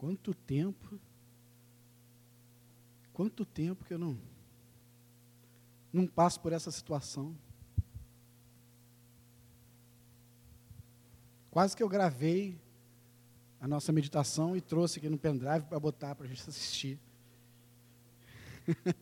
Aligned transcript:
quanto 0.00 0.32
tempo, 0.32 0.98
quanto 3.12 3.44
tempo 3.44 3.84
que 3.84 3.92
eu 3.92 3.98
não, 3.98 4.18
não 5.92 6.06
passo 6.06 6.40
por 6.40 6.54
essa 6.54 6.70
situação. 6.70 7.36
Quase 11.50 11.76
que 11.76 11.82
eu 11.82 11.88
gravei 11.88 12.58
a 13.60 13.68
nossa 13.68 13.92
meditação 13.92 14.56
e 14.56 14.62
trouxe 14.62 14.98
aqui 14.98 15.08
no 15.10 15.18
pendrive 15.18 15.66
para 15.66 15.78
botar 15.78 16.14
para 16.14 16.24
a 16.24 16.28
gente 16.30 16.48
assistir. 16.48 16.98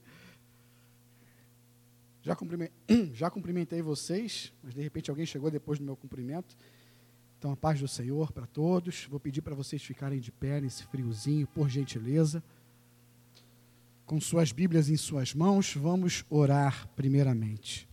já, 2.23 2.35
cumprimentei, 2.35 3.15
já 3.15 3.31
cumprimentei 3.31 3.81
vocês, 3.81 4.53
mas 4.65 4.75
de 4.75 4.83
repente 4.83 5.11
alguém 5.11 5.27
chegou 5.27 5.49
depois 5.49 5.79
do 5.79 5.85
meu 5.85 5.97
cumprimento. 5.97 6.57
Então, 7.39 7.53
a 7.53 7.57
paz 7.57 7.79
do 7.79 7.87
Senhor 7.87 8.33
para 8.33 8.47
todos. 8.47 9.07
Vou 9.09 9.21
pedir 9.21 9.43
para 9.43 9.55
vocês 9.55 9.81
ficarem 9.81 10.19
de 10.19 10.33
pé 10.33 10.61
nesse 10.61 10.85
friozinho, 10.85 11.47
por 11.47 11.69
gentileza. 11.69 12.43
Com 14.05 14.21
suas 14.21 14.51
Bíblias 14.51 14.89
em 14.89 14.97
suas 14.97 15.33
mãos, 15.35 15.73
vamos 15.75 16.25
orar 16.29 16.89
primeiramente. 16.97 17.89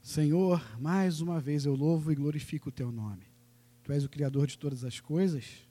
Senhor, 0.00 0.64
mais 0.78 1.20
uma 1.20 1.40
vez 1.40 1.66
eu 1.66 1.74
louvo 1.74 2.12
e 2.12 2.14
glorifico 2.14 2.68
o 2.68 2.72
teu 2.72 2.92
nome. 2.92 3.24
Tu 3.82 3.90
és 3.90 4.04
o 4.04 4.08
Criador 4.08 4.46
de 4.46 4.56
todas 4.56 4.84
as 4.84 5.00
coisas 5.00 5.66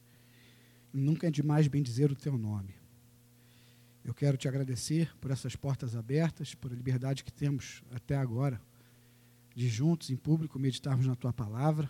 e 0.94 0.98
nunca 0.98 1.28
é 1.28 1.32
demais 1.32 1.70
bem 1.70 1.82
dizer 1.82 2.12
o 2.12 2.16
teu 2.18 2.38
nome. 2.38 2.76
Eu 4.04 4.14
quero 4.14 4.36
te 4.36 4.50
agradecer 4.50 5.16
por 5.22 5.32
essas 5.32 5.56
portas 5.56 5.96
abertas, 5.96 6.54
por 6.54 6.70
a 6.70 6.76
liberdade 6.76 7.24
que 7.24 7.32
temos 7.32 7.82
até 7.94 8.18
agora 8.18 8.62
de 9.56 9.70
juntos, 9.70 10.10
em 10.10 10.18
público, 10.18 10.60
meditarmos 10.60 11.08
na 11.08 11.16
tua 11.16 11.32
palavra. 11.32 11.90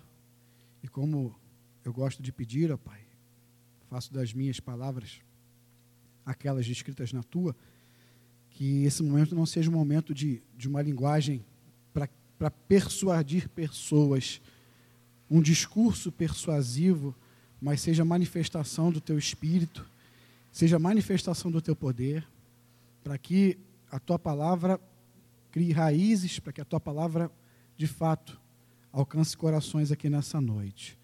E 0.83 0.87
como 0.87 1.35
eu 1.83 1.91
gosto 1.91 2.21
de 2.21 2.31
pedir, 2.31 2.71
ó 2.71 2.77
Pai, 2.77 3.01
faço 3.89 4.13
das 4.13 4.33
minhas 4.33 4.59
palavras 4.59 5.19
aquelas 6.23 6.67
escritas 6.67 7.11
na 7.11 7.23
tua, 7.23 7.55
que 8.51 8.83
esse 8.83 9.03
momento 9.03 9.35
não 9.35 9.45
seja 9.45 9.69
um 9.69 9.73
momento 9.73 10.13
de, 10.13 10.41
de 10.55 10.67
uma 10.67 10.81
linguagem 10.81 11.43
para 12.37 12.51
persuadir 12.51 13.49
pessoas, 13.49 14.41
um 15.29 15.41
discurso 15.41 16.11
persuasivo, 16.11 17.15
mas 17.61 17.81
seja 17.81 18.03
manifestação 18.03 18.91
do 18.91 18.99
teu 18.99 19.17
espírito, 19.17 19.89
seja 20.51 20.77
manifestação 20.77 21.49
do 21.49 21.61
teu 21.61 21.75
poder, 21.75 22.27
para 23.03 23.17
que 23.17 23.57
a 23.89 23.99
tua 23.99 24.19
palavra 24.19 24.79
crie 25.51 25.71
raízes, 25.71 26.39
para 26.39 26.51
que 26.51 26.61
a 26.61 26.65
tua 26.65 26.79
palavra 26.79 27.31
de 27.77 27.87
fato, 27.87 28.39
alcance 28.91 29.35
corações 29.35 29.91
aqui 29.91 30.09
nessa 30.09 30.39
noite. 30.39 30.97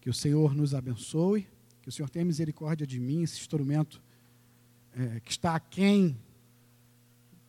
Que 0.00 0.10
o 0.10 0.14
Senhor 0.14 0.54
nos 0.54 0.74
abençoe, 0.74 1.46
que 1.80 1.88
o 1.88 1.92
Senhor 1.92 2.08
tenha 2.08 2.24
misericórdia 2.24 2.86
de 2.86 3.00
mim, 3.00 3.22
esse 3.22 3.38
instrumento 3.38 4.02
é, 4.92 5.20
que 5.20 5.30
está 5.30 5.54
aquém 5.54 6.16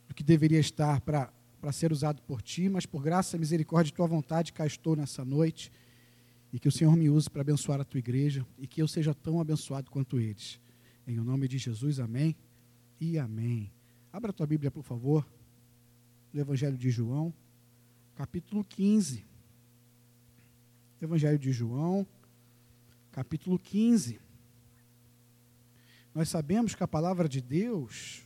do 0.07 0.13
que 0.13 0.23
deveria 0.23 0.59
estar 0.59 1.01
para 1.01 1.31
ser 1.71 1.91
usado 1.91 2.21
por 2.21 2.41
Ti, 2.41 2.69
mas 2.69 2.85
por 2.85 3.03
graça 3.03 3.35
e 3.35 3.39
misericórdia 3.39 3.91
de 3.91 3.95
Tua 3.95 4.07
vontade, 4.07 4.53
cá 4.53 4.65
estou 4.65 4.95
nessa 4.95 5.25
noite, 5.25 5.71
e 6.51 6.59
que 6.59 6.67
o 6.67 6.71
Senhor 6.71 6.95
me 6.95 7.09
use 7.09 7.29
para 7.29 7.41
abençoar 7.41 7.81
a 7.81 7.83
Tua 7.83 7.99
igreja, 7.99 8.45
e 8.57 8.65
que 8.67 8.81
eu 8.81 8.87
seja 8.87 9.13
tão 9.13 9.41
abençoado 9.41 9.91
quanto 9.91 10.19
eles. 10.19 10.59
Em 11.05 11.19
o 11.19 11.23
nome 11.23 11.47
de 11.47 11.57
Jesus, 11.57 11.99
amém 11.99 12.35
e 12.99 13.19
amém. 13.19 13.71
Abra 14.11 14.29
a 14.29 14.33
tua 14.33 14.47
Bíblia, 14.47 14.71
por 14.71 14.83
favor, 14.83 15.27
no 16.31 16.39
Evangelho 16.39 16.77
de 16.77 16.89
João 16.89 17.33
capítulo 18.15 18.63
15. 18.63 19.25
Evangelho 21.01 21.37
de 21.37 21.51
João, 21.51 22.07
capítulo 23.11 23.59
15. 23.59 24.19
Nós 26.15 26.29
sabemos 26.29 26.75
que 26.75 26.83
a 26.83 26.87
palavra 26.87 27.27
de 27.27 27.41
Deus 27.41 28.23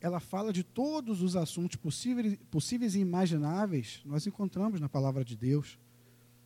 ela 0.00 0.20
fala 0.20 0.52
de 0.52 0.62
todos 0.62 1.20
os 1.20 1.34
assuntos 1.34 1.76
possíveis, 1.76 2.38
possíveis 2.50 2.94
e 2.94 3.00
imagináveis, 3.00 4.02
nós 4.04 4.26
encontramos 4.26 4.80
na 4.80 4.88
palavra 4.88 5.24
de 5.24 5.36
Deus 5.36 5.78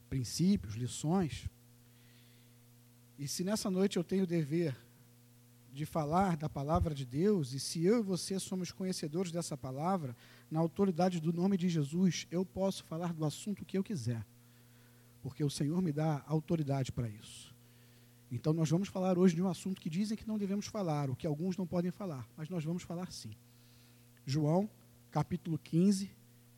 princípios, 0.08 0.74
lições. 0.74 1.46
E 3.18 3.28
se 3.28 3.44
nessa 3.44 3.70
noite 3.70 3.96
eu 3.96 4.04
tenho 4.04 4.24
o 4.24 4.26
dever 4.26 4.74
de 5.72 5.86
falar 5.86 6.36
da 6.36 6.48
palavra 6.48 6.94
de 6.94 7.04
Deus, 7.04 7.52
e 7.52 7.60
se 7.60 7.84
eu 7.84 8.00
e 8.00 8.02
você 8.02 8.38
somos 8.38 8.72
conhecedores 8.72 9.30
dessa 9.30 9.56
palavra, 9.56 10.16
na 10.50 10.58
autoridade 10.58 11.20
do 11.20 11.32
nome 11.32 11.56
de 11.56 11.68
Jesus, 11.68 12.26
eu 12.30 12.44
posso 12.44 12.84
falar 12.84 13.12
do 13.12 13.24
assunto 13.24 13.64
que 13.64 13.78
eu 13.78 13.84
quiser, 13.84 14.26
porque 15.22 15.44
o 15.44 15.50
Senhor 15.50 15.80
me 15.80 15.92
dá 15.92 16.22
autoridade 16.26 16.90
para 16.90 17.08
isso. 17.08 17.54
Então, 18.32 18.52
nós 18.52 18.70
vamos 18.70 18.88
falar 18.88 19.18
hoje 19.18 19.34
de 19.34 19.42
um 19.42 19.48
assunto 19.48 19.80
que 19.80 19.90
dizem 19.90 20.16
que 20.16 20.26
não 20.26 20.38
devemos 20.38 20.66
falar, 20.66 21.10
o 21.10 21.16
que 21.16 21.26
alguns 21.26 21.56
não 21.56 21.66
podem 21.66 21.90
falar, 21.90 22.28
mas 22.36 22.48
nós 22.48 22.64
vamos 22.64 22.82
falar 22.82 23.10
sim. 23.12 23.32
João, 24.24 24.70
capítulo 25.10 25.58
15, 25.58 26.10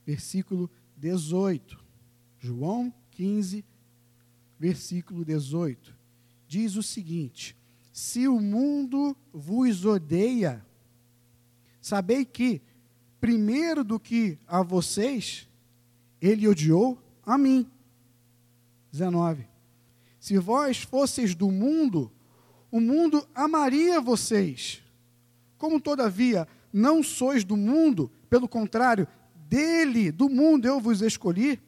versículo 0.05 0.71
18. 0.97 1.83
João 2.39 2.93
15, 3.13 3.65
versículo 4.59 5.25
18. 5.25 5.97
Diz 6.47 6.77
o 6.77 6.83
seguinte: 6.83 7.57
se 7.93 8.27
o 8.27 8.41
mundo 8.41 9.15
vos 9.33 9.85
odeia, 9.85 10.65
sabei 11.81 12.25
que, 12.25 12.63
primeiro 13.21 13.85
do 13.85 14.01
que 14.01 14.39
a 14.47 14.63
vocês, 14.63 15.47
ele 16.21 16.49
odiou 16.49 16.99
a 17.25 17.37
mim. 17.37 17.71
19. 18.91 19.47
Se 20.19 20.39
vós 20.39 20.79
fosseis 20.79 21.35
do 21.35 21.51
mundo, 21.51 22.11
o 22.71 22.81
mundo 22.81 23.29
amaria 23.35 24.01
vocês. 24.01 24.83
Como, 25.59 25.79
todavia, 25.79 26.49
não 26.73 27.03
sois 27.03 27.45
do 27.45 27.57
mundo, 27.57 28.11
pelo 28.31 28.49
contrário, 28.49 29.07
dele, 29.49 30.11
do 30.11 30.31
mundo, 30.31 30.67
eu 30.67 30.81
vos 30.81 31.03
escolhi, 31.03 31.61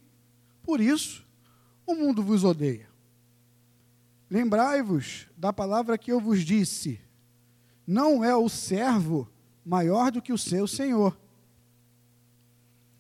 por 0.62 0.80
isso 0.80 1.22
o 1.86 1.94
mundo 1.94 2.22
vos 2.22 2.44
odeia. 2.44 2.94
Lembrai-vos 4.30 5.28
da 5.36 5.52
palavra 5.52 5.98
que 5.98 6.10
eu 6.10 6.20
vos 6.20 6.44
disse: 6.44 7.00
não 7.86 8.24
é 8.24 8.34
o 8.34 8.48
servo 8.48 9.30
maior 9.64 10.10
do 10.10 10.22
que 10.22 10.32
o 10.32 10.38
seu 10.38 10.66
senhor. 10.66 11.18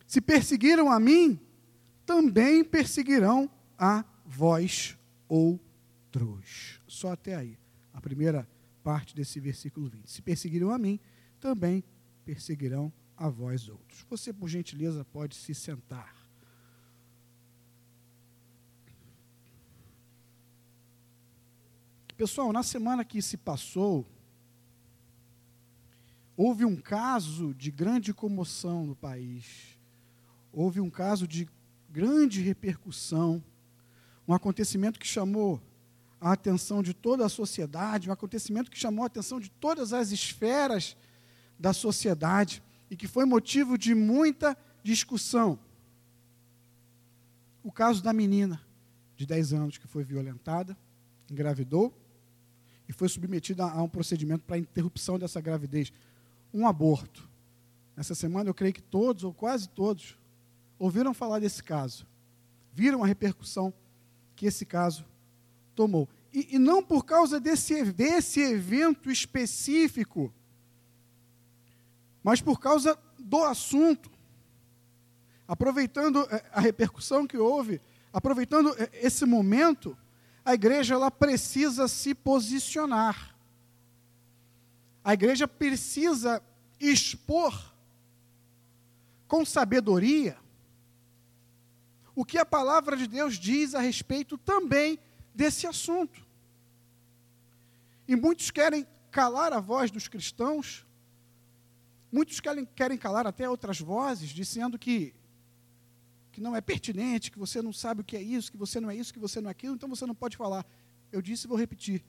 Se 0.06 0.20
perseguiram 0.20 0.90
a 0.90 1.00
mim, 1.00 1.40
também 2.06 2.62
perseguirão 2.62 3.50
a 3.78 4.04
vós 4.24 4.96
outros. 5.28 6.80
Só 6.86 7.12
até 7.12 7.34
aí, 7.34 7.58
a 7.92 8.00
primeira 8.00 8.48
parte 8.82 9.16
desse 9.16 9.40
versículo 9.40 9.88
20. 9.88 10.08
Se 10.08 10.22
perseguiram 10.22 10.70
a 10.70 10.78
mim, 10.78 11.00
também 11.40 11.82
perseguirão 12.24 12.92
a 13.16 13.28
vós 13.28 13.68
outros. 13.68 14.04
Você, 14.08 14.32
por 14.32 14.48
gentileza, 14.48 15.04
pode 15.04 15.34
se 15.34 15.54
sentar. 15.54 16.13
Pessoal, 22.16 22.52
na 22.52 22.62
semana 22.62 23.04
que 23.04 23.20
se 23.20 23.36
passou, 23.36 24.06
houve 26.36 26.64
um 26.64 26.76
caso 26.76 27.52
de 27.54 27.72
grande 27.72 28.14
comoção 28.14 28.86
no 28.86 28.94
país. 28.94 29.76
Houve 30.52 30.80
um 30.80 30.88
caso 30.88 31.26
de 31.26 31.48
grande 31.90 32.40
repercussão. 32.40 33.42
Um 34.28 34.32
acontecimento 34.32 35.00
que 35.00 35.06
chamou 35.08 35.60
a 36.20 36.30
atenção 36.30 36.84
de 36.84 36.94
toda 36.94 37.26
a 37.26 37.28
sociedade, 37.28 38.08
um 38.08 38.12
acontecimento 38.12 38.70
que 38.70 38.78
chamou 38.78 39.02
a 39.02 39.06
atenção 39.08 39.40
de 39.40 39.50
todas 39.50 39.92
as 39.92 40.12
esferas 40.12 40.96
da 41.58 41.72
sociedade 41.72 42.62
e 42.88 42.96
que 42.96 43.08
foi 43.08 43.24
motivo 43.24 43.76
de 43.76 43.92
muita 43.92 44.56
discussão. 44.84 45.58
O 47.60 47.72
caso 47.72 48.00
da 48.00 48.12
menina 48.12 48.62
de 49.16 49.26
10 49.26 49.52
anos 49.52 49.78
que 49.78 49.88
foi 49.88 50.04
violentada, 50.04 50.78
engravidou 51.28 52.03
e 52.88 52.92
foi 52.92 53.08
submetida 53.08 53.64
a 53.64 53.82
um 53.82 53.88
procedimento 53.88 54.44
para 54.44 54.58
interrupção 54.58 55.18
dessa 55.18 55.40
gravidez, 55.40 55.92
um 56.52 56.66
aborto. 56.66 57.28
Nessa 57.96 58.14
semana, 58.14 58.50
eu 58.50 58.54
creio 58.54 58.74
que 58.74 58.82
todos, 58.82 59.24
ou 59.24 59.32
quase 59.32 59.68
todos, 59.68 60.18
ouviram 60.78 61.14
falar 61.14 61.38
desse 61.38 61.62
caso, 61.62 62.06
viram 62.72 63.02
a 63.02 63.06
repercussão 63.06 63.72
que 64.34 64.46
esse 64.46 64.66
caso 64.66 65.04
tomou. 65.74 66.08
E, 66.32 66.56
e 66.56 66.58
não 66.58 66.82
por 66.82 67.04
causa 67.04 67.38
desse, 67.38 67.92
desse 67.92 68.40
evento 68.40 69.10
específico, 69.10 70.32
mas 72.22 72.40
por 72.40 72.58
causa 72.58 72.98
do 73.18 73.44
assunto. 73.44 74.10
Aproveitando 75.46 76.26
eh, 76.30 76.42
a 76.52 76.60
repercussão 76.60 77.26
que 77.26 77.36
houve, 77.36 77.80
aproveitando 78.12 78.74
eh, 78.78 78.90
esse 78.94 79.24
momento, 79.24 79.96
a 80.44 80.54
igreja 80.54 80.94
ela 80.94 81.10
precisa 81.10 81.88
se 81.88 82.14
posicionar. 82.14 83.34
A 85.02 85.14
igreja 85.14 85.48
precisa 85.48 86.42
expor 86.78 87.72
com 89.26 89.44
sabedoria 89.44 90.36
o 92.14 92.24
que 92.24 92.38
a 92.38 92.46
palavra 92.46 92.96
de 92.96 93.06
Deus 93.06 93.38
diz 93.38 93.74
a 93.74 93.80
respeito 93.80 94.38
também 94.38 94.98
desse 95.34 95.66
assunto. 95.66 96.24
E 98.06 98.14
muitos 98.14 98.50
querem 98.50 98.86
calar 99.10 99.52
a 99.52 99.60
voz 99.60 99.90
dos 99.90 100.06
cristãos, 100.08 100.86
muitos 102.12 102.38
querem, 102.38 102.64
querem 102.64 102.98
calar 102.98 103.26
até 103.26 103.48
outras 103.48 103.80
vozes, 103.80 104.30
dizendo 104.30 104.78
que, 104.78 105.14
que 106.34 106.40
não 106.40 106.56
é 106.56 106.60
pertinente, 106.60 107.30
que 107.30 107.38
você 107.38 107.62
não 107.62 107.72
sabe 107.72 108.00
o 108.00 108.04
que 108.04 108.16
é 108.16 108.22
isso, 108.22 108.50
que 108.50 108.58
você 108.58 108.80
não 108.80 108.90
é 108.90 108.96
isso, 108.96 109.14
que 109.14 109.20
você 109.20 109.40
não 109.40 109.48
é 109.48 109.52
aquilo, 109.52 109.76
então 109.76 109.88
você 109.88 110.04
não 110.04 110.16
pode 110.16 110.36
falar. 110.36 110.66
Eu 111.12 111.22
disse 111.22 111.46
e 111.46 111.48
vou 111.48 111.56
repetir. 111.56 112.04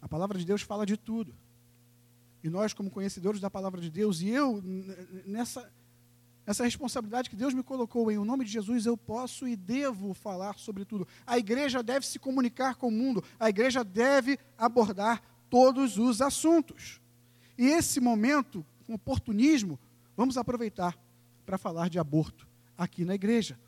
A 0.00 0.08
palavra 0.08 0.38
de 0.38 0.46
Deus 0.46 0.62
fala 0.62 0.86
de 0.86 0.96
tudo. 0.96 1.34
E 2.42 2.48
nós, 2.48 2.72
como 2.72 2.90
conhecedores 2.90 3.42
da 3.42 3.50
palavra 3.50 3.82
de 3.82 3.90
Deus, 3.90 4.22
e 4.22 4.30
eu, 4.30 4.62
nessa, 5.26 5.70
essa 6.46 6.64
responsabilidade 6.64 7.28
que 7.28 7.36
Deus 7.36 7.52
me 7.52 7.62
colocou 7.62 8.10
em 8.10 8.16
o 8.16 8.24
nome 8.24 8.46
de 8.46 8.50
Jesus, 8.50 8.86
eu 8.86 8.96
posso 8.96 9.46
e 9.46 9.56
devo 9.56 10.14
falar 10.14 10.58
sobre 10.58 10.86
tudo. 10.86 11.06
A 11.26 11.36
igreja 11.36 11.82
deve 11.82 12.06
se 12.06 12.18
comunicar 12.18 12.76
com 12.76 12.88
o 12.88 12.92
mundo, 12.92 13.22
a 13.38 13.50
igreja 13.50 13.84
deve 13.84 14.38
abordar 14.56 15.22
todos 15.50 15.98
os 15.98 16.22
assuntos. 16.22 16.98
E 17.58 17.66
esse 17.66 18.00
momento, 18.00 18.64
com 18.86 18.94
oportunismo, 18.94 19.78
vamos 20.16 20.38
aproveitar 20.38 20.98
para 21.44 21.58
falar 21.58 21.90
de 21.90 21.98
aborto 21.98 22.53
aqui 22.76 23.04
na 23.04 23.14
igreja. 23.14 23.58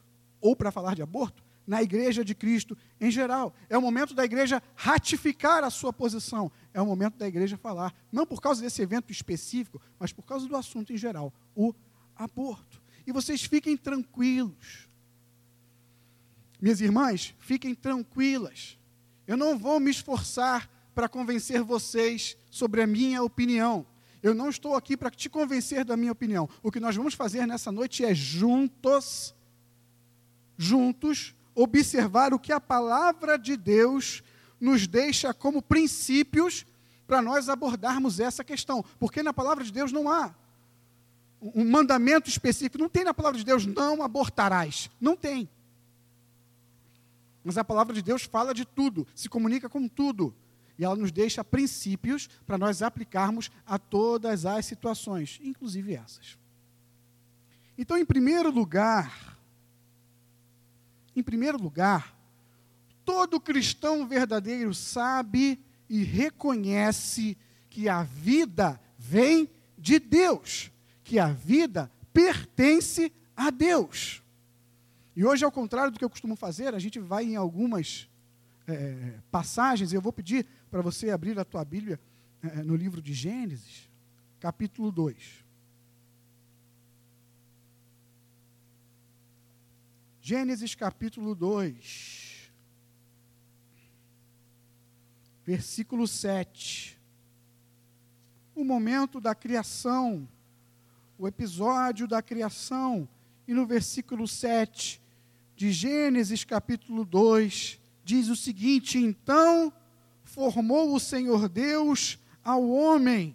Ou 0.41 0.55
para 0.55 0.71
falar 0.71 0.95
de 0.95 1.03
aborto 1.03 1.47
na 1.67 1.83
igreja 1.83 2.25
de 2.25 2.35
Cristo 2.35 2.79
em 3.01 3.11
geral. 3.11 3.53
É 3.69 3.77
o 3.77 3.83
momento 3.83 4.15
da 4.15 4.25
igreja 4.25 4.63
ratificar 4.75 5.65
a 5.65 5.71
sua 5.71 5.93
posição. 5.93 6.51
É 6.73 6.81
o 6.81 6.87
momento 6.87 7.17
da 7.17 7.27
igreja 7.27 7.57
falar, 7.57 7.95
não 8.13 8.25
por 8.25 8.41
causa 8.41 8.63
desse 8.63 8.81
evento 8.81 9.11
específico, 9.11 9.81
mas 9.99 10.13
por 10.13 10.23
causa 10.23 10.47
do 10.47 10.57
assunto 10.57 10.93
em 10.93 10.97
geral, 10.97 11.33
o 11.55 11.75
aborto. 12.15 12.81
E 13.07 13.13
vocês 13.13 13.43
fiquem 13.43 13.77
tranquilos. 13.77 14.89
Minhas 16.61 16.81
irmãs, 16.81 17.35
fiquem 17.39 17.75
tranquilas. 17.75 18.79
Eu 19.27 19.37
não 19.37 19.59
vou 19.59 19.81
me 19.81 19.91
esforçar 19.91 20.71
para 20.95 21.09
convencer 21.09 21.63
vocês 21.63 22.37
sobre 22.51 22.81
a 22.81 22.87
minha 22.87 23.23
opinião. 23.23 23.85
Eu 24.23 24.35
não 24.35 24.49
estou 24.49 24.75
aqui 24.75 24.97
para 24.97 25.11
te 25.11 25.29
convencer 25.29 25.85
da 25.85 25.97
minha 25.97 26.13
opinião. 26.13 26.49
O 26.63 26.71
que 26.71 26.81
nós 26.81 26.97
vamos 26.97 27.15
fazer 27.15 27.47
nessa 27.47 27.71
noite 27.71 28.05
é 28.05 28.15
juntos, 28.15 29.35
juntos, 30.57 31.35
observar 31.55 32.35
o 32.35 32.39
que 32.39 32.53
a 32.53 32.61
palavra 32.61 33.39
de 33.39 33.57
Deus 33.57 34.23
nos 34.61 34.87
deixa 34.87 35.33
como 35.33 35.63
princípios 35.63 36.67
para 37.07 37.23
nós 37.23 37.49
abordarmos 37.49 38.19
essa 38.21 38.43
questão. 38.43 38.85
Porque 38.99 39.23
na 39.23 39.33
palavra 39.33 39.63
de 39.63 39.73
Deus 39.73 39.93
não 39.93 40.11
há 40.11 40.35
um 41.41 41.65
mandamento 41.65 42.29
específico. 42.29 42.79
Não 42.79 42.89
tem 42.89 43.05
na 43.05 43.15
palavra 43.15 43.39
de 43.39 43.45
Deus, 43.45 43.67
não 43.67 44.03
abortarás. 44.03 44.91
Não 45.01 45.17
tem. 45.17 45.49
Mas 47.45 47.57
a 47.57 47.65
palavra 47.65 47.95
de 47.95 48.03
Deus 48.03 48.25
fala 48.25 48.53
de 48.53 48.65
tudo, 48.65 49.07
se 49.15 49.29
comunica 49.29 49.69
com 49.69 49.87
tudo. 49.87 50.35
E 50.79 50.85
ela 50.85 50.97
nos 50.97 51.11
deixa 51.11 51.43
princípios 51.43 52.29
para 52.47 52.59
nós 52.59 52.83
aplicarmos 52.83 53.51
a 53.65 53.79
todas 53.79 54.45
as 54.45 54.67
situações, 54.67 55.41
inclusive 55.43 55.95
essas. 55.95 56.39
Então, 57.79 57.97
em 57.97 58.05
primeiro 58.05 58.51
lugar, 58.51 59.39
em 61.15 61.23
primeiro 61.23 61.61
lugar, 61.61 62.17
todo 63.05 63.41
cristão 63.41 64.07
verdadeiro 64.07 64.75
sabe 64.75 65.59
e 65.89 66.03
reconhece 66.03 67.37
que 67.71 67.89
a 67.89 68.03
vida 68.03 68.81
vem 68.99 69.51
de 69.79 69.99
Deus, 69.99 70.71
que 71.05 71.19
a 71.19 71.29
vida 71.29 71.91
pertence 72.13 73.13
a 73.37 73.51
Deus. 73.51 74.23
E 75.15 75.25
hoje, 75.25 75.45
ao 75.45 75.53
contrário 75.53 75.91
do 75.91 75.99
que 75.99 76.05
eu 76.05 76.11
costumo 76.11 76.37
fazer, 76.37 76.75
a 76.75 76.79
gente 76.79 76.99
vai 76.99 77.25
em 77.25 77.37
algumas 77.37 78.09
é, 78.67 79.15
passagens, 79.31 79.93
eu 79.93 80.01
vou 80.01 80.13
pedir 80.13 80.47
para 80.77 80.83
você 80.83 81.09
abrir 81.09 81.39
a 81.39 81.45
tua 81.45 81.65
Bíblia 81.65 81.99
é, 82.43 82.63
no 82.63 82.77
livro 82.77 83.01
de 83.01 83.15
Gênesis, 83.15 83.89
capítulo 84.39 84.93
2. 84.93 85.17
Gênesis 90.21 90.75
capítulo 90.75 91.35
2, 91.35 92.53
versículo 95.47 96.07
7. 96.07 96.99
O 98.55 98.63
momento 98.63 99.19
da 99.19 99.35
criação, 99.35 100.29
o 101.17 101.27
episódio 101.27 102.07
da 102.07 102.21
criação, 102.21 103.09
e 103.49 103.55
no 103.55 103.65
versículo 103.65 104.29
7 104.29 105.01
de 105.57 105.73
Gênesis 105.73 106.45
capítulo 106.45 107.03
2, 107.03 107.81
diz 108.05 108.29
o 108.29 108.37
seguinte: 108.37 108.99
Então 108.99 109.73
formou 110.37 110.95
o 110.95 111.01
Senhor 111.01 111.49
Deus 111.49 112.19
ao 112.45 112.69
homem, 112.69 113.35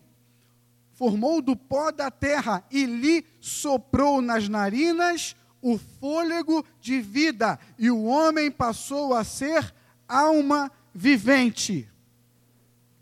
formou 0.94 1.42
do 1.42 1.56
pó 1.56 1.92
da 1.92 2.12
terra 2.12 2.64
e 2.70 2.86
lhe 2.86 3.26
soprou 3.40 4.22
nas 4.22 4.48
narinas 4.48 5.36
o 5.60 5.80
fôlego 5.80 6.64
de 6.80 7.02
vida, 7.02 7.60
e 7.78 7.90
o 7.90 8.04
homem 8.04 8.52
passou 8.52 9.16
a 9.16 9.24
ser 9.24 9.74
alma 10.08 10.72
vivente. 10.94 11.90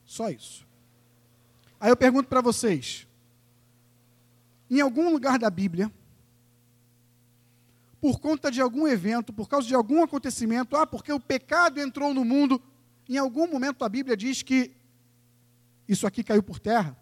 Só 0.05 0.29
isso. 0.29 0.65
Aí 1.77 1.89
eu 1.89 1.97
pergunto 1.97 2.29
para 2.29 2.39
vocês: 2.39 3.05
em 4.69 4.79
algum 4.79 5.11
lugar 5.11 5.37
da 5.37 5.49
Bíblia, 5.49 5.91
por 7.99 8.21
conta 8.21 8.49
de 8.49 8.61
algum 8.61 8.87
evento, 8.87 9.33
por 9.33 9.49
causa 9.49 9.67
de 9.67 9.75
algum 9.75 10.01
acontecimento, 10.01 10.77
ah, 10.77 10.87
porque 10.87 11.11
o 11.11 11.19
pecado 11.19 11.81
entrou 11.81 12.13
no 12.13 12.23
mundo, 12.23 12.61
em 13.15 13.17
algum 13.17 13.47
momento 13.47 13.83
a 13.83 13.89
Bíblia 13.89 14.15
diz 14.15 14.41
que 14.41 14.71
isso 15.87 16.05
aqui 16.05 16.23
caiu 16.23 16.43
por 16.43 16.59
terra. 16.59 16.97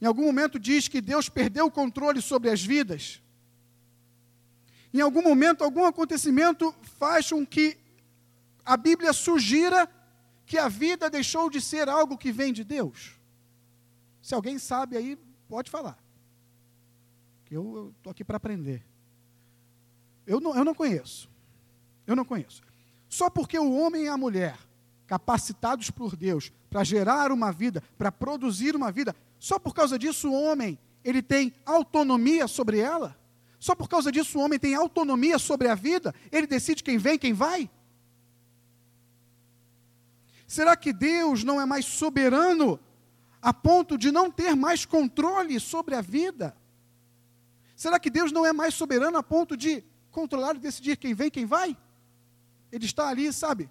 Em 0.00 0.06
algum 0.06 0.24
momento 0.24 0.58
diz 0.58 0.88
que 0.88 1.00
Deus 1.00 1.28
perdeu 1.28 1.66
o 1.66 1.70
controle 1.70 2.20
sobre 2.20 2.50
as 2.50 2.62
vidas 2.62 3.22
em 4.92 5.00
algum 5.00 5.22
momento, 5.22 5.64
algum 5.64 5.86
acontecimento 5.86 6.74
faz 6.82 7.30
com 7.30 7.46
que 7.46 7.78
a 8.64 8.76
Bíblia 8.76 9.12
sugira 9.12 9.90
que 10.44 10.58
a 10.58 10.68
vida 10.68 11.08
deixou 11.08 11.48
de 11.48 11.60
ser 11.60 11.88
algo 11.88 12.18
que 12.18 12.30
vem 12.30 12.52
de 12.52 12.62
Deus? 12.62 13.18
Se 14.20 14.34
alguém 14.34 14.58
sabe 14.58 14.96
aí, 14.96 15.18
pode 15.48 15.70
falar. 15.70 15.98
Eu 17.50 17.92
estou 17.96 18.10
aqui 18.10 18.22
para 18.22 18.36
aprender. 18.36 18.84
Eu 20.26 20.40
não, 20.40 20.54
eu 20.54 20.64
não 20.64 20.74
conheço. 20.74 21.28
Eu 22.06 22.14
não 22.14 22.24
conheço. 22.24 22.62
Só 23.12 23.28
porque 23.28 23.58
o 23.58 23.74
homem 23.74 24.04
e 24.04 24.08
a 24.08 24.16
mulher, 24.16 24.58
capacitados 25.06 25.90
por 25.90 26.16
Deus 26.16 26.50
para 26.70 26.82
gerar 26.82 27.30
uma 27.30 27.52
vida, 27.52 27.82
para 27.98 28.10
produzir 28.10 28.74
uma 28.74 28.90
vida, 28.90 29.14
só 29.38 29.58
por 29.58 29.74
causa 29.74 29.98
disso 29.98 30.30
o 30.30 30.32
homem, 30.32 30.78
ele 31.04 31.20
tem 31.20 31.52
autonomia 31.66 32.48
sobre 32.48 32.78
ela? 32.78 33.14
Só 33.58 33.74
por 33.74 33.86
causa 33.86 34.10
disso 34.10 34.38
o 34.38 34.40
homem 34.40 34.58
tem 34.58 34.74
autonomia 34.74 35.38
sobre 35.38 35.68
a 35.68 35.74
vida? 35.74 36.14
Ele 36.32 36.46
decide 36.46 36.82
quem 36.82 36.96
vem, 36.96 37.18
quem 37.18 37.34
vai? 37.34 37.70
Será 40.46 40.74
que 40.74 40.90
Deus 40.90 41.44
não 41.44 41.60
é 41.60 41.66
mais 41.66 41.84
soberano 41.84 42.80
a 43.42 43.52
ponto 43.52 43.98
de 43.98 44.10
não 44.10 44.30
ter 44.30 44.56
mais 44.56 44.86
controle 44.86 45.60
sobre 45.60 45.94
a 45.94 46.00
vida? 46.00 46.56
Será 47.76 48.00
que 48.00 48.08
Deus 48.08 48.32
não 48.32 48.46
é 48.46 48.54
mais 48.54 48.72
soberano 48.72 49.18
a 49.18 49.22
ponto 49.22 49.54
de 49.54 49.84
controlar 50.10 50.56
e 50.56 50.60
decidir 50.60 50.96
quem 50.96 51.12
vem, 51.12 51.30
quem 51.30 51.44
vai? 51.44 51.76
Ele 52.72 52.86
está 52.86 53.08
ali, 53.08 53.32
sabe? 53.32 53.70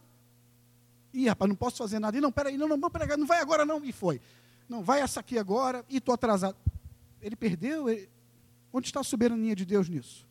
Ih, 1.13 1.27
rapaz, 1.27 1.49
não 1.49 1.55
posso 1.55 1.77
fazer 1.77 1.99
nada. 1.99 2.17
E 2.17 2.21
não, 2.21 2.31
peraí, 2.31 2.55
não, 2.55 2.67
não, 2.69 2.89
peraí, 2.89 3.17
não 3.17 3.27
vai 3.27 3.41
agora 3.41 3.65
não. 3.65 3.83
E 3.83 3.91
foi. 3.91 4.21
Não, 4.69 4.81
vai 4.81 5.01
essa 5.01 5.19
aqui 5.19 5.37
agora 5.37 5.83
e 5.89 5.97
estou 5.97 6.13
atrasado. 6.13 6.55
Ele 7.21 7.35
perdeu, 7.35 7.89
ele, 7.89 8.09
Onde 8.73 8.87
está 8.87 9.01
a 9.01 9.03
soberania 9.03 9.55
de 9.55 9.65
Deus 9.65 9.89
nisso? 9.89 10.25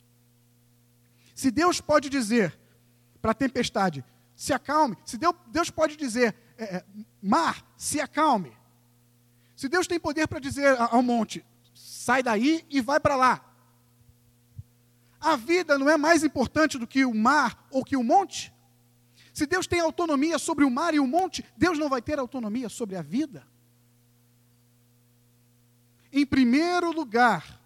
Se 1.35 1.51
Deus 1.51 1.81
pode 1.81 2.09
dizer 2.09 2.59
para 3.21 3.33
a 3.33 3.35
tempestade, 3.35 4.05
se 4.35 4.53
acalme, 4.53 4.97
se 5.05 5.19
Deus, 5.19 5.35
Deus 5.49 5.71
pode 5.71 5.97
dizer, 5.97 6.35
é, 6.57 6.77
é, 6.77 6.85
mar, 7.23 7.63
se 7.77 8.01
acalme. 8.01 8.57
Se 9.55 9.69
Deus 9.69 9.87
tem 9.87 10.01
poder 10.01 10.27
para 10.27 10.39
dizer 10.39 10.75
ao 10.79 11.03
monte, 11.03 11.45
sai 11.75 12.23
daí 12.23 12.65
e 12.71 12.81
vai 12.81 12.99
para 12.99 13.17
lá. 13.17 13.45
A 15.21 15.37
vida 15.37 15.79
não 15.79 15.91
é 15.91 15.99
mais 15.99 16.25
importante 16.25 16.79
do 16.79 16.87
que 16.87 17.05
o 17.05 17.15
mar 17.15 17.67
ou 17.71 17.85
que 17.85 17.97
o 17.97 18.03
monte? 18.03 18.51
Se 19.33 19.47
Deus 19.47 19.67
tem 19.67 19.81
autonomia 19.81 20.39
sobre 20.39 20.65
o 20.65 20.71
mar 20.71 20.95
e 20.95 21.01
o 21.01 21.07
monte, 21.07 21.45
Deus 21.57 21.79
não 21.79 21.89
vai 21.89 22.03
ter 22.03 22.19
autonomia 22.19 22.69
sobre 22.69 22.97
a 22.97 23.03
vida? 23.03 23.47
Em 26.13 26.27
primeiro 26.27 26.91
lugar, 26.91 27.61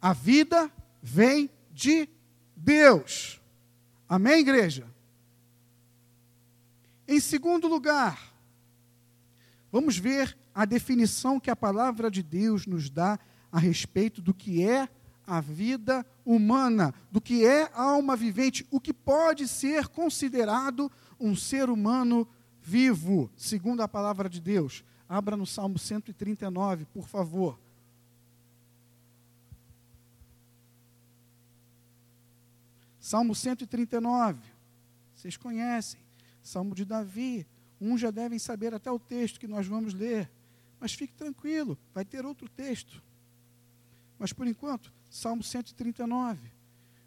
a 0.00 0.12
vida 0.12 0.70
vem 1.02 1.50
de 1.72 2.08
Deus. 2.54 3.40
Amém, 4.08 4.40
igreja? 4.40 4.86
Em 7.08 7.18
segundo 7.18 7.66
lugar, 7.66 8.32
vamos 9.72 9.96
ver 9.96 10.36
a 10.54 10.64
definição 10.64 11.40
que 11.40 11.50
a 11.50 11.56
palavra 11.56 12.10
de 12.10 12.22
Deus 12.22 12.66
nos 12.66 12.90
dá 12.90 13.18
a 13.50 13.58
respeito 13.58 14.20
do 14.20 14.34
que 14.34 14.62
é 14.62 14.88
a 15.26 15.40
vida 15.40 16.04
humana, 16.19 16.19
do 17.10 17.20
que 17.20 17.44
é 17.44 17.70
alma 17.72 18.14
vivente, 18.14 18.66
o 18.70 18.80
que 18.80 18.92
pode 18.92 19.48
ser 19.48 19.88
considerado 19.88 20.90
um 21.18 21.34
ser 21.34 21.68
humano 21.68 22.28
vivo, 22.62 23.30
segundo 23.36 23.80
a 23.80 23.88
palavra 23.88 24.28
de 24.28 24.40
Deus. 24.40 24.84
Abra 25.08 25.36
no 25.36 25.46
Salmo 25.46 25.78
139, 25.78 26.84
por 26.86 27.08
favor. 27.08 27.58
Salmo 33.00 33.34
139. 33.34 34.38
Vocês 35.16 35.36
conhecem. 35.36 36.00
Salmo 36.42 36.74
de 36.74 36.84
Davi. 36.84 37.46
Uns 37.80 38.00
já 38.00 38.10
devem 38.10 38.38
saber 38.38 38.72
até 38.72 38.90
o 38.90 38.98
texto 38.98 39.40
que 39.40 39.48
nós 39.48 39.66
vamos 39.66 39.94
ler. 39.94 40.30
Mas 40.78 40.94
fique 40.94 41.14
tranquilo, 41.14 41.76
vai 41.92 42.04
ter 42.04 42.24
outro 42.24 42.48
texto. 42.48 43.02
Mas 44.18 44.32
por 44.32 44.46
enquanto, 44.46 44.92
Salmo 45.10 45.42
139, 45.42 46.38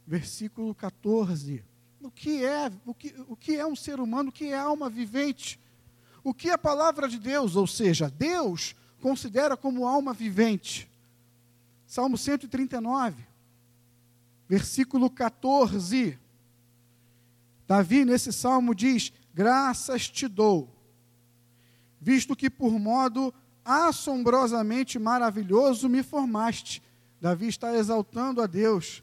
versículo 0.06 0.76
14. 0.76 1.64
O 2.02 2.12
que 2.12 2.44
é, 2.44 2.70
o 2.86 2.94
que, 2.94 3.16
o 3.30 3.36
que 3.36 3.56
é 3.56 3.66
um 3.66 3.78
ser 3.78 4.02
humano? 4.02 4.30
O 4.30 4.32
que 4.32 4.48
é 4.48 4.58
alma 4.58 4.90
vivente? 4.90 5.58
O 6.22 6.34
que 6.34 6.50
a 6.50 6.58
palavra 6.58 7.08
de 7.08 7.18
Deus, 7.18 7.56
ou 7.56 7.66
seja, 7.66 8.10
Deus 8.10 8.76
considera 9.02 9.56
como 9.56 9.88
alma 9.88 10.14
vivente? 10.14 10.92
Salmo 11.88 12.18
139, 12.18 13.24
versículo 14.50 15.10
14. 15.10 16.20
Davi, 17.66 18.04
nesse 18.04 18.34
salmo, 18.34 18.76
diz: 18.76 19.14
Graças 19.34 20.10
te 20.10 20.28
dou, 20.28 20.70
visto 22.02 22.36
que 22.36 22.50
por 22.50 22.78
modo 22.78 23.34
assombrosamente 23.64 25.00
maravilhoso 25.00 25.88
me 25.88 26.04
formaste. 26.04 26.84
Davi 27.24 27.48
está 27.48 27.74
exaltando 27.78 28.42
a 28.42 28.46
Deus 28.46 29.02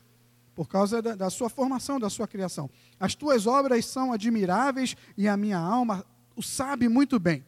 por 0.54 0.68
causa 0.68 1.00
da, 1.00 1.14
da, 1.14 1.30
sua 1.30 1.48
formação, 1.48 1.98
da 1.98 2.10
sua 2.10 2.28
criação. 2.28 2.68
As 2.98 3.14
tuas 3.14 3.46
obras 3.46 3.86
são 3.86 4.12
admiráveis 4.12 4.94
e 5.16 5.26
a 5.26 5.38
minha 5.38 5.56
alma 5.56 6.04
o 6.36 6.42
sabe 6.42 6.86
muito 6.86 7.18
bem. 7.18 7.42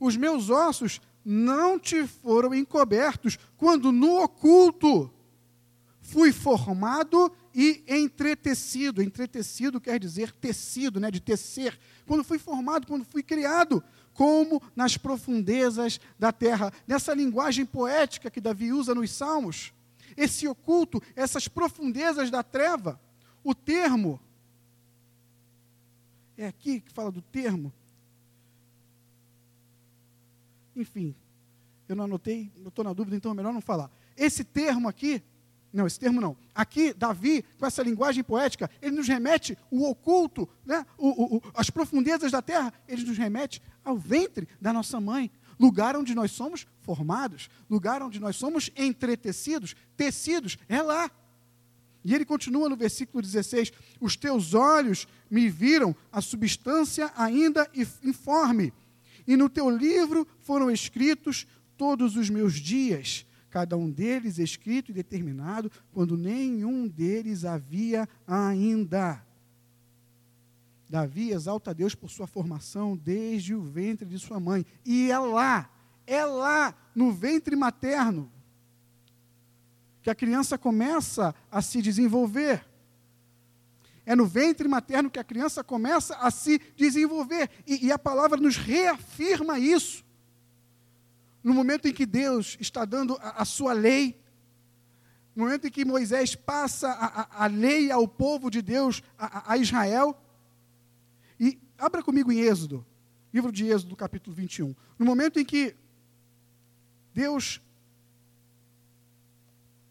Os 0.00 0.16
meus 0.16 0.48
ossos 0.48 0.98
não 1.22 1.78
te 1.78 2.06
foram 2.06 2.54
encobertos 2.54 3.38
quando 3.58 3.92
no 3.92 4.22
oculto 4.22 5.12
fui 6.00 6.32
formado 6.32 7.30
e 7.54 7.84
entretecido. 7.86 9.02
Entretecido 9.02 9.78
quer 9.78 10.00
dizer 10.00 10.32
tecido, 10.32 10.98
né, 10.98 11.10
de 11.10 11.20
tecer. 11.20 11.78
Quando 12.06 12.24
fui 12.24 12.38
formado, 12.38 12.86
quando 12.86 13.04
fui 13.04 13.22
criado, 13.22 13.84
como 14.14 14.62
nas 14.74 14.96
profundezas 14.96 16.00
da 16.18 16.32
terra. 16.32 16.72
Nessa 16.86 17.12
linguagem 17.12 17.66
poética 17.66 18.30
que 18.30 18.40
Davi 18.40 18.72
usa 18.72 18.94
nos 18.94 19.10
Salmos, 19.10 19.72
esse 20.16 20.46
oculto, 20.46 21.02
essas 21.14 21.48
profundezas 21.48 22.30
da 22.30 22.42
treva, 22.42 23.00
o 23.42 23.54
termo, 23.54 24.20
é 26.36 26.46
aqui 26.46 26.80
que 26.80 26.92
fala 26.92 27.10
do 27.10 27.20
termo. 27.20 27.72
Enfim, 30.74 31.14
eu 31.88 31.94
não 31.94 32.04
anotei, 32.04 32.50
eu 32.56 32.68
estou 32.68 32.84
na 32.84 32.92
dúvida, 32.92 33.16
então 33.16 33.32
é 33.32 33.34
melhor 33.34 33.52
não 33.52 33.60
falar. 33.60 33.90
Esse 34.16 34.42
termo 34.42 34.88
aqui 34.88 35.22
não, 35.74 35.88
esse 35.88 35.98
termo 35.98 36.20
não. 36.20 36.36
Aqui, 36.54 36.94
Davi, 36.94 37.44
com 37.58 37.66
essa 37.66 37.82
linguagem 37.82 38.22
poética, 38.22 38.70
ele 38.80 38.94
nos 38.94 39.08
remete 39.08 39.58
o 39.68 39.84
oculto, 39.90 40.48
né? 40.64 40.86
O, 40.96 41.36
o, 41.36 41.42
as 41.52 41.68
profundezas 41.68 42.30
da 42.30 42.40
terra, 42.40 42.72
ele 42.86 43.02
nos 43.02 43.18
remete 43.18 43.60
ao 43.84 43.98
ventre 43.98 44.48
da 44.60 44.72
nossa 44.72 45.00
mãe, 45.00 45.28
lugar 45.58 45.96
onde 45.96 46.14
nós 46.14 46.30
somos 46.30 46.64
formados, 46.80 47.50
lugar 47.68 48.02
onde 48.02 48.20
nós 48.20 48.36
somos 48.36 48.70
entretecidos, 48.76 49.74
tecidos, 49.96 50.56
é 50.68 50.80
lá. 50.80 51.10
E 52.04 52.14
ele 52.14 52.24
continua 52.24 52.68
no 52.68 52.76
versículo 52.76 53.20
16: 53.20 53.72
Os 54.00 54.14
teus 54.14 54.54
olhos 54.54 55.08
me 55.28 55.48
viram 55.48 55.94
a 56.12 56.20
substância 56.20 57.10
ainda 57.16 57.68
informe, 58.00 58.72
e 59.26 59.36
no 59.36 59.48
teu 59.48 59.68
livro 59.68 60.24
foram 60.38 60.70
escritos 60.70 61.48
todos 61.76 62.14
os 62.16 62.30
meus 62.30 62.54
dias 62.54 63.26
cada 63.54 63.76
um 63.76 63.88
deles 63.88 64.38
escrito 64.38 64.90
e 64.90 64.92
determinado, 64.92 65.70
quando 65.92 66.16
nenhum 66.16 66.88
deles 66.88 67.44
havia 67.44 68.08
ainda. 68.26 69.24
Davi 70.90 71.30
exalta 71.30 71.70
a 71.70 71.72
Deus 71.72 71.94
por 71.94 72.10
sua 72.10 72.26
formação 72.26 72.96
desde 72.96 73.54
o 73.54 73.62
ventre 73.62 74.08
de 74.08 74.18
sua 74.18 74.40
mãe. 74.40 74.66
E 74.84 75.08
é 75.08 75.16
lá, 75.20 75.70
é 76.04 76.24
lá, 76.24 76.74
no 76.96 77.12
ventre 77.12 77.54
materno, 77.54 78.28
que 80.02 80.10
a 80.10 80.16
criança 80.16 80.58
começa 80.58 81.32
a 81.48 81.62
se 81.62 81.80
desenvolver. 81.80 82.66
É 84.04 84.16
no 84.16 84.26
ventre 84.26 84.66
materno 84.66 85.08
que 85.08 85.20
a 85.20 85.24
criança 85.24 85.62
começa 85.62 86.16
a 86.16 86.28
se 86.32 86.60
desenvolver. 86.74 87.48
E, 87.64 87.86
e 87.86 87.92
a 87.92 87.98
palavra 88.00 88.36
nos 88.36 88.56
reafirma 88.56 89.60
isso 89.60 90.03
no 91.44 91.52
momento 91.52 91.86
em 91.86 91.92
que 91.92 92.06
Deus 92.06 92.56
está 92.58 92.86
dando 92.86 93.18
a, 93.20 93.42
a 93.42 93.44
sua 93.44 93.74
lei, 93.74 94.18
no 95.36 95.44
momento 95.44 95.66
em 95.66 95.70
que 95.70 95.84
Moisés 95.84 96.34
passa 96.34 96.88
a, 96.88 97.20
a, 97.20 97.44
a 97.44 97.46
lei 97.46 97.90
ao 97.90 98.08
povo 98.08 98.50
de 98.50 98.62
Deus, 98.62 99.02
a, 99.18 99.54
Israel, 99.58 100.18
e 101.38 101.60
abra 101.76 102.02
comigo 102.02 102.32
em 102.32 102.40
Êxodo, 102.40 102.86
livro 103.30 103.52
de 103.52 103.66
Êxodo, 103.66 103.94
capítulo 103.94 104.34
21. 104.34 104.74
No 104.98 105.04
momento 105.04 105.38
em 105.38 105.44
que 105.44 105.76
Deus 107.12 107.60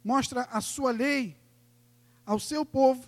mostra 0.04 0.42
a 0.52 0.60
sua 0.60 0.92
lei 0.92 1.38
ao 2.26 2.40
seu 2.40 2.66
povo, 2.66 3.08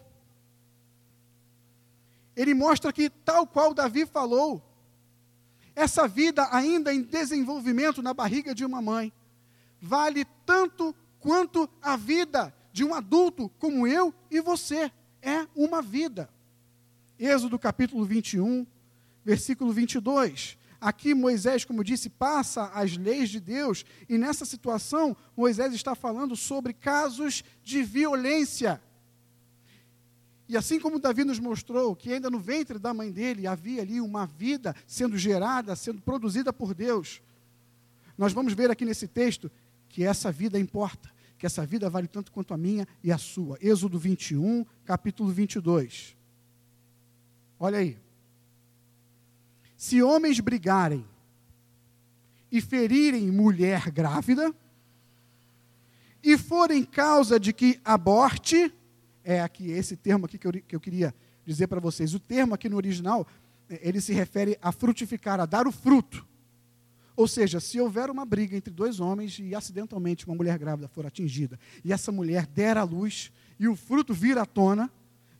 ele 2.36 2.54
mostra 2.54 2.94
que, 2.94 3.10
tal 3.10 3.48
qual 3.48 3.74
Davi 3.74 4.06
falou, 4.06 4.62
essa 5.76 6.08
vida 6.08 6.48
ainda 6.52 6.94
em 6.94 7.02
desenvolvimento 7.02 8.02
na 8.02 8.14
barriga 8.14 8.56
de 8.56 8.64
uma 8.64 8.82
mãe 8.82 9.12
vale 9.82 10.26
tanto 10.46 10.96
quanto 11.20 11.70
a 11.82 11.96
vida 11.96 12.54
de 12.72 12.84
um 12.84 12.94
adulto 12.94 13.50
como 13.60 13.86
eu 13.86 14.14
e 14.32 14.40
você. 14.40 14.92
É 15.22 15.48
uma 15.56 15.82
vida. 15.82 16.30
Êxodo 17.20 17.58
capítulo 17.58 18.06
21, 18.06 18.66
versículo 19.24 19.72
22. 19.72 20.58
Aqui 20.80 21.14
Moisés, 21.14 21.66
como 21.66 21.84
disse, 21.84 22.10
passa 22.10 22.66
as 22.74 22.96
leis 22.96 23.30
de 23.30 23.40
Deus, 23.40 23.86
e 24.08 24.18
nessa 24.18 24.46
situação 24.46 25.16
Moisés 25.36 25.74
está 25.74 25.96
falando 25.96 26.36
sobre 26.36 26.74
casos 26.74 27.44
de 27.64 27.82
violência 27.82 28.82
e 30.48 30.56
assim 30.56 30.80
como 30.80 31.00
Davi 31.00 31.24
nos 31.24 31.40
mostrou 31.40 31.96
que 31.96 32.14
ainda 32.14 32.30
no 32.30 32.40
ventre 32.40 32.78
da 32.78 32.94
mãe 32.94 33.12
dele 33.12 33.48
havia 33.48 33.82
ali 33.82 34.00
uma 34.00 34.26
vida 34.26 34.76
sendo 34.86 35.18
gerada, 35.18 35.76
sendo 35.76 36.02
produzida 36.02 36.54
por 36.54 36.74
Deus, 36.74 37.22
nós 38.18 38.32
vamos 38.32 38.54
ver 38.54 38.70
aqui 38.70 38.86
nesse 38.86 39.08
texto 39.08 39.52
que 39.90 40.04
essa 40.04 40.32
vida 40.32 40.60
importa, 40.60 41.12
que 41.38 41.46
essa 41.46 41.66
vida 41.66 41.90
vale 41.90 42.08
tanto 42.08 42.32
quanto 42.32 42.54
a 42.54 42.58
minha 42.58 42.88
e 43.04 43.12
a 43.12 43.18
sua. 43.18 43.58
Êxodo 43.62 43.98
21, 43.98 44.66
capítulo 44.86 45.30
22. 45.32 46.16
Olha 47.60 47.80
aí. 47.80 47.98
Se 49.76 50.02
homens 50.02 50.40
brigarem 50.40 51.06
e 52.52 52.62
ferirem 52.62 53.32
mulher 53.32 53.92
grávida, 53.92 54.54
e 56.26 56.40
forem 56.40 56.84
causa 56.84 57.40
de 57.40 57.54
que 57.54 57.80
aborte, 57.86 58.74
é 59.26 59.42
aqui 59.42 59.72
esse 59.72 59.98
termo 59.98 60.26
aqui 60.26 60.38
que 60.38 60.48
eu, 60.48 60.52
que 60.54 60.76
eu 60.76 60.80
queria 60.80 61.14
dizer 61.46 61.68
para 61.68 61.82
vocês. 61.82 62.14
O 62.14 62.20
termo 62.20 62.54
aqui 62.54 62.70
no 62.70 62.78
original, 62.78 63.28
é, 63.70 63.80
ele 63.82 64.00
se 64.00 64.14
refere 64.14 64.58
a 64.62 64.72
frutificar, 64.72 65.40
a 65.40 65.46
dar 65.46 65.68
o 65.68 65.72
fruto. 65.72 66.26
Ou 67.16 67.28
seja, 67.28 67.60
se 67.60 67.80
houver 67.80 68.10
uma 68.10 68.26
briga 68.26 68.56
entre 68.56 68.74
dois 68.74 69.00
homens 69.00 69.40
e 69.40 69.56
acidentalmente 69.56 70.26
uma 70.26 70.36
mulher 70.36 70.58
grávida 70.58 70.88
for 70.88 71.06
atingida, 71.06 71.60
e 71.84 71.92
essa 71.92 72.12
mulher 72.12 72.46
der 72.46 72.78
à 72.78 72.84
luz, 72.84 73.32
e 73.60 73.68
o 73.68 73.76
fruto 73.76 74.14
vir 74.14 74.38
à 74.38 74.46
tona, 74.46 74.92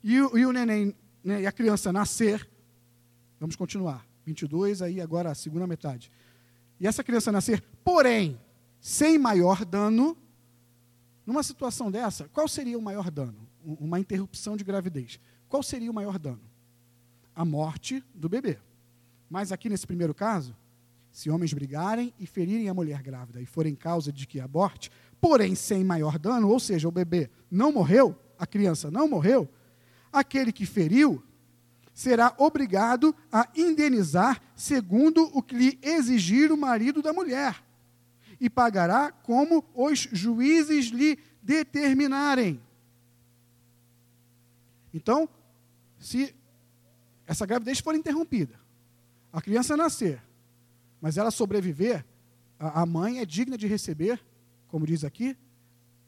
e 0.04 0.20
o, 0.20 0.38
e 0.38 0.46
o 0.46 0.52
neném 0.52 0.96
né, 1.26 1.42
e 1.42 1.48
a 1.48 1.52
criança 1.52 1.92
nascer, 1.92 2.48
vamos 3.40 3.56
continuar. 3.56 4.06
22, 4.26 4.82
aí 4.82 5.02
agora 5.02 5.32
a 5.32 5.36
segunda 5.36 5.66
metade. 5.66 6.12
E 6.80 6.88
essa 6.88 7.04
criança 7.04 7.32
nascer, 7.32 7.64
porém, 7.84 8.40
sem 8.80 9.18
maior 9.18 9.66
dano, 9.66 10.16
numa 11.26 11.42
situação 11.42 11.90
dessa, 11.90 12.30
qual 12.30 12.48
seria 12.48 12.78
o 12.78 12.82
maior 12.82 13.10
dano? 13.10 13.48
Uma 13.66 14.00
interrupção 14.00 14.56
de 14.56 14.64
gravidez. 14.64 15.20
Qual 15.48 15.64
seria 15.64 15.90
o 15.90 15.94
maior 15.94 16.20
dano? 16.20 16.42
A 17.36 17.44
morte 17.44 18.04
do 18.14 18.30
bebê. 18.30 18.58
Mas 19.30 19.52
aqui 19.52 19.70
nesse 19.70 19.88
primeiro 19.88 20.14
caso, 20.14 20.56
se 21.12 21.30
homens 21.30 21.54
brigarem 21.54 22.14
e 22.20 22.28
ferirem 22.28 22.70
a 22.70 22.74
mulher 22.74 23.02
grávida 23.02 23.42
e 23.42 23.46
forem 23.46 23.74
causa 23.74 24.12
de 24.12 24.28
que 24.28 24.40
aborte, 24.40 24.92
porém 25.20 25.56
sem 25.56 25.84
maior 25.84 26.20
dano, 26.20 26.50
ou 26.50 26.60
seja, 26.60 26.88
o 26.88 26.92
bebê 26.92 27.30
não 27.50 27.72
morreu, 27.72 28.16
a 28.38 28.46
criança 28.46 28.92
não 28.92 29.08
morreu, 29.08 29.50
aquele 30.12 30.52
que 30.52 30.66
feriu 30.66 31.24
será 31.94 32.36
obrigado 32.38 33.16
a 33.32 33.48
indenizar 33.56 34.42
segundo 34.56 35.24
o 35.34 35.42
que 35.42 35.56
lhe 35.56 35.80
exigir 35.82 36.52
o 36.52 36.58
marido 36.58 37.02
da 37.02 37.14
mulher, 37.14 37.64
e 38.40 38.50
pagará 38.50 39.10
como 39.10 39.64
os 39.74 40.10
juízes 40.12 40.88
lhe 40.88 41.18
determinarem. 41.42 42.62
Então, 44.96 45.28
se 46.00 46.34
essa 47.28 47.46
gravidez 47.46 47.80
for 47.80 47.94
interrompida, 47.94 48.58
a 49.34 49.42
criança 49.42 49.76
nascer, 49.76 50.24
mas 51.02 51.18
ela 51.18 51.32
sobreviver, 51.32 52.06
a 52.58 52.86
mãe 52.86 53.20
é 53.20 53.26
digna 53.26 53.58
de 53.58 53.68
receber, 53.68 54.24
como 54.70 54.88
diz 54.88 55.04
aqui, 55.04 55.38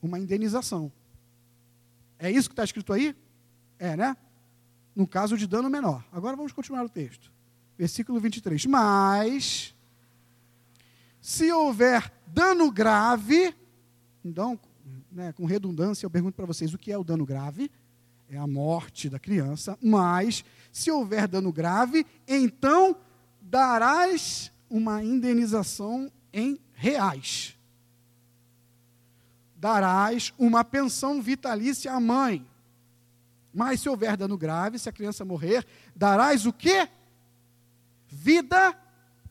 uma 0.01 0.17
indenização. 0.17 0.89
É 2.17 2.31
isso 2.31 2.47
que 2.47 2.53
está 2.53 2.63
escrito 2.63 2.93
aí? 2.93 3.13
É, 3.77 3.97
né? 3.97 4.15
No 4.95 5.05
caso 5.05 5.37
de 5.37 5.45
dano 5.45 5.69
menor. 5.69 6.05
Agora 6.09 6.37
vamos 6.37 6.53
continuar 6.53 6.85
o 6.85 6.89
texto. 6.89 7.29
Versículo 7.77 8.21
23. 8.21 8.65
Mas, 8.67 9.75
se 11.19 11.51
houver 11.51 12.09
dano 12.25 12.71
grave, 12.71 13.53
então, 14.23 14.57
né, 15.11 15.33
com 15.33 15.43
redundância, 15.45 16.05
eu 16.05 16.09
pergunto 16.09 16.35
para 16.35 16.45
vocês 16.45 16.73
o 16.73 16.77
que 16.77 16.89
é 16.89 16.97
o 16.97 17.03
dano 17.03 17.25
grave? 17.25 17.69
É 18.29 18.37
a 18.37 18.47
morte 18.47 19.09
da 19.09 19.19
criança. 19.19 19.77
Mas, 19.81 20.43
se 20.71 20.91
houver 20.91 21.27
dano 21.27 21.51
grave, 21.51 22.05
então 22.27 22.95
darás 23.41 24.51
uma 24.69 25.03
indenização 25.03 26.11
em 26.33 26.59
reais. 26.73 27.57
Darás 29.55 30.33
uma 30.37 30.63
pensão 30.63 31.21
vitalícia 31.21 31.91
à 31.93 31.99
mãe. 31.99 32.45
Mas 33.53 33.81
se 33.81 33.89
houver 33.89 34.15
dano 34.15 34.37
grave, 34.37 34.77
se 34.77 34.87
a 34.87 34.91
criança 34.91 35.25
morrer, 35.25 35.65
darás 35.95 36.45
o 36.45 36.53
quê? 36.53 36.87
Vida 38.07 38.77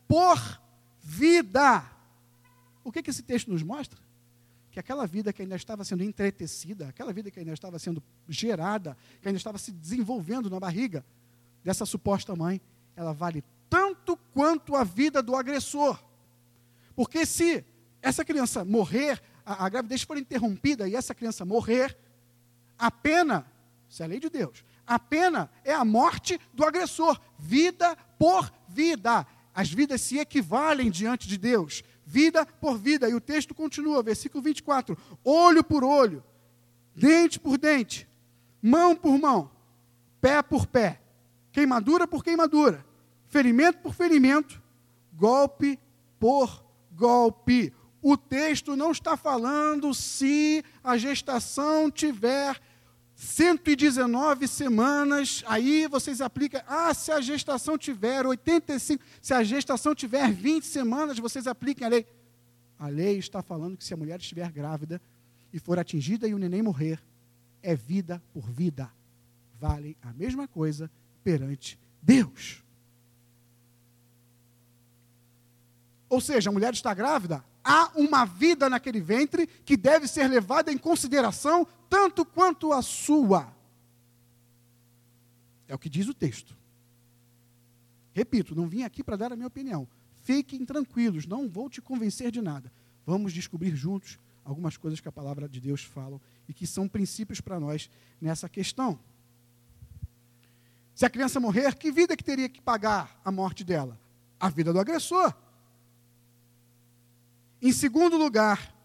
por 0.07 0.61
vida. 1.01 1.83
O 2.83 2.91
que, 2.91 3.01
que 3.01 3.09
esse 3.09 3.23
texto 3.23 3.51
nos 3.51 3.63
mostra? 3.63 4.06
Que 4.77 4.81
aquela 4.81 5.07
vida 5.07 5.33
que 5.33 5.41
ainda 5.41 5.55
estava 5.55 5.83
sendo 5.83 6.03
entretecida, 6.03 6.89
aquela 6.89 7.11
vida 7.11 7.31
que 7.31 7.39
ainda 7.39 7.51
estava 7.51 7.79
sendo 7.79 8.03
gerada, 8.29 8.95
que 9.19 9.27
ainda 9.27 9.39
estava 9.39 9.57
se 9.57 9.71
desenvolvendo 9.71 10.51
na 10.51 10.59
barriga 10.59 11.03
dessa 11.63 11.83
suposta 11.83 12.35
mãe, 12.35 12.61
ela 12.95 13.11
vale 13.11 13.43
tanto 13.71 14.15
quanto 14.35 14.75
a 14.75 14.83
vida 14.83 15.23
do 15.23 15.35
agressor. 15.35 15.99
Porque 16.95 17.25
se 17.25 17.65
essa 18.03 18.23
criança 18.23 18.63
morrer, 18.63 19.19
a, 19.43 19.65
a 19.65 19.67
gravidez 19.67 20.03
for 20.03 20.15
interrompida 20.15 20.87
e 20.87 20.95
essa 20.95 21.15
criança 21.15 21.43
morrer, 21.43 21.97
a 22.77 22.91
pena, 22.91 23.47
isso 23.89 24.03
é 24.03 24.05
a 24.05 24.09
lei 24.09 24.19
de 24.19 24.29
Deus, 24.29 24.63
a 24.85 24.99
pena 24.99 25.49
é 25.65 25.73
a 25.73 25.83
morte 25.83 26.39
do 26.53 26.63
agressor, 26.63 27.19
vida 27.39 27.95
por 28.19 28.53
vida. 28.69 29.25
As 29.55 29.71
vidas 29.71 30.01
se 30.01 30.19
equivalem 30.19 30.91
diante 30.91 31.27
de 31.27 31.35
Deus, 31.35 31.83
vida 32.07 32.43
por 32.45 32.79
vida. 32.79 33.07
E 33.07 33.13
o 33.13 33.21
texto 33.21 33.53
continua, 33.53 34.01
versículo 34.01 34.41
24: 34.41 34.97
olho 35.23 35.63
por 35.63 35.83
olho, 35.83 36.23
dente 36.95 37.39
por 37.39 37.59
dente, 37.59 38.07
mão 38.59 38.95
por 38.95 39.19
mão, 39.19 39.51
pé 40.19 40.41
por 40.41 40.65
pé, 40.65 40.99
queimadura 41.51 42.07
por 42.07 42.23
queimadura 42.23 42.87
ferimento 43.27 43.79
por 43.79 43.93
ferimento, 43.93 44.61
golpe 45.13 45.79
por 46.19 46.63
golpe. 46.91 47.73
O 48.01 48.15
texto 48.15 48.75
não 48.75 48.91
está 48.91 49.17
falando 49.17 49.93
se 49.93 50.63
a 50.83 50.97
gestação 50.97 51.91
tiver 51.91 52.59
119 53.17 54.47
semanas, 54.47 55.43
aí 55.47 55.87
vocês 55.87 56.21
aplicam, 56.21 56.61
ah, 56.67 56.93
se 56.93 57.11
a 57.11 57.19
gestação 57.19 57.75
tiver 57.75 58.25
85, 58.25 59.03
se 59.19 59.33
a 59.33 59.43
gestação 59.43 59.95
tiver 59.95 60.31
20 60.31 60.63
semanas, 60.65 61.17
vocês 61.17 61.47
apliquem 61.47 61.85
a 61.85 61.89
lei. 61.89 62.05
A 62.77 62.87
lei 62.87 63.17
está 63.17 63.41
falando 63.41 63.75
que 63.75 63.83
se 63.83 63.93
a 63.93 63.97
mulher 63.97 64.19
estiver 64.19 64.51
grávida 64.51 65.01
e 65.51 65.57
for 65.57 65.79
atingida 65.79 66.27
e 66.27 66.33
o 66.35 66.37
neném 66.37 66.61
morrer, 66.61 67.01
é 67.63 67.75
vida 67.75 68.21
por 68.31 68.47
vida. 68.47 68.87
Vale 69.59 69.97
a 70.03 70.13
mesma 70.13 70.47
coisa 70.47 70.89
perante 71.23 71.79
Deus. 71.99 72.63
ou 76.09 76.21
seja, 76.21 76.49
a 76.49 76.53
mulher 76.53 76.73
está 76.73 76.93
grávida, 76.93 77.43
há 77.67 77.91
uma 77.95 78.23
vida 78.23 78.69
naquele 78.69 79.01
ventre 79.01 79.45
que 79.45 79.75
deve 79.75 80.07
ser 80.07 80.27
levada 80.29 80.71
em 80.71 80.77
consideração 80.77 81.67
tanto 81.89 82.25
quanto 82.25 82.71
a 82.71 82.81
sua. 82.81 83.53
É 85.67 85.75
o 85.75 85.77
que 85.77 85.89
diz 85.89 86.07
o 86.07 86.13
texto. 86.13 86.55
Repito, 88.13 88.55
não 88.55 88.67
vim 88.67 88.83
aqui 88.83 89.03
para 89.03 89.17
dar 89.17 89.33
a 89.33 89.35
minha 89.35 89.47
opinião. 89.47 89.87
Fiquem 90.23 90.65
tranquilos, 90.65 91.27
não 91.27 91.49
vou 91.49 91.69
te 91.69 91.81
convencer 91.81 92.31
de 92.31 92.41
nada. 92.41 92.71
Vamos 93.05 93.33
descobrir 93.33 93.75
juntos 93.75 94.17
algumas 94.45 94.77
coisas 94.77 95.01
que 95.01 95.07
a 95.07 95.11
palavra 95.11 95.47
de 95.47 95.59
Deus 95.59 95.83
fala 95.83 96.21
e 96.47 96.53
que 96.53 96.65
são 96.65 96.87
princípios 96.87 97.41
para 97.41 97.59
nós 97.59 97.89
nessa 98.19 98.47
questão. 98.47 98.97
Se 100.95 101.05
a 101.05 101.09
criança 101.09 101.39
morrer, 101.39 101.75
que 101.75 101.91
vida 101.91 102.15
que 102.15 102.23
teria 102.23 102.49
que 102.49 102.61
pagar 102.61 103.21
a 103.23 103.31
morte 103.31 103.63
dela? 103.63 103.99
A 104.39 104.49
vida 104.49 104.71
do 104.71 104.79
agressor. 104.79 105.33
Em 107.61 107.71
segundo 107.71 108.17
lugar, 108.17 108.75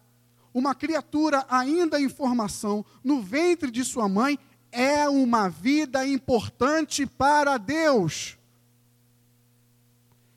uma 0.53 0.75
criatura 0.75 1.45
ainda 1.49 1.99
em 1.99 2.09
formação 2.09 2.85
no 3.03 3.21
ventre 3.21 3.71
de 3.71 3.83
sua 3.83 4.07
mãe 4.07 4.37
é 4.71 5.07
uma 5.07 5.49
vida 5.49 6.05
importante 6.05 7.05
para 7.05 7.57
Deus. 7.57 8.37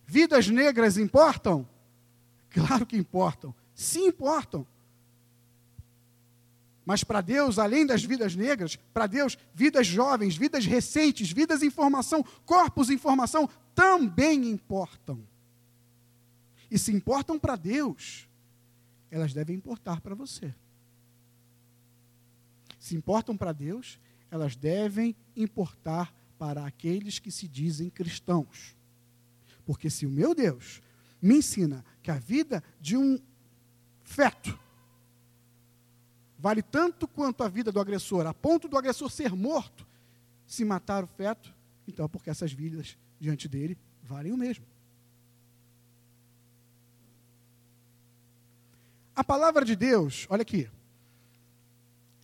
Vidas 0.07 0.49
negras 0.49 0.97
importam? 0.97 1.69
Claro 2.51 2.87
que 2.87 2.97
importam. 2.97 3.55
Sim, 3.75 4.07
importam. 4.07 4.67
Mas 6.85 7.03
para 7.03 7.21
Deus, 7.21 7.59
além 7.59 7.85
das 7.85 8.05
vidas 8.05 8.37
negras, 8.37 8.77
para 8.95 9.09
Deus, 9.09 9.37
vidas 9.53 9.87
jovens, 9.87 10.37
vidas 10.37 10.65
recentes, 10.65 11.33
vidas 11.33 11.63
em 11.63 11.69
formação, 11.69 12.25
corpos 12.45 12.91
em 12.91 12.97
formação, 12.97 13.51
também 13.75 14.49
importam. 14.49 15.21
E 16.71 16.79
se 16.79 16.93
importam 16.93 17.39
para 17.39 17.57
Deus, 17.57 18.26
elas 19.11 19.33
devem 19.33 19.57
importar 19.57 20.01
para 20.01 20.15
você. 20.15 20.55
Se 22.79 22.95
importam 22.95 23.37
para 23.37 23.53
Deus, 23.53 23.99
elas 24.31 24.55
devem 24.57 25.17
importar 25.35 26.15
para 26.39 26.67
aqueles 26.67 27.19
que 27.19 27.31
se 27.31 27.49
dizem 27.49 27.91
cristãos. 27.91 28.77
Porque 29.65 29.91
se 29.91 30.07
o 30.07 30.11
meu 30.11 30.35
Deus 30.35 30.81
me 31.21 31.37
ensina 31.37 31.85
que 32.03 32.11
a 32.11 32.19
vida 32.19 32.63
de 32.81 32.97
um 32.97 33.19
feto 34.05 34.59
vale 36.39 36.63
tanto 36.63 37.09
quanto 37.09 37.43
a 37.43 37.49
vida 37.49 37.73
do 37.73 37.81
agressor, 37.81 38.27
a 38.27 38.35
ponto 38.35 38.69
do 38.69 38.77
agressor 38.77 39.11
ser 39.11 39.35
morto, 39.35 39.87
se 40.47 40.65
matar 40.65 41.03
o 41.03 41.07
feto, 41.07 41.53
então 41.89 42.05
é 42.05 42.09
porque 42.09 42.31
essas 42.31 42.53
vidas 42.53 42.97
diante 43.19 43.49
dele 43.49 43.77
valem 44.03 44.33
o 44.33 44.37
mesmo. 44.37 44.65
A 49.17 49.25
palavra 49.25 49.65
de 49.65 49.75
Deus, 49.75 50.27
olha 50.31 50.43
aqui. 50.43 50.71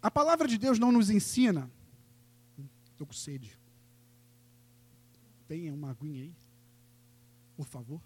A 0.00 0.10
palavra 0.10 0.46
de 0.46 0.58
Deus 0.58 0.78
não 0.78 0.92
nos 0.92 1.08
ensina. 1.10 1.68
Estou 2.92 3.06
com 3.06 3.12
sede. 3.12 3.58
Tem 5.48 5.72
uma 5.72 5.90
aguinha 5.90 6.24
aí? 6.24 6.34
Por 7.56 7.66
favor. 7.66 8.00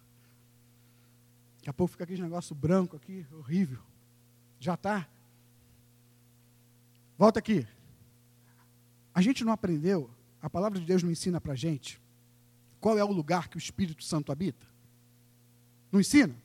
Daqui 1.57 1.69
a 1.69 1.73
pouco 1.73 1.91
fica 1.91 2.05
aquele 2.05 2.21
negócio 2.21 2.55
branco 2.55 2.95
aqui, 2.95 3.25
horrível. 3.33 3.81
Já 4.59 4.75
está? 4.75 5.07
Volta 7.17 7.39
aqui. 7.39 7.67
A 9.13 9.21
gente 9.21 9.43
não 9.43 9.51
aprendeu, 9.51 10.09
a 10.41 10.49
palavra 10.49 10.79
de 10.79 10.85
Deus 10.85 11.03
não 11.03 11.11
ensina 11.11 11.41
para 11.41 11.53
gente 11.53 11.99
qual 12.79 12.97
é 12.97 13.03
o 13.03 13.11
lugar 13.11 13.49
que 13.49 13.57
o 13.57 13.59
Espírito 13.59 14.03
Santo 14.03 14.31
habita? 14.31 14.65
Não 15.91 15.99
ensina? 15.99 16.35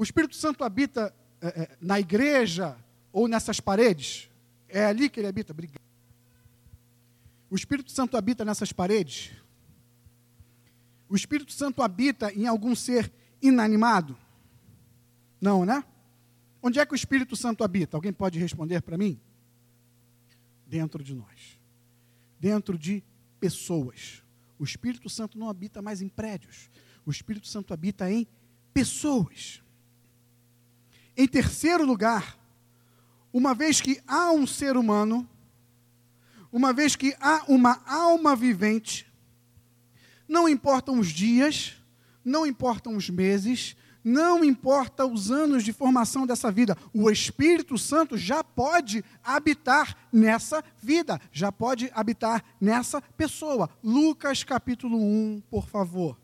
O 0.00 0.02
Espírito 0.02 0.34
Santo 0.34 0.64
habita 0.64 1.14
é, 1.42 1.76
na 1.78 2.00
igreja 2.00 2.74
ou 3.12 3.28
nessas 3.28 3.60
paredes? 3.60 4.30
É 4.66 4.86
ali 4.86 5.10
que 5.10 5.20
ele 5.20 5.26
habita? 5.26 5.52
Obrigado. 5.52 5.82
O 7.50 7.54
Espírito 7.54 7.92
Santo 7.92 8.16
habita 8.16 8.42
nessas 8.42 8.72
paredes? 8.72 9.32
O 11.06 11.14
Espírito 11.14 11.52
Santo 11.52 11.82
habita 11.82 12.32
em 12.32 12.46
algum 12.46 12.74
ser 12.74 13.12
inanimado? 13.42 14.16
Não, 15.38 15.66
né? 15.66 15.84
Onde 16.62 16.78
é 16.80 16.86
que 16.86 16.94
o 16.94 16.96
Espírito 16.96 17.36
Santo 17.36 17.62
habita? 17.62 17.94
Alguém 17.94 18.10
pode 18.14 18.38
responder 18.38 18.80
para 18.80 18.96
mim? 18.96 19.20
Dentro 20.66 21.04
de 21.04 21.14
nós. 21.14 21.60
Dentro 22.40 22.78
de 22.78 23.04
pessoas. 23.38 24.22
O 24.58 24.64
Espírito 24.64 25.10
Santo 25.10 25.38
não 25.38 25.50
habita 25.50 25.82
mais 25.82 26.00
em 26.00 26.08
prédios. 26.08 26.70
O 27.04 27.10
Espírito 27.10 27.48
Santo 27.48 27.74
habita 27.74 28.10
em 28.10 28.26
pessoas. 28.72 29.62
Em 31.20 31.28
terceiro 31.28 31.84
lugar, 31.84 32.38
uma 33.30 33.52
vez 33.52 33.78
que 33.78 34.00
há 34.08 34.32
um 34.32 34.46
ser 34.46 34.74
humano, 34.74 35.28
uma 36.50 36.72
vez 36.72 36.96
que 36.96 37.14
há 37.20 37.44
uma 37.46 37.82
alma 37.86 38.34
vivente, 38.34 39.06
não 40.26 40.48
importam 40.48 40.98
os 40.98 41.08
dias, 41.08 41.76
não 42.24 42.46
importam 42.46 42.96
os 42.96 43.10
meses, 43.10 43.76
não 44.02 44.42
importa 44.42 45.04
os 45.04 45.30
anos 45.30 45.62
de 45.62 45.74
formação 45.74 46.26
dessa 46.26 46.50
vida, 46.50 46.74
o 46.90 47.10
Espírito 47.10 47.76
Santo 47.76 48.16
já 48.16 48.42
pode 48.42 49.04
habitar 49.22 49.94
nessa 50.10 50.64
vida, 50.78 51.20
já 51.30 51.52
pode 51.52 51.90
habitar 51.94 52.42
nessa 52.58 53.02
pessoa. 53.02 53.68
Lucas 53.84 54.42
capítulo 54.42 54.96
1, 54.98 55.42
por 55.50 55.66
favor. 55.66 56.16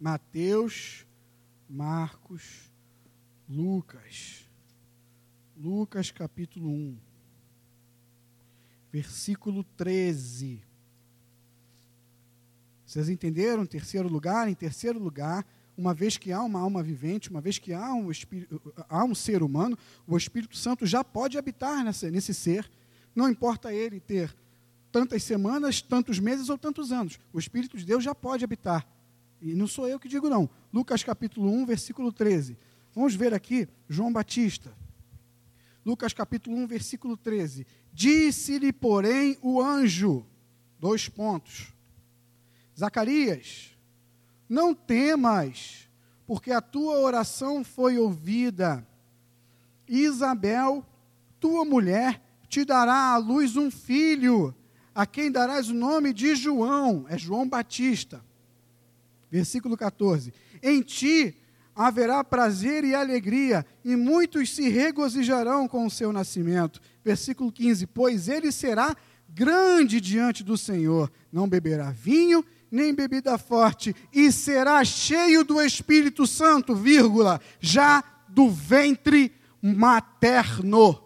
Mateus, 0.00 1.06
Marcos, 1.68 2.72
Lucas. 3.46 4.48
Lucas 5.54 6.10
capítulo 6.10 6.70
1, 6.70 6.96
versículo 8.90 9.62
13. 9.76 10.62
Vocês 12.86 13.10
entenderam? 13.10 13.64
Em 13.64 13.66
terceiro 13.66 14.08
lugar, 14.08 14.48
em 14.48 14.54
terceiro 14.54 14.98
lugar, 14.98 15.46
uma 15.76 15.92
vez 15.92 16.16
que 16.16 16.32
há 16.32 16.42
uma 16.42 16.58
alma 16.58 16.82
vivente, 16.82 17.28
uma 17.28 17.42
vez 17.42 17.58
que 17.58 17.74
há 17.74 17.92
um, 17.92 18.10
há 18.88 19.04
um 19.04 19.14
ser 19.14 19.42
humano, 19.42 19.78
o 20.06 20.16
Espírito 20.16 20.56
Santo 20.56 20.86
já 20.86 21.04
pode 21.04 21.36
habitar 21.36 21.84
nessa, 21.84 22.10
nesse 22.10 22.32
ser. 22.32 22.70
Não 23.14 23.28
importa 23.28 23.70
ele 23.70 24.00
ter 24.00 24.34
tantas 24.90 25.22
semanas, 25.22 25.82
tantos 25.82 26.18
meses 26.18 26.48
ou 26.48 26.56
tantos 26.56 26.90
anos. 26.90 27.20
O 27.34 27.38
Espírito 27.38 27.76
de 27.76 27.84
Deus 27.84 28.02
já 28.02 28.14
pode 28.14 28.42
habitar. 28.42 28.86
E 29.40 29.54
não 29.54 29.66
sou 29.66 29.88
eu 29.88 29.98
que 29.98 30.08
digo, 30.08 30.28
não. 30.28 30.48
Lucas 30.72 31.02
capítulo 31.02 31.50
1, 31.50 31.66
versículo 31.66 32.12
13. 32.12 32.58
Vamos 32.94 33.14
ver 33.14 33.32
aqui 33.32 33.68
João 33.88 34.12
Batista. 34.12 34.72
Lucas 35.84 36.12
capítulo 36.12 36.56
1, 36.56 36.66
versículo 36.66 37.16
13. 37.16 37.66
Disse-lhe, 37.92 38.72
porém, 38.72 39.38
o 39.40 39.62
anjo, 39.62 40.26
dois 40.78 41.08
pontos. 41.08 41.72
Zacarias, 42.78 43.76
não 44.48 44.74
temas, 44.74 45.88
porque 46.26 46.52
a 46.52 46.60
tua 46.60 46.98
oração 46.98 47.64
foi 47.64 47.98
ouvida. 47.98 48.86
Isabel, 49.88 50.84
tua 51.40 51.64
mulher, 51.64 52.22
te 52.48 52.64
dará 52.64 53.12
à 53.12 53.16
luz 53.16 53.56
um 53.56 53.70
filho, 53.70 54.54
a 54.94 55.06
quem 55.06 55.30
darás 55.30 55.68
o 55.68 55.74
nome 55.74 56.12
de 56.12 56.34
João, 56.34 57.06
é 57.08 57.16
João 57.16 57.48
Batista. 57.48 58.22
Versículo 59.30 59.76
14: 59.76 60.32
Em 60.62 60.82
ti 60.82 61.36
haverá 61.74 62.22
prazer 62.24 62.84
e 62.84 62.94
alegria, 62.94 63.64
e 63.84 63.94
muitos 63.96 64.54
se 64.54 64.68
regozijarão 64.68 65.68
com 65.68 65.86
o 65.86 65.90
seu 65.90 66.12
nascimento. 66.12 66.80
Versículo 67.04 67.52
15: 67.52 67.86
Pois 67.86 68.28
ele 68.28 68.50
será 68.50 68.96
grande 69.28 70.00
diante 70.00 70.42
do 70.42 70.58
Senhor, 70.58 71.10
não 71.32 71.48
beberá 71.48 71.90
vinho, 71.90 72.44
nem 72.70 72.94
bebida 72.94 73.38
forte, 73.38 73.94
e 74.12 74.30
será 74.32 74.84
cheio 74.84 75.44
do 75.44 75.60
Espírito 75.60 76.26
Santo, 76.26 76.74
vírgula, 76.74 77.40
já 77.60 78.02
do 78.28 78.50
ventre 78.50 79.32
materno. 79.62 81.02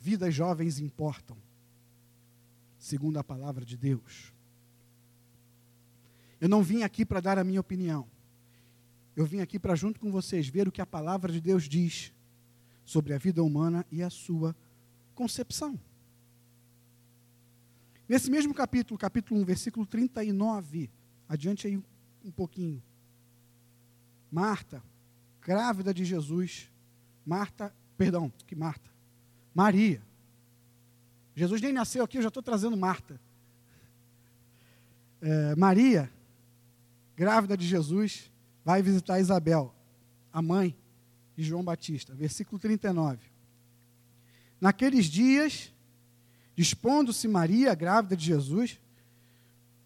Vidas 0.00 0.34
jovens 0.34 0.78
importam, 0.78 1.36
segundo 2.88 3.18
a 3.18 3.24
palavra 3.24 3.64
de 3.64 3.76
Deus. 3.76 4.32
Eu 6.40 6.48
não 6.48 6.62
vim 6.62 6.82
aqui 6.82 7.04
para 7.04 7.20
dar 7.20 7.38
a 7.38 7.44
minha 7.44 7.60
opinião. 7.60 8.08
Eu 9.14 9.26
vim 9.26 9.40
aqui 9.40 9.58
para, 9.58 9.74
junto 9.74 10.00
com 10.00 10.10
vocês, 10.10 10.48
ver 10.48 10.66
o 10.66 10.72
que 10.72 10.80
a 10.80 10.86
palavra 10.86 11.30
de 11.30 11.40
Deus 11.40 11.68
diz 11.68 12.12
sobre 12.84 13.12
a 13.12 13.18
vida 13.18 13.42
humana 13.42 13.84
e 13.92 14.02
a 14.02 14.08
sua 14.08 14.56
concepção. 15.14 15.78
Nesse 18.08 18.30
mesmo 18.30 18.54
capítulo, 18.54 18.96
capítulo 18.96 19.38
1, 19.42 19.44
versículo 19.44 19.84
39, 19.84 20.88
adiante 21.28 21.66
aí 21.66 21.76
um 22.24 22.30
pouquinho. 22.30 22.82
Marta, 24.30 24.82
grávida 25.42 25.92
de 25.92 26.06
Jesus, 26.06 26.70
Marta, 27.26 27.74
perdão, 27.98 28.32
que 28.46 28.56
Marta? 28.56 28.90
Maria. 29.54 30.07
Jesus 31.38 31.60
nem 31.60 31.72
nasceu 31.72 32.04
aqui, 32.04 32.18
eu 32.18 32.22
já 32.22 32.28
estou 32.28 32.42
trazendo 32.42 32.76
Marta. 32.76 33.20
É, 35.20 35.54
Maria 35.56 36.10
grávida 37.18 37.56
de 37.56 37.66
Jesus, 37.66 38.30
vai 38.64 38.80
visitar 38.80 39.18
Isabel, 39.18 39.74
a 40.32 40.40
mãe 40.40 40.78
de 41.36 41.42
João 41.42 41.64
Batista. 41.64 42.14
Versículo 42.14 42.60
39. 42.60 43.18
Naqueles 44.60 45.06
dias, 45.06 45.74
dispondo-se 46.54 47.26
Maria, 47.26 47.74
grávida 47.74 48.16
de 48.16 48.24
Jesus, 48.24 48.78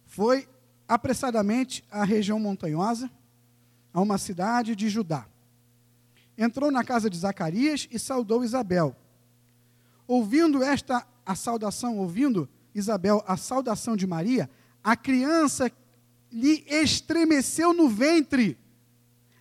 foi 0.05 0.47
apressadamente 0.87 1.83
à 1.91 2.05
região 2.05 2.39
montanhosa, 2.39 3.11
a 3.95 4.01
uma 4.03 4.19
cidade 4.19 4.77
de 4.77 4.91
Judá. 4.91 5.27
Entrou 6.37 6.71
na 6.71 6.85
casa 6.85 7.09
de 7.09 7.17
Zacarias 7.17 7.89
e 7.91 7.99
saudou 7.99 8.45
Isabel. 8.45 8.95
Ouvindo 10.07 10.63
esta 10.63 11.07
a 11.25 11.35
saudação, 11.35 11.99
ouvindo 11.99 12.49
Isabel 12.75 13.23
a 13.27 13.37
saudação 13.37 13.97
de 13.97 14.07
Maria, 14.07 14.49
a 14.83 14.97
criança 14.97 15.71
lhe 16.31 16.65
estremeceu 16.69 17.73
no 17.73 17.89
ventre. 17.89 18.59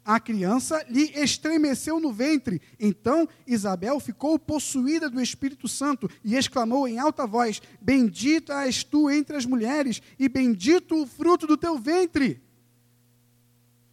A 0.04 0.20
criança 0.20 0.84
lhe 0.90 1.12
estremeceu 1.16 2.00
no 2.00 2.12
ventre. 2.12 2.62
Então 2.80 3.30
Isabel 3.46 4.00
ficou 4.00 4.38
possuída 4.38 5.10
do 5.10 5.22
Espírito 5.22 5.68
Santo 5.68 6.10
e 6.24 6.36
exclamou 6.36 6.88
em 6.88 7.00
alta 7.00 7.26
voz: 7.26 7.62
Bendita 7.80 8.66
és 8.66 8.84
tu 8.84 9.10
entre 9.10 9.38
as 9.38 9.46
mulheres, 9.46 10.02
e 10.18 10.28
bendito 10.28 11.02
o 11.02 11.06
fruto 11.08 11.46
do 11.46 11.56
teu 11.56 11.78
ventre. 11.78 12.42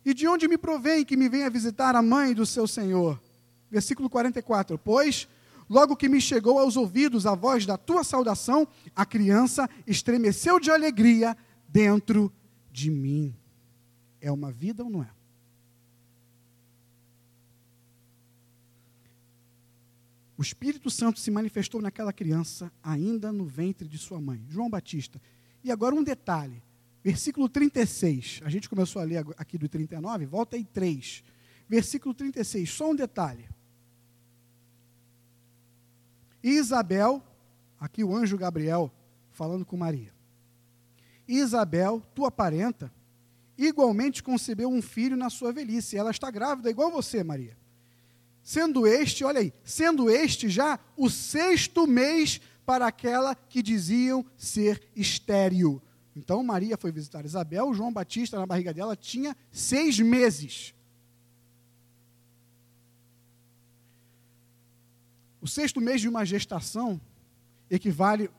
E 0.04 0.14
de 0.14 0.26
onde 0.26 0.48
me 0.48 0.56
provém 0.56 1.04
que 1.04 1.16
me 1.16 1.28
venha 1.28 1.50
visitar 1.50 1.94
a 1.94 2.02
mãe 2.02 2.32
do 2.32 2.46
seu 2.46 2.66
Senhor? 2.66 3.20
Versículo 3.70 4.08
44. 4.08 4.78
Pois, 4.78 5.28
logo 5.68 5.96
que 5.96 6.08
me 6.08 6.20
chegou 6.20 6.58
aos 6.58 6.76
ouvidos 6.76 7.26
a 7.26 7.34
voz 7.34 7.66
da 7.66 7.76
tua 7.76 8.02
saudação, 8.02 8.66
a 8.94 9.04
criança 9.04 9.68
estremeceu 9.86 10.58
de 10.58 10.70
alegria 10.70 11.36
dentro 11.68 12.32
de 12.70 12.90
mim. 12.90 13.34
É 14.20 14.32
uma 14.32 14.50
vida 14.50 14.82
ou 14.82 14.90
não 14.90 15.02
é? 15.02 15.10
O 20.38 20.42
Espírito 20.42 20.88
Santo 20.88 21.18
se 21.18 21.32
manifestou 21.32 21.82
naquela 21.82 22.12
criança 22.12 22.70
ainda 22.80 23.32
no 23.32 23.44
ventre 23.44 23.88
de 23.88 23.98
sua 23.98 24.20
mãe, 24.20 24.44
João 24.48 24.70
Batista. 24.70 25.20
E 25.64 25.72
agora 25.72 25.96
um 25.96 26.02
detalhe, 26.02 26.62
versículo 27.02 27.48
36. 27.48 28.40
A 28.44 28.48
gente 28.48 28.68
começou 28.68 29.02
a 29.02 29.04
ler 29.04 29.26
aqui 29.36 29.58
do 29.58 29.68
39, 29.68 30.26
volta 30.26 30.56
aí 30.56 30.64
3. 30.64 31.24
Versículo 31.68 32.14
36, 32.14 32.70
só 32.70 32.88
um 32.88 32.94
detalhe. 32.94 33.48
Isabel, 36.48 37.22
aqui 37.78 38.02
o 38.02 38.14
anjo 38.14 38.38
Gabriel 38.38 38.90
falando 39.30 39.64
com 39.64 39.76
Maria. 39.76 40.12
Isabel, 41.26 42.02
tua 42.14 42.30
parenta, 42.30 42.92
igualmente 43.56 44.22
concebeu 44.22 44.68
um 44.68 44.80
filho 44.80 45.16
na 45.16 45.28
sua 45.28 45.52
velhice. 45.52 45.96
Ela 45.96 46.10
está 46.10 46.30
grávida, 46.30 46.70
igual 46.70 46.90
você, 46.90 47.22
Maria. 47.22 47.56
Sendo 48.42 48.86
este, 48.86 49.24
olha 49.24 49.40
aí, 49.40 49.52
sendo 49.62 50.08
este 50.08 50.48
já 50.48 50.78
o 50.96 51.10
sexto 51.10 51.86
mês 51.86 52.40
para 52.64 52.86
aquela 52.86 53.34
que 53.34 53.62
diziam 53.62 54.24
ser 54.36 54.82
estéril. 54.96 55.82
Então 56.16 56.42
Maria 56.42 56.76
foi 56.76 56.90
visitar 56.90 57.24
Isabel, 57.24 57.72
João 57.74 57.92
Batista 57.92 58.38
na 58.38 58.46
barriga 58.46 58.72
dela 58.72 58.96
tinha 58.96 59.36
seis 59.52 59.98
meses. 60.00 60.74
O 65.40 65.46
sexto 65.46 65.80
mês 65.80 66.00
de 66.00 66.08
uma 66.08 66.24
gestação 66.24 67.00
equivale 67.70 68.30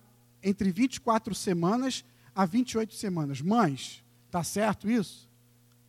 entre 0.44 0.72
24 0.72 1.34
semanas 1.34 2.04
a 2.36 2.46
28 2.46 2.94
semanas. 2.94 3.42
Mães, 3.42 4.04
tá 4.30 4.44
certo 4.44 4.90
isso? 4.90 5.30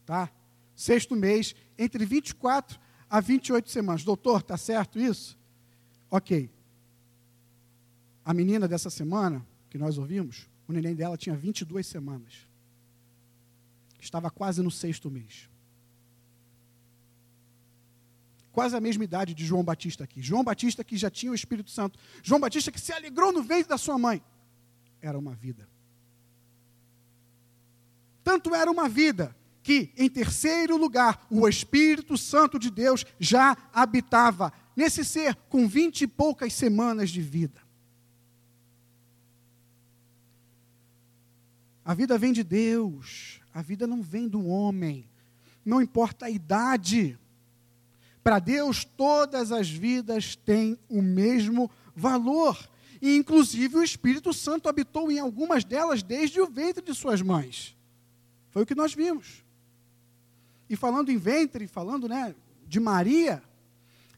Tá? 0.04 0.30
Sexto 0.74 1.14
mês, 1.14 1.54
entre 1.78 2.04
24 2.04 2.78
a 3.08 3.20
28 3.20 3.70
semanas. 3.70 4.04
Doutor, 4.04 4.42
tá 4.42 4.56
certo 4.56 4.98
isso? 4.98 5.38
Ok. 6.10 6.50
A 8.24 8.32
menina 8.32 8.68
dessa 8.68 8.90
semana, 8.90 9.46
que 9.68 9.78
nós 9.78 9.98
ouvimos, 9.98 10.48
o 10.68 10.72
neném 10.72 10.94
dela 10.94 11.16
tinha 11.16 11.36
22 11.36 11.86
semanas. 11.86 12.46
Estava 14.00 14.30
quase 14.30 14.62
no 14.62 14.70
sexto 14.70 15.10
mês. 15.10 15.48
Quase 18.52 18.76
a 18.76 18.80
mesma 18.80 19.04
idade 19.04 19.32
de 19.34 19.44
João 19.44 19.62
Batista 19.62 20.04
aqui. 20.04 20.20
João 20.20 20.42
Batista 20.42 20.82
que 20.82 20.96
já 20.96 21.08
tinha 21.08 21.32
o 21.32 21.34
Espírito 21.34 21.70
Santo. 21.70 21.98
João 22.22 22.40
Batista 22.40 22.72
que 22.72 22.80
se 22.80 22.92
alegrou 22.92 23.32
no 23.32 23.42
ventre 23.42 23.68
da 23.68 23.78
sua 23.78 23.98
mãe. 23.98 24.22
Era 25.00 25.18
uma 25.18 25.34
vida. 25.34 25.68
Tanto 28.22 28.54
era 28.54 28.70
uma 28.70 28.88
vida 28.88 29.34
que, 29.62 29.92
em 29.96 30.08
terceiro 30.08 30.76
lugar, 30.76 31.26
o 31.30 31.46
Espírito 31.48 32.16
Santo 32.18 32.58
de 32.58 32.70
Deus 32.70 33.04
já 33.18 33.56
habitava. 33.72 34.52
nesse 34.80 35.04
ser 35.04 35.34
com 35.48 35.68
vinte 35.68 36.02
e 36.02 36.06
poucas 36.06 36.54
semanas 36.54 37.10
de 37.10 37.20
vida. 37.20 37.60
A 41.84 41.92
vida 41.92 42.16
vem 42.16 42.32
de 42.32 42.42
Deus, 42.42 43.40
a 43.52 43.60
vida 43.62 43.86
não 43.86 44.00
vem 44.00 44.28
do 44.28 44.46
homem, 44.46 45.06
não 45.64 45.82
importa 45.82 46.26
a 46.26 46.30
idade. 46.30 47.18
Para 48.22 48.38
Deus, 48.38 48.84
todas 48.84 49.50
as 49.50 49.70
vidas 49.70 50.36
têm 50.36 50.78
o 50.88 51.00
mesmo 51.00 51.70
valor. 51.94 52.58
E, 53.00 53.16
inclusive, 53.16 53.76
o 53.76 53.82
Espírito 53.82 54.32
Santo 54.32 54.68
habitou 54.68 55.10
em 55.10 55.18
algumas 55.18 55.64
delas 55.64 56.02
desde 56.02 56.40
o 56.40 56.46
ventre 56.46 56.84
de 56.84 56.94
suas 56.94 57.22
mães. 57.22 57.76
Foi 58.50 58.62
o 58.62 58.66
que 58.66 58.74
nós 58.74 58.92
vimos. 58.92 59.42
E 60.68 60.76
falando 60.76 61.10
em 61.10 61.16
ventre, 61.16 61.66
falando 61.66 62.08
né, 62.08 62.34
de 62.66 62.78
Maria, 62.78 63.42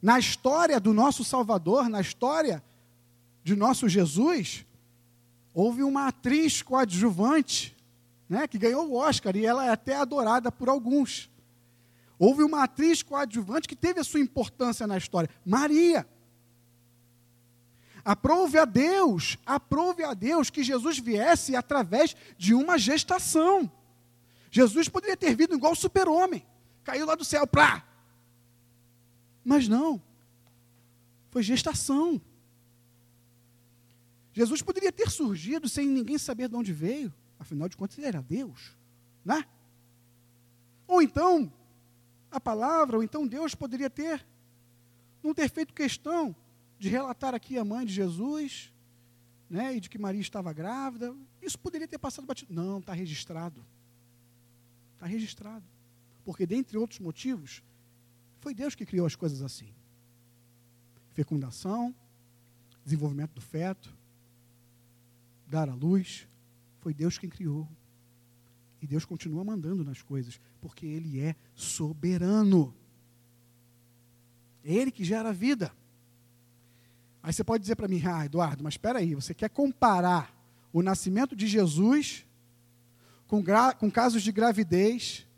na 0.03 0.19
história 0.19 0.81
do 0.81 0.93
nosso 0.93 1.23
Salvador, 1.23 1.89
na 1.89 2.01
história 2.01 2.63
de 3.45 3.55
nosso 3.55 3.89
Jesus, 3.89 4.67
houve 5.55 5.83
uma 5.83 6.09
atriz 6.09 6.61
coadjuvante, 6.61 7.77
né, 8.29 8.49
que 8.49 8.59
ganhou 8.59 8.89
o 8.89 8.97
Oscar 8.97 9.37
e 9.37 9.47
ela 9.47 9.65
é 9.65 9.71
até 9.71 9.97
adorada 9.97 10.51
por 10.51 10.69
alguns. 10.69 11.31
Houve 12.25 12.45
uma 12.45 12.63
atriz 12.63 13.03
coadjuvante 13.03 13.67
que 13.67 13.75
teve 13.75 13.99
a 13.99 14.05
sua 14.05 14.21
importância 14.21 14.87
na 14.87 14.97
história, 14.97 15.29
Maria. 15.45 16.07
Aprove 18.05 18.57
a 18.59 18.65
Deus, 18.65 19.37
aprove 19.45 20.05
a 20.05 20.15
Deus 20.15 20.49
que 20.49 20.63
Jesus 20.63 21.01
viesse 21.01 21.57
através 21.57 22.15
de 22.39 22.55
uma 22.55 22.79
gestação. 22.79 23.69
Jesus 24.53 24.89
poderia 24.89 25.17
ter 25.17 25.35
vindo 25.35 25.57
igual 25.57 25.75
super-homem, 25.75 26.47
caiu 26.85 27.07
lá 27.07 27.17
do 27.17 27.25
céu, 27.25 27.45
plá. 27.45 27.85
Mas 29.45 29.67
não, 29.67 30.01
foi 31.29 31.43
gestação. 31.43 32.23
Jesus 34.33 34.63
poderia 34.63 34.93
ter 34.93 35.11
surgido 35.11 35.69
sem 35.69 35.89
ninguém 35.89 36.19
saber 36.19 36.49
de 36.49 36.55
onde 36.55 36.73
veio, 36.73 37.13
afinal 37.37 37.69
de 37.69 37.77
contas 37.77 37.99
ele 37.99 38.07
era 38.07 38.23
Deus, 38.23 38.77
né? 39.25 39.45
Ou 40.87 41.03
então, 41.03 41.53
a 42.33 42.41
palavra, 42.41 42.97
ou 42.97 43.03
então 43.03 43.27
Deus 43.27 43.55
poderia 43.55 43.91
ter, 43.91 44.27
não 45.23 45.35
ter 45.35 45.49
feito 45.49 45.75
questão 45.75 46.35
de 46.79 46.89
relatar 46.89 47.35
aqui 47.35 47.59
a 47.59 47.65
mãe 47.65 47.87
de 47.87 47.93
Jesus, 47.93 48.73
né, 49.49 49.77
e 49.77 49.81
de 49.81 49.91
que 49.91 49.99
Maria 49.99 50.21
estava 50.21 50.53
grávida. 50.53 51.15
Isso 51.41 51.59
poderia 51.59 51.87
ter 51.87 51.99
passado 51.99 52.27
batido. 52.27 52.53
Não, 52.53 52.79
está 52.79 52.95
registrado. 52.95 53.65
Está 54.95 55.07
registrado. 55.07 55.65
Porque, 56.25 56.47
dentre 56.47 56.79
outros 56.79 57.01
motivos, 57.01 57.63
foi 58.41 58.55
Deus 58.55 58.75
que 58.75 58.87
criou 58.87 59.07
as 59.07 59.15
coisas 59.15 59.43
assim: 59.43 59.75
fecundação, 61.11 61.95
desenvolvimento 62.83 63.35
do 63.35 63.41
feto, 63.41 63.95
dar 65.47 65.69
à 65.69 65.75
luz. 65.75 66.27
Foi 66.81 66.95
Deus 66.95 67.19
quem 67.19 67.29
criou. 67.29 67.69
E 68.83 68.87
Deus 68.87 69.05
continua 69.05 69.45
mandando 69.45 69.85
nas 69.85 70.03
coisas, 70.03 70.41
porque 70.61 70.85
Ele 70.85 71.21
é 71.21 71.37
soberano. 71.55 72.75
É 74.65 74.75
Ele 74.75 74.91
que 74.91 75.05
gera 75.05 75.29
a 75.29 75.33
vida. 75.33 75.73
Aí 77.23 77.33
você 77.33 77.45
pode 77.45 77.63
dizer 77.63 77.77
para 77.77 77.87
mim, 77.87 78.03
ah, 78.05 78.27
Eduardo, 78.27 78.65
mas 78.65 78.75
espera 78.75 78.99
aí, 78.99 79.15
você 79.15 79.33
quer 79.33 79.49
comparar 79.49 80.37
o 80.73 80.83
nascimento 80.83 81.37
de 81.37 81.47
Jesus 81.47 82.27
com, 83.29 83.41
com 83.79 83.89
casos 83.89 84.21
de 84.21 84.33
gravidez 84.33 85.29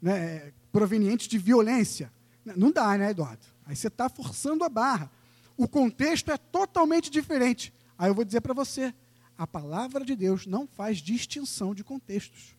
né, 0.00 0.52
provenientes 0.72 1.28
de 1.28 1.38
violência? 1.38 2.12
Não 2.44 2.72
dá, 2.72 2.98
né, 2.98 3.10
Eduardo? 3.10 3.46
Aí 3.64 3.76
você 3.76 3.86
está 3.86 4.08
forçando 4.08 4.64
a 4.64 4.68
barra. 4.68 5.08
O 5.56 5.68
contexto 5.68 6.32
é 6.32 6.36
totalmente 6.36 7.08
diferente. 7.08 7.72
Aí 7.96 8.10
eu 8.10 8.14
vou 8.14 8.24
dizer 8.24 8.40
para 8.40 8.52
você, 8.52 8.92
a 9.38 9.46
palavra 9.46 10.04
de 10.04 10.16
Deus 10.16 10.46
não 10.46 10.66
faz 10.66 10.98
distinção 10.98 11.72
de 11.72 11.84
contextos. 11.84 12.56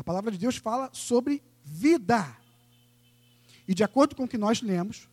A 0.00 0.02
palavra 0.02 0.30
de 0.30 0.38
Deus 0.38 0.56
fala 0.56 0.88
sobre 0.94 1.42
vida. 1.62 2.34
E 3.68 3.74
de 3.74 3.84
acordo 3.84 4.16
com 4.16 4.24
o 4.24 4.28
que 4.28 4.38
nós 4.38 4.62
lemos, 4.62 5.06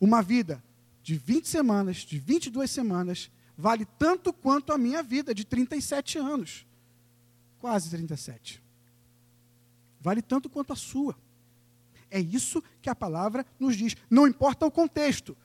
uma 0.00 0.22
vida 0.22 0.62
de 1.02 1.16
20 1.16 1.48
semanas, 1.48 1.96
de 1.96 2.16
22 2.16 2.70
semanas, 2.70 3.32
vale 3.58 3.84
tanto 3.98 4.32
quanto 4.32 4.72
a 4.72 4.78
minha 4.78 5.02
vida 5.02 5.34
de 5.34 5.44
37 5.44 6.18
anos. 6.18 6.64
Quase 7.58 7.90
37. 7.90 8.62
Vale 10.00 10.22
tanto 10.22 10.48
quanto 10.48 10.72
a 10.72 10.76
sua. 10.76 11.18
É 12.08 12.20
isso 12.20 12.62
que 12.80 12.88
a 12.88 12.94
palavra 12.94 13.44
nos 13.58 13.76
diz. 13.76 13.96
Não 14.08 14.24
importa 14.24 14.64
o 14.64 14.70
contexto. 14.70 15.36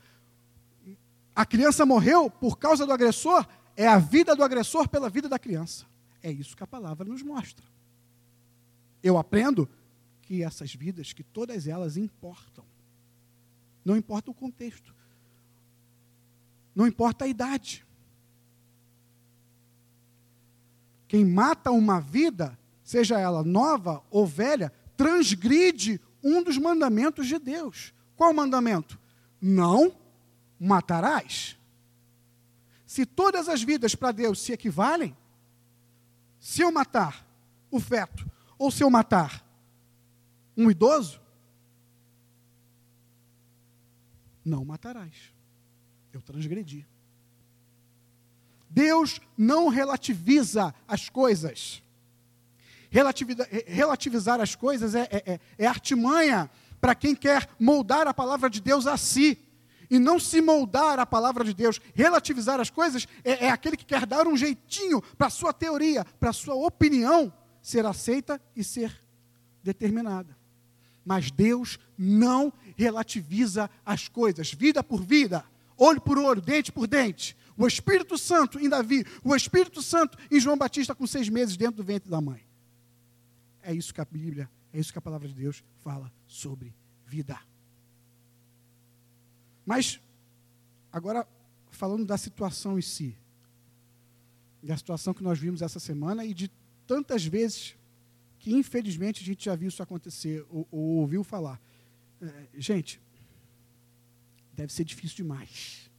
A 1.35 1.47
criança 1.47 1.83
morreu 1.83 2.29
por 2.29 2.59
causa 2.59 2.85
do 2.85 2.93
agressor, 2.93 3.43
é 3.75 3.87
a 3.87 3.97
vida 3.97 4.35
do 4.35 4.43
agressor 4.43 4.87
pela 4.87 5.09
vida 5.09 5.27
da 5.27 5.39
criança. 5.39 5.87
É 6.21 6.31
isso 6.31 6.55
que 6.55 6.63
a 6.63 6.67
palavra 6.67 7.09
nos 7.09 7.23
mostra. 7.23 7.73
Eu 9.05 9.19
aprendo 9.19 9.69
que 10.23 10.41
essas 10.41 10.73
vidas, 10.73 11.13
que 11.13 11.23
todas 11.23 11.67
elas 11.67 11.95
importam. 11.95 12.65
Não 13.85 13.95
importa 13.95 14.31
o 14.31 14.33
contexto. 14.33 14.95
Não 16.73 16.87
importa 16.87 17.25
a 17.25 17.27
idade. 17.27 17.85
Quem 21.07 21.23
mata 21.23 21.69
uma 21.69 22.01
vida, 22.01 22.57
seja 22.83 23.19
ela 23.19 23.43
nova 23.43 24.03
ou 24.09 24.25
velha, 24.25 24.73
transgride 24.97 26.01
um 26.23 26.41
dos 26.41 26.57
mandamentos 26.57 27.27
de 27.27 27.37
Deus. 27.37 27.93
Qual 28.15 28.31
o 28.31 28.35
mandamento? 28.35 28.99
Não 29.39 29.95
matarás. 30.59 31.59
Se 32.87 33.05
todas 33.05 33.47
as 33.47 33.61
vidas 33.61 33.93
para 33.93 34.11
Deus 34.11 34.39
se 34.39 34.51
equivalem, 34.51 35.15
se 36.39 36.63
eu 36.63 36.71
matar 36.71 37.23
o 37.69 37.79
feto, 37.79 38.33
ou 38.57 38.71
se 38.71 38.83
eu 38.83 38.89
matar 38.89 39.45
um 40.57 40.71
idoso, 40.71 41.19
não 44.43 44.63
matarás. 44.63 45.33
Eu 46.13 46.21
transgredi. 46.21 46.87
Deus 48.69 49.19
não 49.37 49.67
relativiza 49.67 50.73
as 50.87 51.09
coisas. 51.09 51.81
Relativizar 53.67 54.39
as 54.39 54.55
coisas 54.55 54.95
é, 54.95 55.01
é, 55.11 55.33
é, 55.33 55.39
é 55.57 55.67
artimanha 55.67 56.49
para 56.79 56.95
quem 56.95 57.15
quer 57.15 57.49
moldar 57.59 58.07
a 58.07 58.13
palavra 58.13 58.49
de 58.49 58.61
Deus 58.61 58.87
a 58.87 58.95
si. 58.95 59.37
E 59.89 59.99
não 59.99 60.19
se 60.19 60.41
moldar 60.41 60.99
a 60.99 61.05
palavra 61.05 61.43
de 61.43 61.53
Deus, 61.53 61.79
relativizar 61.93 62.59
as 62.59 62.71
coisas, 62.71 63.07
é, 63.23 63.45
é 63.45 63.49
aquele 63.51 63.77
que 63.77 63.85
quer 63.85 64.05
dar 64.05 64.27
um 64.27 64.35
jeitinho 64.35 65.01
para 65.15 65.27
a 65.27 65.29
sua 65.29 65.53
teoria, 65.53 66.03
para 66.19 66.31
a 66.31 66.33
sua 66.33 66.55
opinião 66.55 67.31
ser 67.65 67.83
aceita 67.83 68.39
e 68.55 68.63
ser 68.63 68.95
determinada. 69.63 70.37
Mas 71.03 71.31
Deus 71.31 71.79
não 71.97 72.53
relativiza 72.77 73.67
as 73.83 74.07
coisas, 74.07 74.53
vida 74.53 74.83
por 74.83 75.03
vida, 75.03 75.43
olho 75.75 75.99
por 75.99 76.19
olho, 76.19 76.39
dente 76.39 76.71
por 76.71 76.85
dente. 76.85 77.35
O 77.57 77.65
Espírito 77.65 78.19
Santo 78.19 78.59
em 78.59 78.69
Davi, 78.69 79.03
o 79.23 79.35
Espírito 79.35 79.81
Santo 79.81 80.15
em 80.29 80.39
João 80.39 80.55
Batista 80.55 80.93
com 80.93 81.07
seis 81.07 81.27
meses 81.27 81.57
dentro 81.57 81.77
do 81.77 81.83
ventre 81.83 82.07
da 82.07 82.21
mãe. 82.21 82.45
É 83.63 83.73
isso 83.73 83.91
que 83.91 84.01
a 84.01 84.05
Bíblia, 84.05 84.47
é 84.71 84.79
isso 84.79 84.91
que 84.91 84.99
a 84.99 85.01
palavra 85.01 85.27
de 85.27 85.33
Deus 85.33 85.63
fala 85.77 86.13
sobre 86.27 86.71
vida. 87.07 87.39
Mas, 89.65 89.99
agora, 90.91 91.27
falando 91.71 92.05
da 92.05 92.15
situação 92.15 92.77
em 92.77 92.83
si, 92.83 93.17
da 94.61 94.77
situação 94.77 95.15
que 95.15 95.23
nós 95.23 95.39
vimos 95.39 95.63
essa 95.63 95.79
semana 95.79 96.23
e 96.23 96.31
de 96.31 96.51
tantas 96.87 97.25
vezes 97.25 97.75
que 98.39 98.53
infelizmente 98.53 99.23
a 99.23 99.25
gente 99.25 99.45
já 99.45 99.55
viu 99.55 99.69
isso 99.69 99.81
acontecer 99.81 100.45
ou, 100.49 100.67
ou 100.71 100.81
ouviu 100.97 101.23
falar. 101.23 101.59
É, 102.21 102.47
gente, 102.55 103.01
deve 104.53 104.71
ser 104.71 104.83
difícil 104.83 105.17
demais. 105.17 105.89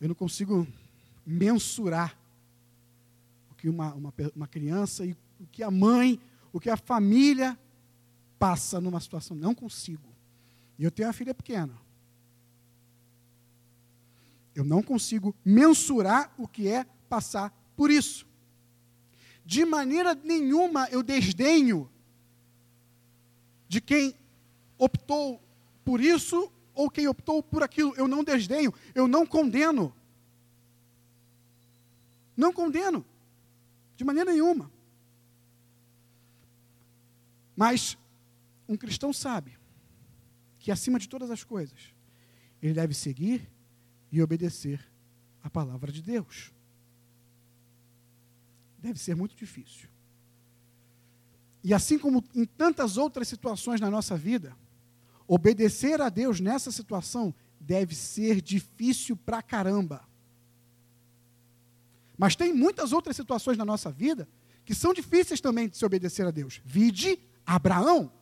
Eu 0.00 0.08
não 0.08 0.14
consigo 0.14 0.66
mensurar 1.24 2.18
o 3.50 3.54
que 3.54 3.68
uma, 3.68 3.94
uma, 3.94 4.12
uma 4.34 4.46
criança 4.48 5.06
e 5.06 5.12
o 5.40 5.46
que 5.50 5.62
a 5.62 5.70
mãe, 5.70 6.20
o 6.52 6.60
que 6.60 6.68
a 6.68 6.76
família 6.76 7.58
passa 8.38 8.80
numa 8.80 9.00
situação. 9.00 9.36
Não 9.36 9.54
consigo. 9.54 10.12
E 10.78 10.84
eu 10.84 10.90
tenho 10.90 11.08
uma 11.08 11.14
filha 11.14 11.32
pequena. 11.32 11.72
Eu 14.54 14.64
não 14.64 14.82
consigo 14.82 15.34
mensurar 15.44 16.34
o 16.36 16.48
que 16.48 16.68
é 16.68 16.84
passar 17.08 17.50
por 17.76 17.90
isso 17.90 18.26
de 19.46 19.64
maneira 19.64 20.12
nenhuma 20.12 20.88
eu 20.90 21.04
desdenho 21.04 21.88
de 23.68 23.80
quem 23.80 24.12
optou 24.76 25.40
por 25.84 26.00
isso 26.00 26.52
ou 26.74 26.90
quem 26.90 27.06
optou 27.06 27.40
por 27.40 27.62
aquilo. 27.62 27.94
Eu 27.96 28.08
não 28.08 28.24
desdenho, 28.24 28.74
eu 28.92 29.06
não 29.06 29.24
condeno. 29.24 29.94
Não 32.36 32.52
condeno, 32.52 33.06
de 33.96 34.04
maneira 34.04 34.32
nenhuma. 34.32 34.70
Mas 37.56 37.96
um 38.68 38.76
cristão 38.76 39.12
sabe 39.12 39.56
que, 40.58 40.72
acima 40.72 40.98
de 40.98 41.08
todas 41.08 41.30
as 41.30 41.44
coisas, 41.44 41.94
ele 42.60 42.74
deve 42.74 42.92
seguir 42.92 43.48
e 44.10 44.20
obedecer 44.20 44.84
a 45.42 45.48
palavra 45.48 45.90
de 45.92 46.02
Deus. 46.02 46.52
Deve 48.78 48.98
ser 48.98 49.14
muito 49.16 49.34
difícil. 49.34 49.88
E 51.62 51.74
assim 51.74 51.98
como 51.98 52.24
em 52.34 52.44
tantas 52.44 52.96
outras 52.96 53.26
situações 53.26 53.80
na 53.80 53.90
nossa 53.90 54.16
vida, 54.16 54.56
obedecer 55.26 56.00
a 56.00 56.08
Deus 56.08 56.38
nessa 56.38 56.70
situação 56.70 57.34
deve 57.58 57.94
ser 57.94 58.40
difícil 58.40 59.16
pra 59.16 59.42
caramba. 59.42 60.06
Mas 62.16 62.36
tem 62.36 62.52
muitas 62.52 62.92
outras 62.92 63.16
situações 63.16 63.58
na 63.58 63.64
nossa 63.64 63.90
vida 63.90 64.28
que 64.64 64.74
são 64.74 64.94
difíceis 64.94 65.40
também 65.40 65.68
de 65.68 65.76
se 65.76 65.84
obedecer 65.84 66.26
a 66.26 66.30
Deus. 66.30 66.60
Vide 66.64 67.18
Abraão. 67.44 68.12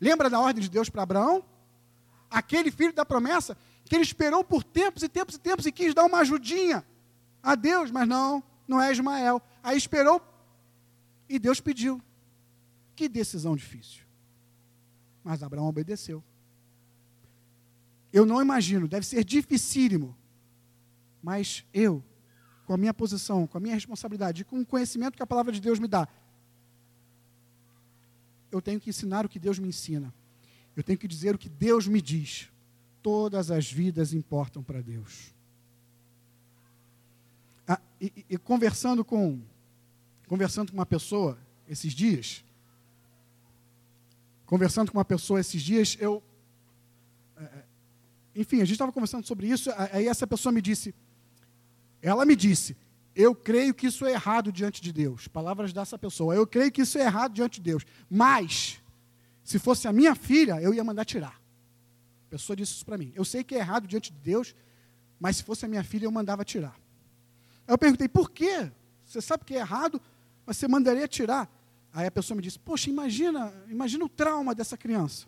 Lembra 0.00 0.28
da 0.28 0.40
ordem 0.40 0.62
de 0.62 0.70
Deus 0.70 0.88
para 0.88 1.02
Abraão? 1.02 1.44
Aquele 2.30 2.70
filho 2.70 2.92
da 2.92 3.04
promessa 3.04 3.56
que 3.84 3.94
ele 3.94 4.04
esperou 4.04 4.42
por 4.42 4.64
tempos 4.64 5.02
e 5.02 5.08
tempos 5.08 5.34
e 5.34 5.38
tempos 5.38 5.66
e 5.66 5.72
quis 5.72 5.94
dar 5.94 6.04
uma 6.04 6.18
ajudinha 6.18 6.84
a 7.42 7.54
Deus, 7.54 7.90
mas 7.90 8.08
não, 8.08 8.42
não 8.72 8.80
é 8.80 8.90
Ismael. 8.90 9.40
Aí 9.62 9.76
esperou 9.76 10.20
e 11.28 11.38
Deus 11.38 11.60
pediu. 11.60 12.00
Que 12.96 13.08
decisão 13.08 13.54
difícil. 13.54 14.02
Mas 15.22 15.42
Abraão 15.42 15.68
obedeceu. 15.68 16.22
Eu 18.12 18.26
não 18.26 18.42
imagino, 18.42 18.88
deve 18.88 19.06
ser 19.06 19.24
dificílimo. 19.24 20.16
Mas 21.22 21.64
eu, 21.72 22.02
com 22.66 22.74
a 22.74 22.76
minha 22.76 22.92
posição, 22.92 23.46
com 23.46 23.56
a 23.58 23.60
minha 23.60 23.74
responsabilidade, 23.74 24.44
com 24.44 24.60
o 24.60 24.66
conhecimento 24.66 25.16
que 25.16 25.22
a 25.22 25.26
palavra 25.26 25.52
de 25.52 25.60
Deus 25.60 25.78
me 25.78 25.86
dá, 25.86 26.08
eu 28.50 28.60
tenho 28.60 28.80
que 28.80 28.90
ensinar 28.90 29.24
o 29.24 29.28
que 29.28 29.38
Deus 29.38 29.58
me 29.58 29.68
ensina. 29.68 30.12
Eu 30.74 30.82
tenho 30.82 30.98
que 30.98 31.08
dizer 31.08 31.34
o 31.34 31.38
que 31.38 31.48
Deus 31.48 31.86
me 31.86 32.02
diz. 32.02 32.50
Todas 33.02 33.50
as 33.50 33.70
vidas 33.70 34.12
importam 34.12 34.62
para 34.62 34.82
Deus. 34.82 35.34
Ah, 37.72 37.80
e, 37.98 38.26
e, 38.28 38.36
conversando 38.36 39.02
com 39.02 39.40
conversando 40.28 40.70
com 40.70 40.78
uma 40.78 40.84
pessoa 40.84 41.38
esses 41.66 41.94
dias, 41.94 42.44
conversando 44.44 44.92
com 44.92 44.98
uma 44.98 45.04
pessoa 45.06 45.40
esses 45.40 45.62
dias, 45.62 45.96
eu 45.98 46.22
é, 47.34 47.44
é, 47.44 47.64
enfim, 48.36 48.56
a 48.56 48.64
gente 48.66 48.72
estava 48.72 48.92
conversando 48.92 49.26
sobre 49.26 49.46
isso, 49.46 49.70
aí 49.90 50.06
essa 50.06 50.26
pessoa 50.26 50.52
me 50.52 50.60
disse, 50.60 50.94
ela 52.02 52.26
me 52.26 52.36
disse, 52.36 52.76
eu 53.14 53.34
creio 53.34 53.72
que 53.72 53.86
isso 53.86 54.04
é 54.04 54.12
errado 54.12 54.52
diante 54.52 54.82
de 54.82 54.92
Deus. 54.92 55.28
Palavras 55.28 55.72
dessa 55.72 55.98
pessoa. 55.98 56.34
Eu 56.34 56.46
creio 56.46 56.70
que 56.70 56.82
isso 56.82 56.98
é 56.98 57.02
errado 57.02 57.32
diante 57.32 57.54
de 57.54 57.70
Deus. 57.70 57.84
Mas, 58.08 58.82
se 59.44 59.58
fosse 59.58 59.86
a 59.88 59.92
minha 59.92 60.14
filha, 60.14 60.60
eu 60.60 60.74
ia 60.74 60.84
mandar 60.84 61.04
tirar. 61.04 61.40
A 62.26 62.30
pessoa 62.30 62.54
disse 62.56 62.72
isso 62.72 62.84
para 62.84 62.98
mim. 62.98 63.12
Eu 63.14 63.24
sei 63.24 63.44
que 63.44 63.54
é 63.54 63.58
errado 63.58 63.86
diante 63.86 64.12
de 64.12 64.18
Deus, 64.18 64.54
mas 65.20 65.36
se 65.36 65.42
fosse 65.42 65.64
a 65.64 65.68
minha 65.68 65.84
filha, 65.84 66.06
eu 66.06 66.10
mandava 66.10 66.44
tirar. 66.44 66.81
Aí 67.66 67.74
eu 67.74 67.78
perguntei, 67.78 68.08
por 68.08 68.30
quê? 68.30 68.70
Você 69.04 69.20
sabe 69.20 69.44
que 69.44 69.54
é 69.54 69.58
errado, 69.58 70.00
mas 70.46 70.56
você 70.56 70.66
mandaria 70.66 71.06
tirar. 71.06 71.50
Aí 71.92 72.06
a 72.06 72.10
pessoa 72.10 72.36
me 72.36 72.42
disse, 72.42 72.58
poxa, 72.58 72.88
imagina, 72.88 73.52
imagina 73.68 74.04
o 74.04 74.08
trauma 74.08 74.54
dessa 74.54 74.76
criança. 74.76 75.26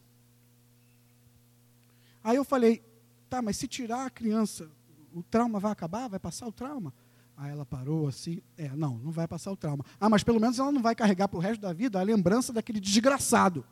Aí 2.22 2.36
eu 2.36 2.44
falei, 2.44 2.82
tá, 3.28 3.42
mas 3.42 3.56
se 3.56 3.68
tirar 3.68 4.06
a 4.06 4.10
criança, 4.10 4.70
o 5.12 5.22
trauma 5.22 5.60
vai 5.60 5.72
acabar? 5.72 6.08
Vai 6.08 6.18
passar 6.18 6.46
o 6.46 6.52
trauma? 6.52 6.92
Aí 7.36 7.50
ela 7.50 7.66
parou 7.66 8.06
assim, 8.06 8.40
é, 8.56 8.68
não, 8.70 8.96
não 8.98 9.10
vai 9.10 9.28
passar 9.28 9.50
o 9.52 9.56
trauma. 9.56 9.84
Ah, 10.00 10.08
mas 10.08 10.22
pelo 10.22 10.40
menos 10.40 10.58
ela 10.58 10.72
não 10.72 10.80
vai 10.80 10.94
carregar 10.94 11.28
para 11.28 11.36
o 11.36 11.40
resto 11.40 11.60
da 11.60 11.72
vida 11.72 12.00
a 12.00 12.02
lembrança 12.02 12.52
daquele 12.52 12.80
desgraçado. 12.80 13.64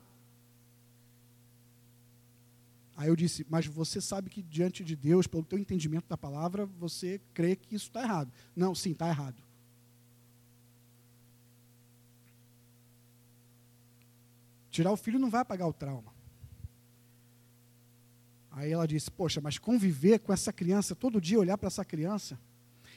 Aí 3.03 3.09
eu 3.09 3.17
disse, 3.17 3.45
mas 3.51 3.67
você 3.67 4.01
sabe 4.01 4.31
que 4.31 4.41
diante 4.41 4.85
de 4.85 4.95
Deus, 4.95 5.27
pelo 5.27 5.43
teu 5.43 5.59
entendimento 5.59 6.09
da 6.09 6.17
palavra, 6.17 6.67
você 6.67 7.21
crê 7.35 7.57
que 7.57 7.75
isso 7.75 7.89
está 7.89 8.01
errado. 8.01 8.33
Não, 8.55 8.77
sim, 8.77 8.93
está 8.93 9.09
errado. 9.09 9.43
Tirar 14.71 14.93
o 14.93 14.97
filho 14.97 15.19
não 15.19 15.29
vai 15.29 15.41
apagar 15.41 15.67
o 15.67 15.73
trauma. 15.73 16.15
Aí 18.53 18.71
ela 18.71 18.87
disse: 18.87 19.11
Poxa, 19.11 19.41
mas 19.41 19.59
conviver 19.59 20.21
com 20.21 20.33
essa 20.33 20.53
criança, 20.53 20.95
todo 20.95 21.21
dia 21.21 21.41
olhar 21.41 21.59
para 21.59 21.67
essa 21.67 21.85
criança. 21.85 22.39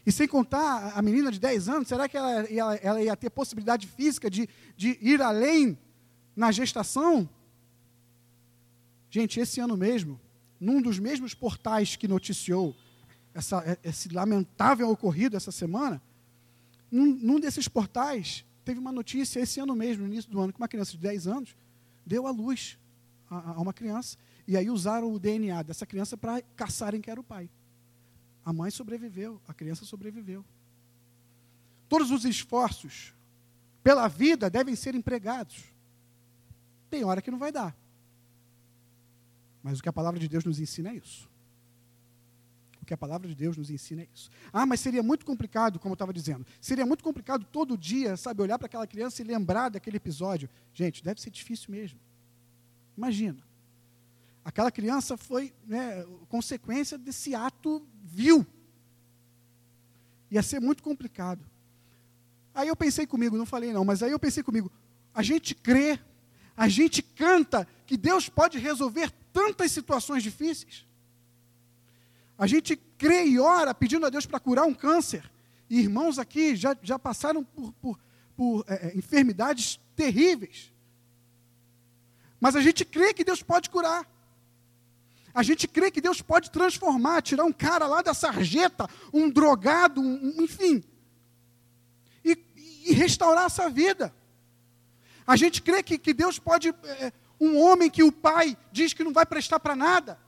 E 0.06 0.12
sem 0.12 0.28
contar 0.28 0.96
a 0.96 1.02
menina 1.02 1.32
de 1.32 1.40
10 1.40 1.68
anos, 1.68 1.88
será 1.88 2.08
que 2.08 2.16
ela, 2.16 2.44
ela, 2.44 2.76
ela 2.76 3.02
ia 3.02 3.18
ter 3.18 3.32
possibilidade 3.32 3.88
física 3.88 4.30
de, 4.30 4.48
de 4.78 5.00
ir 5.02 5.20
além 5.20 5.76
na 6.36 6.52
gestação? 6.52 7.28
Gente, 9.16 9.40
esse 9.40 9.62
ano 9.62 9.78
mesmo, 9.78 10.20
num 10.60 10.82
dos 10.82 11.00
mesmos 11.00 11.34
portais 11.34 11.96
que 11.96 12.06
noticiou 12.06 12.76
essa, 13.34 13.80
esse 13.82 14.10
lamentável 14.10 14.90
ocorrido 14.90 15.38
essa 15.38 15.54
semana, 15.54 16.02
num, 16.92 17.06
num 17.06 17.40
desses 17.40 17.66
portais, 17.66 18.44
teve 18.66 18.78
uma 18.78 18.92
notícia 18.92 19.40
esse 19.40 19.58
ano 19.58 19.74
mesmo, 19.74 20.06
no 20.06 20.12
início 20.12 20.30
do 20.30 20.38
ano, 20.42 20.52
que 20.52 20.60
uma 20.60 20.68
criança 20.68 20.92
de 20.92 20.98
10 20.98 21.28
anos 21.28 21.56
deu 22.06 22.28
à 22.28 22.30
luz 22.30 22.78
a, 23.30 23.52
a 23.52 23.62
uma 23.62 23.72
criança. 23.72 24.18
E 24.46 24.58
aí 24.58 24.70
usaram 24.70 25.14
o 25.14 25.18
DNA 25.18 25.64
dessa 25.64 25.86
criança 25.86 26.18
para 26.18 26.42
caçarem 26.54 27.00
que 27.00 27.10
era 27.10 27.22
o 27.22 27.24
pai. 27.24 27.50
A 28.44 28.52
mãe 28.52 28.70
sobreviveu, 28.70 29.42
a 29.48 29.54
criança 29.54 29.86
sobreviveu. 29.86 30.44
Todos 31.88 32.12
os 32.12 32.26
esforços 32.26 33.14
pela 33.82 34.10
vida 34.10 34.50
devem 34.50 34.76
ser 34.76 34.94
empregados. 34.94 35.64
Tem 36.90 37.06
hora 37.06 37.22
que 37.22 37.32
não 37.32 37.40
vai 37.40 37.54
dar. 37.54 37.85
Mas 39.66 39.80
o 39.80 39.82
que 39.82 39.90
a 39.90 39.94
palavra 39.94 40.20
de 40.20 40.28
Deus 40.28 40.46
nos 40.46 40.60
ensina 40.60 40.92
é 40.92 40.94
isso. 40.94 41.28
O 42.80 42.86
que 42.86 42.94
a 42.94 42.98
palavra 42.98 43.28
de 43.28 43.34
Deus 43.34 43.58
nos 43.58 43.72
ensina 43.72 44.04
é 44.04 44.08
isso. 44.14 44.30
Ah, 44.54 44.64
mas 44.64 44.80
seria 44.80 45.02
muito 45.02 45.26
complicado, 45.26 45.80
como 45.80 45.94
eu 45.94 45.96
estava 45.96 46.14
dizendo. 46.14 46.46
Seria 46.62 46.86
muito 46.86 47.04
complicado 47.04 47.44
todo 47.52 47.76
dia, 47.76 48.16
sabe, 48.16 48.44
olhar 48.44 48.60
para 48.60 48.68
aquela 48.68 48.86
criança 48.86 49.24
e 49.24 49.26
lembrar 49.26 49.70
daquele 49.70 49.98
episódio. 49.98 50.48
Gente, 50.72 51.04
deve 51.04 51.20
ser 51.20 51.32
difícil 51.32 51.72
mesmo. 51.72 52.00
Imagina. 52.96 53.40
Aquela 54.44 54.72
criança 54.72 55.18
foi 55.18 55.52
né, 55.66 56.06
consequência 56.30 56.96
desse 56.96 57.34
ato 57.34 57.84
vil. 58.04 58.46
Ia 60.30 60.44
ser 60.44 60.60
muito 60.60 60.84
complicado. 60.84 61.44
Aí 62.54 62.68
eu 62.68 62.76
pensei 62.76 63.08
comigo, 63.08 63.36
não 63.36 63.48
falei 63.48 63.74
não, 63.74 63.84
mas 63.84 64.04
aí 64.04 64.12
eu 64.12 64.20
pensei 64.20 64.44
comigo, 64.44 64.72
a 65.12 65.24
gente 65.24 65.56
crê, 65.56 66.00
a 66.56 66.68
gente 66.68 67.02
canta 67.02 67.68
que 67.86 67.98
Deus 67.98 68.30
pode 68.30 68.58
resolver 68.58 69.12
tantas 69.34 69.72
situações 69.72 70.24
difíceis. 70.24 70.86
A 72.38 72.48
gente 72.48 72.76
crê 72.98 73.26
e 73.26 73.40
ora 73.40 73.74
pedindo 73.74 74.06
a 74.06 74.10
Deus 74.10 74.26
para 74.26 74.40
curar 74.40 74.66
um 74.66 74.74
câncer. 74.74 75.30
E 75.70 75.80
irmãos 75.80 76.20
aqui 76.20 76.56
já, 76.56 76.76
já 76.82 77.00
passaram 77.00 77.44
por, 77.44 77.74
por, 77.74 78.00
por 78.36 78.66
é, 78.68 78.88
é 78.88 78.98
enfermidades 78.98 79.80
terríveis. 79.96 80.72
Mas 82.40 82.56
a 82.56 82.62
gente 82.62 82.86
crê 82.86 83.14
que 83.14 83.24
Deus 83.24 83.42
pode 83.42 83.70
curar. 83.70 84.06
A 85.34 85.44
gente 85.44 85.68
crê 85.68 85.92
que 85.92 86.00
Deus 86.00 86.22
pode 86.22 86.50
transformar, 86.50 87.22
tirar 87.22 87.44
um 87.44 87.52
cara 87.52 87.88
lá 87.88 88.02
da 88.02 88.14
sarjeta, 88.14 88.90
um 89.12 89.30
drogado, 89.30 90.00
um, 90.00 90.42
enfim, 90.42 90.82
e, 92.24 92.38
e, 92.86 92.94
restaurar 92.94 93.48
essa 93.48 93.70
vida. 93.70 94.16
A 95.26 95.36
gente 95.36 95.62
crê 95.62 95.82
que, 95.82 95.98
que 95.98 96.14
Deus 96.14 96.38
pode, 96.38 96.70
é, 96.70 97.12
um 97.40 97.60
homem 97.60 97.90
que 97.90 98.04
o 98.04 98.12
pai 98.12 98.58
diz 98.72 98.94
que 98.94 99.04
não 99.04 99.14
vai 99.14 99.26
prestar 99.26 99.60
para 99.60 99.76
nada, 99.76 100.20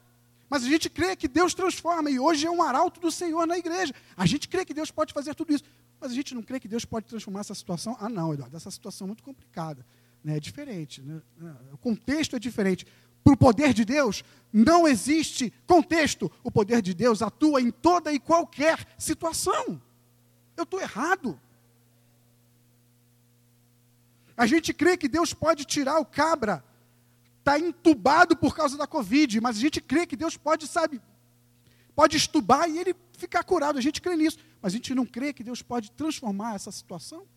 mas 0.49 0.63
a 0.63 0.67
gente 0.67 0.89
crê 0.89 1.15
que 1.15 1.27
Deus 1.27 1.53
transforma, 1.53 2.09
e 2.09 2.19
hoje 2.19 2.47
é 2.47 2.51
um 2.51 2.61
arauto 2.61 2.99
do 2.99 3.11
Senhor 3.11 3.45
na 3.45 3.57
igreja. 3.57 3.93
A 4.15 4.25
gente 4.25 4.47
crê 4.47 4.63
que 4.63 4.73
Deus 4.73 4.89
pode 4.89 5.13
fazer 5.13 5.35
tudo 5.35 5.53
isso, 5.53 5.63
mas 5.99 6.11
a 6.11 6.15
gente 6.15 6.33
não 6.33 6.41
crê 6.41 6.59
que 6.59 6.67
Deus 6.67 6.85
pode 6.85 7.05
transformar 7.05 7.41
essa 7.41 7.53
situação. 7.53 7.97
Ah, 7.99 8.09
não, 8.09 8.33
Eduardo, 8.33 8.55
essa 8.55 8.71
situação 8.71 9.05
é 9.05 9.09
muito 9.09 9.23
complicada. 9.23 9.85
Né? 10.23 10.37
É 10.37 10.39
diferente, 10.39 11.01
né? 11.01 11.21
o 11.71 11.77
contexto 11.77 12.35
é 12.35 12.39
diferente. 12.39 12.85
Para 13.23 13.33
o 13.33 13.37
poder 13.37 13.73
de 13.73 13.83
Deus, 13.83 14.23
não 14.53 14.87
existe 14.87 15.51
contexto. 15.65 16.31
O 16.43 16.49
poder 16.49 16.81
de 16.81 16.93
Deus 16.93 17.21
atua 17.21 17.61
em 17.61 17.71
toda 17.71 18.13
e 18.13 18.19
qualquer 18.19 18.87
situação. 18.97 19.81
Eu 20.55 20.63
estou 20.63 20.79
errado. 20.79 21.37
A 24.37 24.45
gente 24.45 24.71
crê 24.71 24.95
que 24.95 25.07
Deus 25.07 25.33
pode 25.33 25.65
tirar 25.65 25.99
o 25.99 26.05
cabra, 26.05 26.63
está 27.39 27.59
entubado 27.59 28.37
por 28.37 28.55
causa 28.55 28.77
da 28.77 28.85
Covid, 28.85 29.41
mas 29.41 29.57
a 29.57 29.59
gente 29.59 29.81
crê 29.81 30.05
que 30.05 30.15
Deus 30.15 30.37
pode, 30.37 30.67
sabe, 30.67 31.01
pode 31.95 32.15
estubar 32.15 32.69
e 32.69 32.77
ele 32.77 32.95
ficar 33.17 33.43
curado. 33.43 33.79
A 33.79 33.81
gente 33.81 33.99
crê 33.99 34.15
nisso, 34.15 34.37
mas 34.61 34.73
a 34.73 34.75
gente 34.75 34.93
não 34.93 35.07
crê 35.07 35.33
que 35.33 35.43
Deus 35.43 35.63
pode 35.63 35.91
transformar 35.91 36.53
essa 36.53 36.71
situação. 36.71 37.27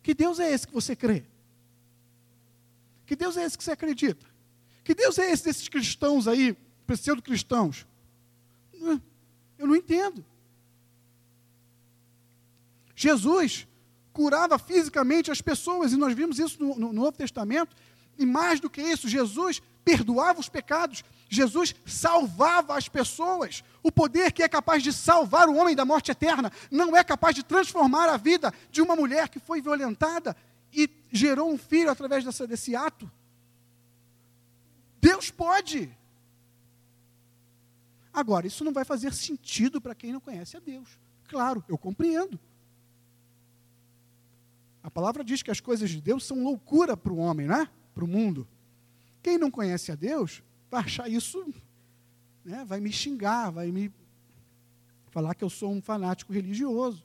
Que 0.00 0.14
Deus 0.14 0.38
é 0.38 0.52
esse 0.52 0.68
que 0.68 0.72
você 0.72 0.94
crê? 0.94 1.24
Que 3.04 3.16
Deus 3.16 3.36
é 3.36 3.44
esse 3.44 3.58
que 3.58 3.64
você 3.64 3.72
acredita? 3.72 4.24
Que 4.84 4.94
Deus 4.94 5.18
é 5.18 5.28
esse 5.32 5.44
desses 5.44 5.68
cristãos 5.68 6.28
aí, 6.28 6.56
pseudo-cristãos? 6.86 7.84
Eu 9.58 9.66
não 9.66 9.74
entendo. 9.74 10.24
Jesus 12.94 13.66
curava 14.16 14.58
fisicamente 14.58 15.30
as 15.30 15.42
pessoas, 15.42 15.92
e 15.92 15.96
nós 15.96 16.14
vimos 16.14 16.38
isso 16.38 16.56
no, 16.58 16.74
no, 16.74 16.86
no 16.86 16.92
Novo 16.94 17.12
Testamento, 17.12 17.76
E 18.18 18.24
mais 18.24 18.58
do 18.60 18.70
que 18.70 18.80
isso, 18.80 19.06
Jesus 19.06 19.60
perdoava 19.84 20.40
os 20.40 20.48
pecados, 20.48 21.04
Jesus 21.28 21.74
salvava 21.84 22.78
as 22.78 22.88
pessoas. 22.88 23.62
O 23.82 23.92
poder 23.92 24.32
que 24.32 24.42
é 24.42 24.48
capaz 24.48 24.82
de 24.82 24.90
salvar 24.90 25.50
o 25.50 25.56
homem 25.56 25.76
da 25.76 25.84
morte 25.84 26.10
eterna 26.10 26.50
não 26.70 26.96
é 26.96 27.04
capaz 27.04 27.34
de 27.34 27.42
transformar 27.42 28.08
a 28.08 28.16
vida 28.16 28.54
de 28.70 28.80
uma 28.80 28.96
mulher 28.96 29.28
que 29.28 29.38
foi 29.38 29.60
violentada 29.60 30.34
e 30.72 30.88
gerou 31.12 31.52
um 31.52 31.58
filho 31.58 31.90
através 31.90 32.24
dessa, 32.24 32.46
desse 32.46 32.74
ato. 32.74 33.10
Deus 34.98 35.30
pode. 35.30 35.94
Agora, 38.14 38.46
isso 38.46 38.64
não 38.64 38.72
vai 38.72 38.84
fazer 38.86 39.12
sentido 39.12 39.78
para 39.78 39.94
quem 39.94 40.10
não 40.10 40.20
conhece 40.20 40.56
a 40.56 40.60
Deus. 40.60 40.88
Claro, 41.28 41.62
eu 41.68 41.76
compreendo. 41.76 42.40
A 44.86 44.90
palavra 44.90 45.24
diz 45.24 45.42
que 45.42 45.50
as 45.50 45.58
coisas 45.58 45.90
de 45.90 46.00
Deus 46.00 46.24
são 46.24 46.44
loucura 46.44 46.96
para 46.96 47.12
o 47.12 47.16
homem, 47.16 47.48
né? 47.48 47.68
Para 47.92 48.04
o 48.04 48.06
mundo. 48.06 48.46
Quem 49.20 49.36
não 49.36 49.50
conhece 49.50 49.90
a 49.90 49.96
Deus 49.96 50.44
vai 50.70 50.84
achar 50.84 51.10
isso, 51.10 51.44
né? 52.44 52.64
vai 52.64 52.78
me 52.78 52.92
xingar, 52.92 53.50
vai 53.50 53.72
me 53.72 53.92
falar 55.10 55.34
que 55.34 55.42
eu 55.42 55.50
sou 55.50 55.72
um 55.72 55.82
fanático 55.82 56.32
religioso. 56.32 57.04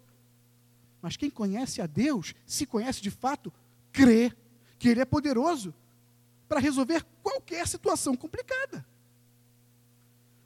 Mas 1.01 1.17
quem 1.17 1.32
conhece 1.32 1.82
a 1.82 1.88
Deus, 1.88 2.36
se 2.45 2.67
conhece 2.67 3.01
de 3.01 3.09
fato, 3.09 3.51
crê 3.91 4.32
que 4.77 4.88
Ele 4.88 5.01
é 5.01 5.05
poderoso 5.05 5.73
para 6.47 6.59
resolver 6.59 7.03
qualquer 7.23 7.67
situação 7.67 8.15
complicada. 8.15 8.86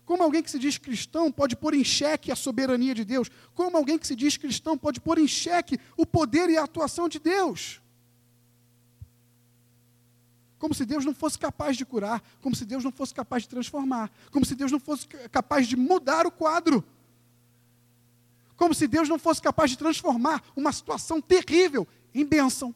Como 0.06 0.22
alguém 0.22 0.43
que 0.43 0.51
se 0.51 0.60
diz 0.60 0.78
cristão 0.78 1.32
pode 1.32 1.56
pôr 1.56 1.74
em 1.74 1.84
xeque 1.84 2.32
a 2.32 2.36
soberania 2.36 2.93
de 2.93 3.03
Deus? 3.03 3.30
Como 3.56 3.76
alguém 3.76 3.97
que 3.97 4.06
se 4.06 4.16
diz 4.16 4.38
cristão 4.38 4.78
pode 4.78 5.01
pôr 5.01 5.18
em 5.18 5.28
xeque 5.28 5.80
o 5.97 6.06
poder 6.06 6.49
e 6.49 6.58
a 6.58 6.64
atuação 6.64 7.10
de 7.10 7.18
Deus? 7.18 7.82
Como 10.60 10.74
se 10.74 10.86
Deus 10.86 11.03
não 11.03 11.14
fosse 11.14 11.38
capaz 11.38 11.76
de 11.76 11.86
curar, 11.86 12.24
como 12.41 12.56
se 12.56 12.66
Deus 12.66 12.84
não 12.84 12.91
fosse 12.91 13.14
capaz 13.14 13.43
de 13.43 13.49
transformar, 13.49 14.12
como 14.32 14.45
se 14.45 14.56
Deus 14.56 14.72
não 14.72 14.80
fosse 14.80 15.08
capaz 15.08 15.68
de 15.68 15.76
mudar 15.76 16.26
o 16.28 16.32
quadro. 16.32 16.84
Como 18.56 18.74
se 18.74 18.88
Deus 18.88 19.10
não 19.10 19.20
fosse 19.20 19.41
capaz 19.41 19.72
de 19.72 19.78
transformar 19.78 20.43
uma 20.56 20.72
situação 20.72 21.20
terrível 21.20 21.88
em 22.14 22.24
bênção. 22.24 22.74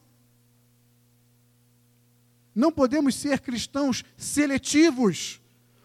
Não 2.54 2.72
podemos 2.72 3.14
ser 3.14 3.40
cristãos 3.40 4.04
seletivos. 4.16 5.40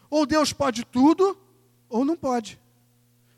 Ou 0.10 0.26
Deus 0.26 0.54
pode 0.54 0.86
tudo, 0.86 1.38
ou 1.90 2.06
não 2.06 2.16
pode. 2.16 2.60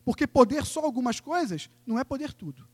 Porque 0.03 0.25
poder 0.25 0.65
só 0.65 0.81
algumas 0.81 1.19
coisas 1.19 1.69
não 1.85 1.99
é 1.99 2.03
poder 2.03 2.33
tudo. 2.33 2.67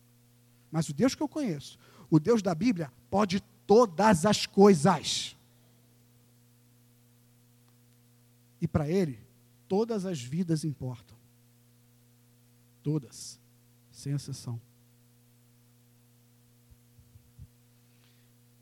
Mas 0.72 0.90
o 0.90 0.94
Deus 0.94 1.16
que 1.16 1.22
eu 1.22 1.28
conheço, 1.28 1.78
o 2.10 2.20
Deus 2.20 2.42
da 2.42 2.54
Bíblia, 2.54 2.92
pode 3.10 3.42
todas 3.66 4.26
as 4.26 4.46
coisas. 4.46 5.36
E 8.62 8.68
para 8.68 8.90
Ele, 8.90 9.20
todas 9.68 10.06
as 10.06 10.22
vidas 10.22 10.64
importam. 10.64 11.18
Todas, 12.82 13.40
sem 13.92 14.14
exceção. 14.14 14.60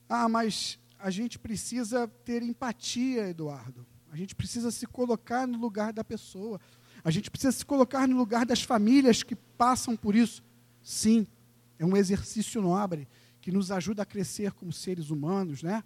Ah, 0.07 0.27
mas 0.27 0.77
a 0.99 1.09
gente 1.09 1.39
precisa 1.39 2.07
ter 2.07 2.43
empatia, 2.43 3.29
Eduardo. 3.29 3.85
A 4.11 4.17
gente 4.17 4.35
precisa 4.35 4.69
se 4.71 4.85
colocar 4.85 5.47
no 5.47 5.57
lugar 5.57 5.93
da 5.93 6.03
pessoa. 6.03 6.59
A 7.01 7.09
gente 7.09 7.31
precisa 7.31 7.53
se 7.53 7.65
colocar 7.65 8.05
no 8.09 8.17
lugar 8.17 8.45
das 8.45 8.61
famílias 8.61 9.23
que 9.23 9.35
passam 9.35 9.95
por 9.95 10.15
isso. 10.15 10.43
Sim, 10.83 11.25
é 11.79 11.85
um 11.85 11.95
exercício 11.95 12.61
nobre 12.61 13.07
que 13.39 13.53
nos 13.53 13.71
ajuda 13.71 14.03
a 14.03 14.05
crescer 14.05 14.51
como 14.51 14.73
seres 14.73 15.09
humanos, 15.09 15.63
né? 15.63 15.81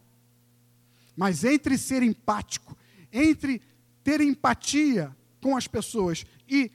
Mas 1.16 1.44
entre 1.44 1.78
ser 1.78 2.02
empático, 2.02 2.76
entre 3.14 3.62
ter 4.04 4.20
empatia 4.22 5.16
com 5.40 5.56
as 5.56 5.68
pessoas 5.68 6.26
e 6.50 6.72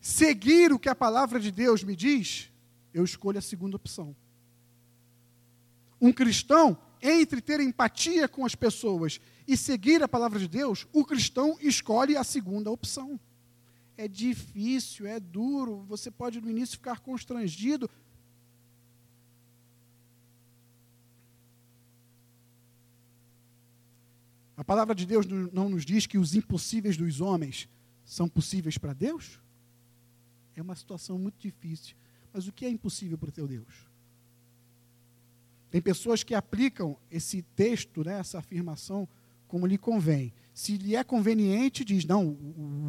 seguir 0.00 0.72
o 0.72 0.78
que 0.78 0.88
a 0.88 0.94
palavra 0.94 1.40
de 1.40 1.50
Deus 1.50 1.82
me 1.82 1.96
diz, 1.96 2.52
eu 2.92 3.02
escolho 3.04 3.38
a 3.38 3.42
segunda 3.42 3.74
opção. 3.74 4.14
Um 6.00 6.12
cristão, 6.12 6.78
entre 7.02 7.40
ter 7.40 7.58
empatia 7.58 8.28
com 8.28 8.46
as 8.46 8.54
pessoas 8.54 9.20
e 9.46 9.56
seguir 9.56 10.02
a 10.02 10.08
palavra 10.08 10.38
de 10.38 10.48
Deus, 10.48 10.86
o 10.92 11.04
cristão 11.04 11.56
escolhe 11.60 12.16
a 12.16 12.24
segunda 12.24 12.70
opção. 12.70 13.20
É 13.96 14.08
difícil, 14.08 15.06
é 15.06 15.20
duro, 15.20 15.84
você 15.86 16.10
pode 16.10 16.40
no 16.40 16.50
início 16.50 16.76
ficar 16.76 17.00
constrangido. 17.00 17.88
A 24.56 24.64
palavra 24.64 24.94
de 24.94 25.04
Deus 25.04 25.26
não 25.26 25.68
nos 25.68 25.84
diz 25.84 26.06
que 26.06 26.16
os 26.16 26.34
impossíveis 26.34 26.96
dos 26.96 27.20
homens 27.20 27.68
são 28.04 28.28
possíveis 28.28 28.78
para 28.78 28.92
Deus? 28.92 29.40
É 30.56 30.62
uma 30.62 30.74
situação 30.74 31.18
muito 31.18 31.38
difícil. 31.38 31.96
Mas 32.32 32.48
o 32.48 32.52
que 32.52 32.64
é 32.64 32.68
impossível 32.68 33.18
para 33.18 33.28
o 33.28 33.32
teu 33.32 33.46
Deus? 33.46 33.88
Tem 35.70 35.82
pessoas 35.82 36.22
que 36.22 36.34
aplicam 36.34 36.96
esse 37.10 37.42
texto, 37.42 38.04
né, 38.04 38.18
essa 38.20 38.38
afirmação, 38.38 39.08
como 39.54 39.68
lhe 39.68 39.78
convém. 39.78 40.34
Se 40.52 40.76
lhe 40.76 40.96
é 40.96 41.04
conveniente, 41.04 41.84
diz: 41.84 42.04
não, 42.04 42.36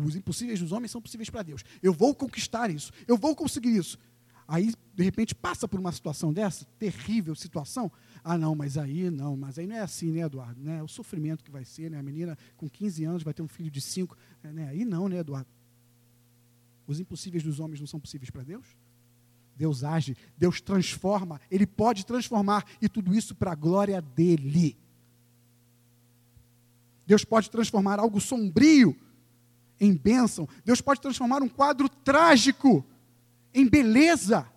os 0.03 0.15
impossíveis 0.15 0.59
dos 0.59 0.71
homens 0.71 0.89
são 0.89 0.99
possíveis 0.99 1.29
para 1.29 1.43
Deus. 1.43 1.63
Eu 1.79 1.93
vou 1.93 2.15
conquistar 2.15 2.71
isso, 2.71 2.91
eu 3.07 3.15
vou 3.15 3.35
conseguir 3.35 3.77
isso. 3.77 3.99
Aí, 4.47 4.73
de 4.95 5.03
repente, 5.03 5.35
passa 5.35 5.67
por 5.67 5.79
uma 5.79 5.91
situação 5.91 6.33
dessa, 6.33 6.65
terrível 6.79 7.35
situação. 7.35 7.91
Ah, 8.23 8.35
não, 8.35 8.55
mas 8.55 8.79
aí 8.79 9.11
não, 9.11 9.37
mas 9.37 9.59
aí 9.59 9.67
não 9.67 9.75
é 9.75 9.81
assim, 9.81 10.11
né, 10.11 10.21
Eduardo? 10.21 10.59
Né? 10.59 10.79
É 10.79 10.83
o 10.83 10.87
sofrimento 10.87 11.43
que 11.43 11.51
vai 11.51 11.63
ser, 11.63 11.91
né? 11.91 11.99
A 11.99 12.03
menina 12.03 12.35
com 12.57 12.67
15 12.67 13.03
anos 13.05 13.21
vai 13.21 13.33
ter 13.33 13.43
um 13.43 13.47
filho 13.47 13.69
de 13.69 13.79
5. 13.79 14.17
Né? 14.41 14.67
Aí 14.67 14.83
não, 14.83 15.07
né, 15.07 15.19
Eduardo? 15.19 15.49
Os 16.87 16.99
impossíveis 16.99 17.43
dos 17.43 17.59
homens 17.59 17.79
não 17.79 17.85
são 17.85 17.99
possíveis 17.99 18.31
para 18.31 18.41
Deus? 18.41 18.65
Deus 19.55 19.83
age, 19.83 20.17
Deus 20.35 20.59
transforma, 20.59 21.39
Ele 21.51 21.67
pode 21.67 22.07
transformar, 22.07 22.65
e 22.81 22.89
tudo 22.89 23.13
isso 23.13 23.35
para 23.35 23.51
a 23.51 23.55
glória 23.55 24.01
dEle. 24.01 24.75
Deus 27.05 27.23
pode 27.23 27.49
transformar 27.49 27.99
algo 27.99 28.19
sombrio 28.19 28.95
em 29.79 29.93
bênção. 29.93 30.47
Deus 30.63 30.81
pode 30.81 31.01
transformar 31.01 31.41
um 31.43 31.49
quadro 31.49 31.87
trágico 31.87 32.85
em 33.53 33.67
beleza. 33.67 34.47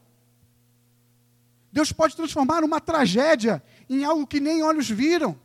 Deus 1.70 1.92
pode 1.92 2.16
transformar 2.16 2.64
uma 2.64 2.80
tragédia 2.80 3.62
em 3.88 4.04
algo 4.04 4.26
que 4.26 4.40
nem 4.40 4.62
olhos 4.62 4.88
viram. 4.88 5.38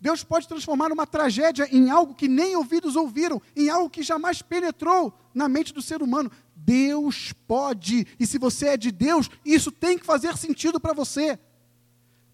Deus 0.00 0.24
pode 0.24 0.48
transformar 0.48 0.90
uma 0.90 1.06
tragédia 1.06 1.68
em 1.70 1.90
algo 1.90 2.14
que 2.14 2.26
nem 2.26 2.56
ouvidos 2.56 2.96
ouviram, 2.96 3.40
em 3.54 3.68
algo 3.68 3.90
que 3.90 4.02
jamais 4.02 4.40
penetrou 4.40 5.12
na 5.34 5.46
mente 5.46 5.74
do 5.74 5.82
ser 5.82 6.02
humano. 6.02 6.30
Deus 6.56 7.34
pode, 7.46 8.06
e 8.18 8.26
se 8.26 8.38
você 8.38 8.68
é 8.68 8.76
de 8.78 8.90
Deus, 8.90 9.28
isso 9.44 9.70
tem 9.70 9.98
que 9.98 10.06
fazer 10.06 10.36
sentido 10.38 10.80
para 10.80 10.94
você. 10.94 11.38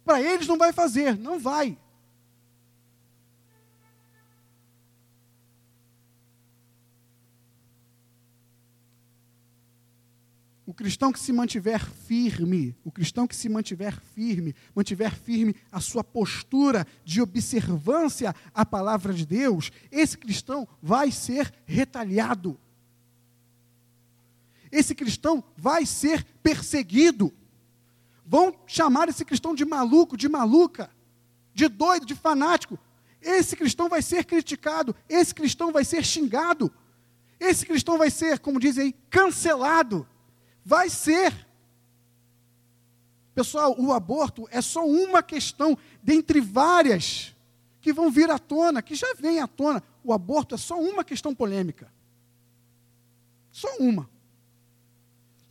Para 0.04 0.22
eles 0.22 0.46
não 0.46 0.56
vai 0.56 0.72
fazer, 0.72 1.18
não 1.18 1.40
vai. 1.40 1.76
Cristão 10.76 11.10
que 11.10 11.18
se 11.18 11.32
mantiver 11.32 11.84
firme, 11.84 12.76
o 12.84 12.92
cristão 12.92 13.26
que 13.26 13.34
se 13.34 13.48
mantiver 13.48 13.98
firme, 14.14 14.54
mantiver 14.74 15.12
firme 15.16 15.56
a 15.72 15.80
sua 15.80 16.04
postura 16.04 16.86
de 17.04 17.20
observância 17.22 18.34
à 18.54 18.64
palavra 18.64 19.12
de 19.14 19.24
Deus, 19.24 19.72
esse 19.90 20.18
cristão 20.18 20.68
vai 20.82 21.10
ser 21.10 21.52
retalhado. 21.64 22.60
Esse 24.70 24.94
cristão 24.94 25.42
vai 25.56 25.86
ser 25.86 26.22
perseguido. 26.42 27.32
Vão 28.26 28.54
chamar 28.66 29.08
esse 29.08 29.24
cristão 29.24 29.54
de 29.54 29.64
maluco, 29.64 30.16
de 30.16 30.28
maluca, 30.28 30.90
de 31.54 31.68
doido, 31.68 32.04
de 32.04 32.14
fanático. 32.14 32.78
Esse 33.22 33.56
cristão 33.56 33.88
vai 33.88 34.02
ser 34.02 34.24
criticado, 34.24 34.94
esse 35.08 35.34
cristão 35.34 35.72
vai 35.72 35.84
ser 35.84 36.04
xingado, 36.04 36.70
esse 37.40 37.64
cristão 37.64 37.96
vai 37.96 38.10
ser, 38.10 38.38
como 38.40 38.60
dizem 38.60 38.86
aí, 38.86 38.94
cancelado. 39.08 40.06
Vai 40.66 40.90
ser. 40.90 41.32
Pessoal, 43.32 43.76
o 43.78 43.92
aborto 43.92 44.48
é 44.50 44.60
só 44.60 44.84
uma 44.84 45.22
questão 45.22 45.78
dentre 46.02 46.40
várias 46.40 47.36
que 47.80 47.92
vão 47.92 48.10
vir 48.10 48.28
à 48.32 48.36
tona, 48.36 48.82
que 48.82 48.96
já 48.96 49.14
vem 49.14 49.38
à 49.38 49.46
tona. 49.46 49.80
O 50.02 50.12
aborto 50.12 50.56
é 50.56 50.58
só 50.58 50.76
uma 50.76 51.04
questão 51.04 51.32
polêmica. 51.32 51.88
Só 53.52 53.68
uma. 53.78 54.10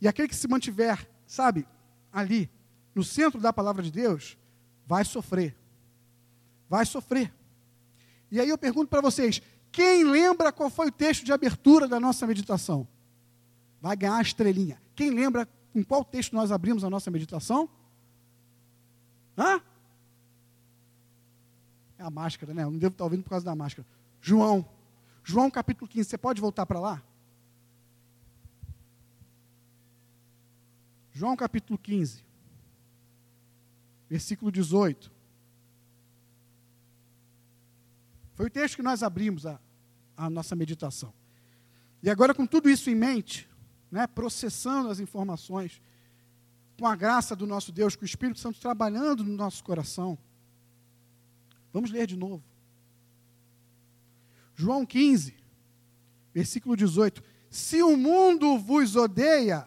E 0.02 0.06
aquele 0.06 0.28
que 0.28 0.36
se 0.36 0.46
mantiver, 0.46 1.08
sabe, 1.26 1.66
ali, 2.12 2.50
no 2.94 3.02
centro 3.02 3.40
da 3.40 3.54
palavra 3.54 3.82
de 3.82 3.90
Deus, 3.90 4.36
vai 4.86 5.02
sofrer. 5.02 5.56
Vai 6.68 6.84
sofrer. 6.84 7.32
E 8.30 8.38
aí 8.38 8.50
eu 8.50 8.58
pergunto 8.58 8.90
para 8.90 9.00
vocês: 9.00 9.40
quem 9.72 10.04
lembra 10.04 10.52
qual 10.52 10.68
foi 10.68 10.88
o 10.88 10.92
texto 10.92 11.24
de 11.24 11.32
abertura 11.32 11.88
da 11.88 11.98
nossa 11.98 12.26
meditação? 12.26 12.86
Vai 13.86 13.96
ganhar 13.96 14.16
a 14.16 14.22
estrelinha. 14.22 14.82
Quem 14.96 15.10
lembra 15.10 15.46
com 15.72 15.84
qual 15.84 16.04
texto 16.04 16.32
nós 16.32 16.50
abrimos 16.50 16.82
a 16.82 16.90
nossa 16.90 17.08
meditação? 17.08 17.70
Hã? 19.38 19.62
a 21.96 22.10
máscara, 22.10 22.52
né? 22.52 22.64
Eu 22.64 22.70
não 22.72 22.80
devo 22.80 22.92
estar 22.92 23.04
ouvindo 23.04 23.22
por 23.22 23.30
causa 23.30 23.44
da 23.44 23.54
máscara. 23.54 23.86
João. 24.20 24.68
João 25.22 25.48
capítulo 25.48 25.88
15. 25.88 26.08
Você 26.08 26.18
pode 26.18 26.40
voltar 26.40 26.66
para 26.66 26.80
lá? 26.80 27.00
João 31.12 31.36
capítulo 31.36 31.78
15. 31.78 32.24
Versículo 34.10 34.50
18. 34.50 35.12
Foi 38.34 38.46
o 38.46 38.50
texto 38.50 38.74
que 38.74 38.82
nós 38.82 39.04
abrimos 39.04 39.46
a, 39.46 39.60
a 40.16 40.28
nossa 40.28 40.56
meditação. 40.56 41.14
E 42.02 42.10
agora, 42.10 42.34
com 42.34 42.46
tudo 42.48 42.68
isso 42.68 42.90
em 42.90 42.94
mente, 42.96 43.48
né, 43.90 44.06
processando 44.06 44.88
as 44.88 45.00
informações, 45.00 45.80
com 46.78 46.86
a 46.86 46.94
graça 46.94 47.34
do 47.34 47.46
nosso 47.46 47.72
Deus, 47.72 47.96
com 47.96 48.02
o 48.02 48.06
Espírito 48.06 48.38
Santo 48.38 48.60
trabalhando 48.60 49.24
no 49.24 49.34
nosso 49.34 49.64
coração, 49.64 50.18
vamos 51.72 51.90
ler 51.90 52.06
de 52.06 52.16
novo. 52.16 52.42
João 54.54 54.84
15, 54.84 55.34
versículo 56.34 56.76
18: 56.76 57.22
Se 57.50 57.82
o 57.82 57.96
mundo 57.96 58.58
vos 58.58 58.96
odeia, 58.96 59.66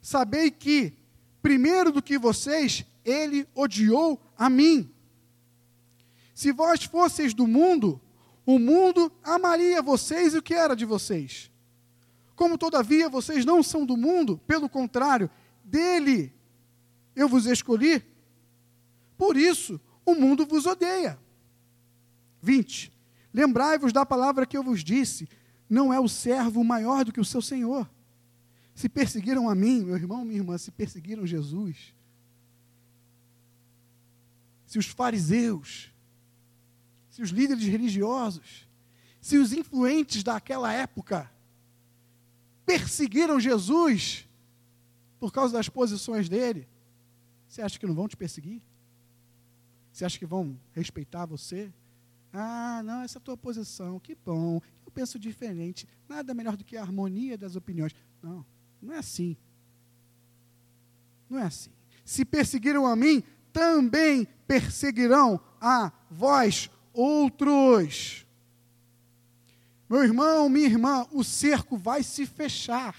sabei 0.00 0.50
que, 0.50 0.94
primeiro 1.42 1.92
do 1.92 2.02
que 2.02 2.18
vocês, 2.18 2.84
ele 3.04 3.46
odiou 3.54 4.20
a 4.36 4.50
mim. 4.50 4.90
Se 6.34 6.52
vós 6.52 6.84
fosseis 6.84 7.34
do 7.34 7.46
mundo, 7.46 8.00
o 8.46 8.58
mundo 8.58 9.12
amaria 9.22 9.82
vocês 9.82 10.34
e 10.34 10.38
o 10.38 10.42
que 10.42 10.54
era 10.54 10.74
de 10.74 10.84
vocês. 10.84 11.50
Como, 12.38 12.56
todavia, 12.56 13.08
vocês 13.08 13.44
não 13.44 13.62
são 13.64 13.84
do 13.84 13.96
mundo, 13.96 14.38
pelo 14.46 14.68
contrário, 14.68 15.28
dele 15.64 16.32
eu 17.16 17.28
vos 17.28 17.46
escolhi, 17.46 18.00
por 19.16 19.36
isso 19.36 19.80
o 20.06 20.14
mundo 20.14 20.46
vos 20.46 20.64
odeia. 20.64 21.18
20. 22.40 22.92
Lembrai-vos 23.34 23.92
da 23.92 24.06
palavra 24.06 24.46
que 24.46 24.56
eu 24.56 24.62
vos 24.62 24.84
disse: 24.84 25.28
não 25.68 25.92
é 25.92 25.98
o 25.98 26.08
servo 26.08 26.62
maior 26.62 27.04
do 27.04 27.12
que 27.12 27.20
o 27.20 27.24
seu 27.24 27.42
senhor. 27.42 27.90
Se 28.72 28.88
perseguiram 28.88 29.50
a 29.50 29.54
mim, 29.56 29.82
meu 29.82 29.96
irmão, 29.96 30.24
minha 30.24 30.38
irmã, 30.38 30.56
se 30.56 30.70
perseguiram 30.70 31.26
Jesus. 31.26 31.92
Se 34.64 34.78
os 34.78 34.86
fariseus 34.86 35.92
se 37.18 37.22
os 37.22 37.30
líderes 37.30 37.64
religiosos, 37.64 38.68
se 39.20 39.38
os 39.38 39.52
influentes 39.52 40.22
daquela 40.22 40.72
época 40.72 41.28
perseguiram 42.68 43.40
Jesus 43.40 44.28
por 45.18 45.32
causa 45.32 45.54
das 45.54 45.70
posições 45.70 46.28
dele, 46.28 46.68
você 47.48 47.62
acha 47.62 47.78
que 47.78 47.86
não 47.86 47.94
vão 47.94 48.06
te 48.06 48.14
perseguir? 48.14 48.60
Você 49.90 50.04
acha 50.04 50.18
que 50.18 50.26
vão 50.26 50.60
respeitar 50.72 51.24
você? 51.24 51.72
Ah, 52.30 52.82
não, 52.84 53.00
essa 53.00 53.16
é 53.16 53.20
a 53.20 53.22
tua 53.22 53.38
posição, 53.38 53.98
que 53.98 54.14
bom, 54.14 54.60
eu 54.84 54.92
penso 54.92 55.18
diferente, 55.18 55.88
nada 56.06 56.34
melhor 56.34 56.58
do 56.58 56.64
que 56.64 56.76
a 56.76 56.82
harmonia 56.82 57.38
das 57.38 57.56
opiniões. 57.56 57.94
Não, 58.22 58.44
não 58.82 58.92
é 58.92 58.98
assim. 58.98 59.34
Não 61.26 61.38
é 61.38 61.44
assim. 61.44 61.70
Se 62.04 62.22
perseguiram 62.22 62.86
a 62.86 62.94
mim, 62.94 63.22
também 63.50 64.28
perseguirão 64.46 65.40
a 65.58 65.90
vós 66.10 66.70
outros. 66.92 68.26
Meu 69.88 70.04
irmão, 70.04 70.48
minha 70.48 70.66
irmã, 70.66 71.06
o 71.12 71.24
cerco 71.24 71.76
vai 71.76 72.02
se 72.02 72.26
fechar. 72.26 72.94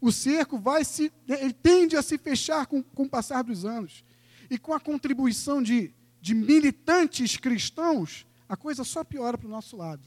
O 0.00 0.10
cerco 0.10 0.58
vai 0.58 0.84
se. 0.84 1.12
Ele 1.28 1.52
tende 1.52 1.96
a 1.96 2.02
se 2.02 2.16
fechar 2.16 2.66
com, 2.66 2.82
com 2.82 3.02
o 3.02 3.08
passar 3.08 3.42
dos 3.42 3.64
anos. 3.64 4.04
E 4.48 4.58
com 4.58 4.72
a 4.72 4.80
contribuição 4.80 5.62
de, 5.62 5.92
de 6.20 6.34
militantes 6.34 7.36
cristãos, 7.36 8.26
a 8.48 8.56
coisa 8.56 8.84
só 8.84 9.02
piora 9.04 9.36
para 9.36 9.46
o 9.46 9.50
nosso 9.50 9.76
lado. 9.76 10.02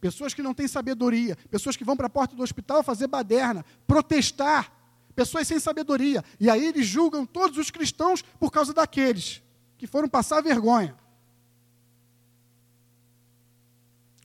Pessoas 0.00 0.32
que 0.32 0.42
não 0.42 0.54
têm 0.54 0.68
sabedoria, 0.68 1.36
pessoas 1.50 1.76
que 1.76 1.84
vão 1.84 1.96
para 1.96 2.06
a 2.06 2.10
porta 2.10 2.34
do 2.34 2.42
hospital 2.42 2.82
fazer 2.82 3.06
baderna, 3.06 3.64
protestar, 3.86 4.72
pessoas 5.14 5.46
sem 5.46 5.58
sabedoria. 5.58 6.24
E 6.38 6.48
aí 6.48 6.66
eles 6.66 6.86
julgam 6.86 7.26
todos 7.26 7.58
os 7.58 7.70
cristãos 7.70 8.22
por 8.22 8.50
causa 8.50 8.72
daqueles 8.72 9.42
que 9.76 9.86
foram 9.86 10.08
passar 10.08 10.40
vergonha. 10.42 10.96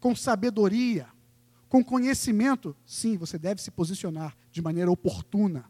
Com 0.05 0.15
sabedoria, 0.15 1.07
com 1.67 1.83
conhecimento, 1.83 2.77
sim, 2.85 3.17
você 3.17 3.39
deve 3.39 3.59
se 3.59 3.71
posicionar 3.71 4.37
de 4.51 4.61
maneira 4.61 4.91
oportuna. 4.91 5.65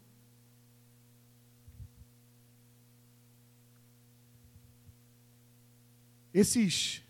Esses. 6.34 7.02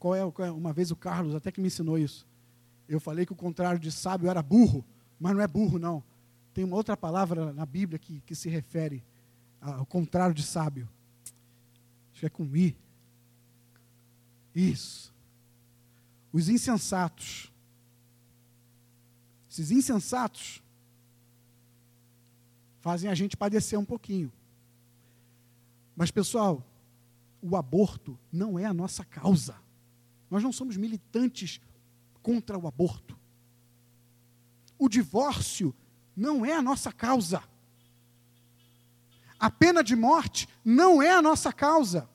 Qual 0.00 0.16
é, 0.16 0.32
qual 0.32 0.48
é, 0.48 0.50
Uma 0.50 0.72
vez 0.72 0.90
o 0.90 0.96
Carlos 0.96 1.36
até 1.36 1.52
que 1.52 1.60
me 1.60 1.68
ensinou 1.68 1.96
isso. 1.96 2.26
Eu 2.88 2.98
falei 2.98 3.24
que 3.24 3.32
o 3.32 3.36
contrário 3.36 3.78
de 3.78 3.92
sábio 3.92 4.28
era 4.28 4.42
burro, 4.42 4.84
mas 5.16 5.32
não 5.32 5.40
é 5.40 5.46
burro, 5.46 5.78
não. 5.78 6.02
Tem 6.52 6.64
uma 6.64 6.74
outra 6.74 6.96
palavra 6.96 7.52
na 7.52 7.64
Bíblia 7.64 8.00
que, 8.00 8.20
que 8.22 8.34
se 8.34 8.48
refere 8.48 9.04
ao 9.60 9.86
contrário 9.86 10.34
de 10.34 10.42
sábio. 10.42 10.88
Acho 12.10 12.18
que 12.18 12.26
é 12.26 12.28
com 12.28 12.44
i. 12.56 12.76
Isso. 14.58 15.14
Os 16.32 16.48
insensatos. 16.48 17.52
Esses 19.48 19.70
insensatos 19.70 20.60
fazem 22.80 23.08
a 23.08 23.14
gente 23.14 23.36
padecer 23.36 23.78
um 23.78 23.84
pouquinho. 23.84 24.32
Mas, 25.94 26.10
pessoal, 26.10 26.66
o 27.40 27.56
aborto 27.56 28.18
não 28.32 28.58
é 28.58 28.64
a 28.64 28.74
nossa 28.74 29.04
causa. 29.04 29.54
Nós 30.28 30.42
não 30.42 30.50
somos 30.50 30.76
militantes 30.76 31.60
contra 32.20 32.58
o 32.58 32.66
aborto. 32.66 33.16
O 34.76 34.88
divórcio 34.88 35.72
não 36.16 36.44
é 36.44 36.52
a 36.52 36.62
nossa 36.62 36.92
causa. 36.92 37.44
A 39.38 39.50
pena 39.52 39.84
de 39.84 39.94
morte 39.94 40.48
não 40.64 41.00
é 41.00 41.12
a 41.12 41.22
nossa 41.22 41.52
causa. 41.52 42.08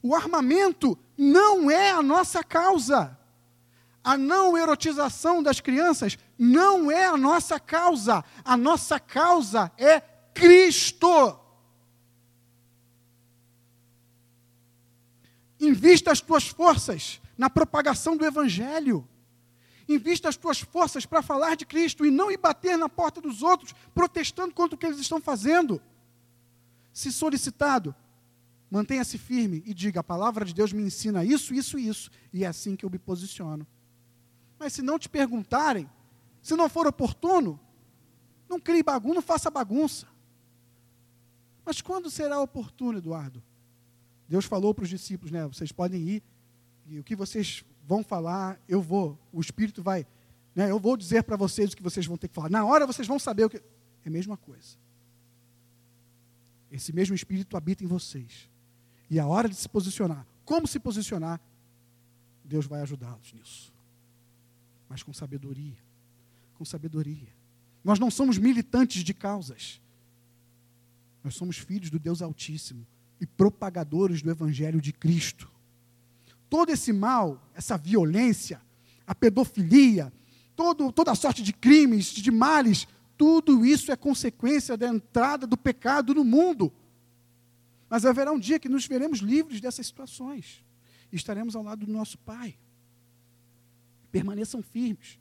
O 0.00 0.14
armamento 0.14 0.96
não 1.16 1.70
é 1.70 1.90
a 1.90 2.02
nossa 2.02 2.42
causa. 2.42 3.18
A 4.02 4.18
não 4.18 4.56
erotização 4.56 5.42
das 5.42 5.60
crianças 5.60 6.18
não 6.38 6.90
é 6.90 7.06
a 7.06 7.16
nossa 7.16 7.58
causa. 7.58 8.24
A 8.44 8.56
nossa 8.56 9.00
causa 9.00 9.72
é 9.78 10.00
Cristo. 10.34 11.40
Invista 15.58 16.12
as 16.12 16.20
tuas 16.20 16.46
forças 16.48 17.20
na 17.38 17.48
propagação 17.48 18.16
do 18.16 18.26
Evangelho. 18.26 19.08
Invista 19.88 20.28
as 20.28 20.36
tuas 20.36 20.60
forças 20.60 21.06
para 21.06 21.22
falar 21.22 21.56
de 21.56 21.64
Cristo 21.64 22.04
e 22.04 22.10
não 22.10 22.30
ir 22.30 22.38
bater 22.38 22.76
na 22.76 22.88
porta 22.88 23.20
dos 23.20 23.42
outros, 23.42 23.74
protestando 23.94 24.54
contra 24.54 24.74
o 24.74 24.78
que 24.78 24.86
eles 24.86 24.98
estão 24.98 25.20
fazendo. 25.20 25.80
Se 26.92 27.12
solicitado, 27.12 27.94
Mantenha-se 28.74 29.16
firme 29.18 29.62
e 29.64 29.72
diga: 29.72 30.00
a 30.00 30.02
palavra 30.02 30.44
de 30.44 30.52
Deus 30.52 30.72
me 30.72 30.82
ensina 30.82 31.24
isso, 31.24 31.54
isso 31.54 31.78
e 31.78 31.86
isso, 31.86 32.10
e 32.32 32.42
é 32.42 32.48
assim 32.48 32.74
que 32.74 32.84
eu 32.84 32.90
me 32.90 32.98
posiciono. 32.98 33.64
Mas 34.58 34.72
se 34.72 34.82
não 34.82 34.98
te 34.98 35.08
perguntarem, 35.08 35.88
se 36.42 36.56
não 36.56 36.68
for 36.68 36.84
oportuno, 36.84 37.60
não 38.48 38.58
crie 38.58 38.82
bagunça, 38.82 39.14
não 39.14 39.22
faça 39.22 39.48
bagunça. 39.48 40.08
Mas 41.64 41.80
quando 41.80 42.10
será 42.10 42.40
oportuno, 42.40 42.98
Eduardo? 42.98 43.40
Deus 44.28 44.44
falou 44.44 44.74
para 44.74 44.82
os 44.82 44.88
discípulos, 44.88 45.30
né? 45.30 45.46
Vocês 45.46 45.70
podem 45.70 46.02
ir 46.02 46.22
e 46.84 46.98
o 46.98 47.04
que 47.04 47.14
vocês 47.14 47.64
vão 47.86 48.02
falar, 48.02 48.60
eu 48.68 48.82
vou. 48.82 49.16
O 49.32 49.40
Espírito 49.40 49.84
vai, 49.84 50.04
né? 50.52 50.68
Eu 50.68 50.80
vou 50.80 50.96
dizer 50.96 51.22
para 51.22 51.36
vocês 51.36 51.72
o 51.72 51.76
que 51.76 51.82
vocês 51.82 52.06
vão 52.06 52.16
ter 52.16 52.26
que 52.26 52.34
falar. 52.34 52.50
Na 52.50 52.64
hora 52.64 52.88
vocês 52.88 53.06
vão 53.06 53.20
saber 53.20 53.44
o 53.44 53.50
que. 53.50 53.58
É 54.04 54.08
a 54.08 54.10
mesma 54.10 54.36
coisa. 54.36 54.76
Esse 56.72 56.92
mesmo 56.92 57.14
Espírito 57.14 57.56
habita 57.56 57.84
em 57.84 57.86
vocês. 57.86 58.52
E 59.14 59.20
a 59.20 59.28
hora 59.28 59.48
de 59.48 59.54
se 59.54 59.68
posicionar, 59.68 60.26
como 60.44 60.66
se 60.66 60.80
posicionar, 60.80 61.40
Deus 62.44 62.66
vai 62.66 62.80
ajudá-los 62.80 63.32
nisso. 63.32 63.72
Mas 64.88 65.04
com 65.04 65.12
sabedoria. 65.12 65.78
Com 66.54 66.64
sabedoria. 66.64 67.28
Nós 67.84 68.00
não 68.00 68.10
somos 68.10 68.38
militantes 68.38 69.04
de 69.04 69.14
causas. 69.14 69.80
Nós 71.22 71.36
somos 71.36 71.58
filhos 71.58 71.90
do 71.90 71.98
Deus 72.00 72.22
Altíssimo 72.22 72.84
e 73.20 73.24
propagadores 73.24 74.20
do 74.20 74.32
Evangelho 74.32 74.80
de 74.80 74.92
Cristo. 74.92 75.48
Todo 76.50 76.70
esse 76.70 76.92
mal, 76.92 77.40
essa 77.54 77.78
violência, 77.78 78.60
a 79.06 79.14
pedofilia, 79.14 80.12
todo, 80.56 80.90
toda 80.90 81.14
sorte 81.14 81.40
de 81.40 81.52
crimes, 81.52 82.06
de 82.06 82.32
males, 82.32 82.88
tudo 83.16 83.64
isso 83.64 83.92
é 83.92 83.96
consequência 83.96 84.76
da 84.76 84.88
entrada 84.88 85.46
do 85.46 85.56
pecado 85.56 86.12
no 86.16 86.24
mundo. 86.24 86.72
Mas 87.88 88.04
haverá 88.04 88.32
um 88.32 88.38
dia 88.38 88.58
que 88.58 88.68
nos 88.68 88.86
veremos 88.86 89.18
livres 89.18 89.60
dessas 89.60 89.86
situações. 89.86 90.64
E 91.12 91.16
estaremos 91.16 91.54
ao 91.54 91.62
lado 91.62 91.86
do 91.86 91.92
nosso 91.92 92.18
Pai. 92.18 92.56
Permaneçam 94.10 94.62
firmes. 94.62 95.18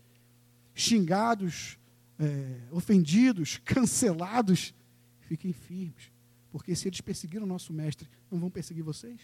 Xingados, 0.74 1.78
é, 2.20 2.61
ofendidos, 2.72 3.57
cancelados, 3.66 4.74
fiquem 5.22 5.53
firmes. 5.53 6.11
Porque 6.51 6.76
se 6.76 6.88
eles 6.88 7.01
perseguiram 7.01 7.45
o 7.45 7.49
nosso 7.49 7.74
mestre, 7.74 8.07
não 8.30 8.39
vão 8.39 8.49
perseguir 8.49 8.84
vocês? 8.84 9.20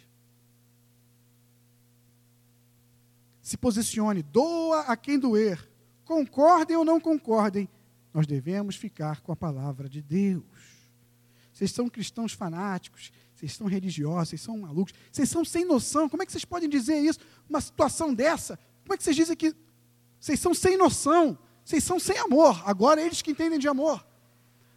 Se 3.42 3.58
posicione, 3.58 4.22
doa 4.22 4.82
a 4.82 4.98
quem 4.98 5.18
doer. 5.18 5.68
Concordem 6.06 6.76
ou 6.76 6.84
não 6.84 7.00
concordem, 7.00 7.70
nós 8.14 8.26
devemos 8.26 8.76
ficar 8.76 9.22
com 9.22 9.32
a 9.32 9.36
palavra 9.36 9.88
de 9.88 10.02
Deus. 10.02 10.44
Vocês 11.54 11.72
são 11.72 11.90
cristãos 11.90 12.34
fanáticos, 12.34 13.12
vocês 13.40 13.54
são 13.54 13.68
religiosos, 13.68 14.30
vocês 14.30 14.42
são 14.42 14.58
malucos, 14.58 14.94
vocês 15.10 15.30
são 15.30 15.46
sem 15.46 15.64
noção. 15.64 16.10
Como 16.10 16.22
é 16.22 16.26
que 16.26 16.32
vocês 16.32 16.44
podem 16.44 16.68
dizer 16.68 17.00
isso? 17.00 17.20
Uma 17.50 17.62
situação 17.62 18.14
dessa? 18.14 18.60
Como 18.84 18.94
é 18.94 18.98
que 18.98 19.04
vocês 19.04 19.16
dizem 19.16 19.34
que 19.34 19.56
vocês 20.20 20.38
são 20.42 20.54
sem 20.54 20.78
noção? 20.78 21.38
Vocês 21.64 21.82
são 21.82 21.98
sem 22.00 22.18
amor. 22.18 22.62
Agora 22.66 23.02
eles 23.02 23.22
que 23.22 23.32
entendem 23.32 23.58
de 23.58 23.70
amor. 23.70 24.06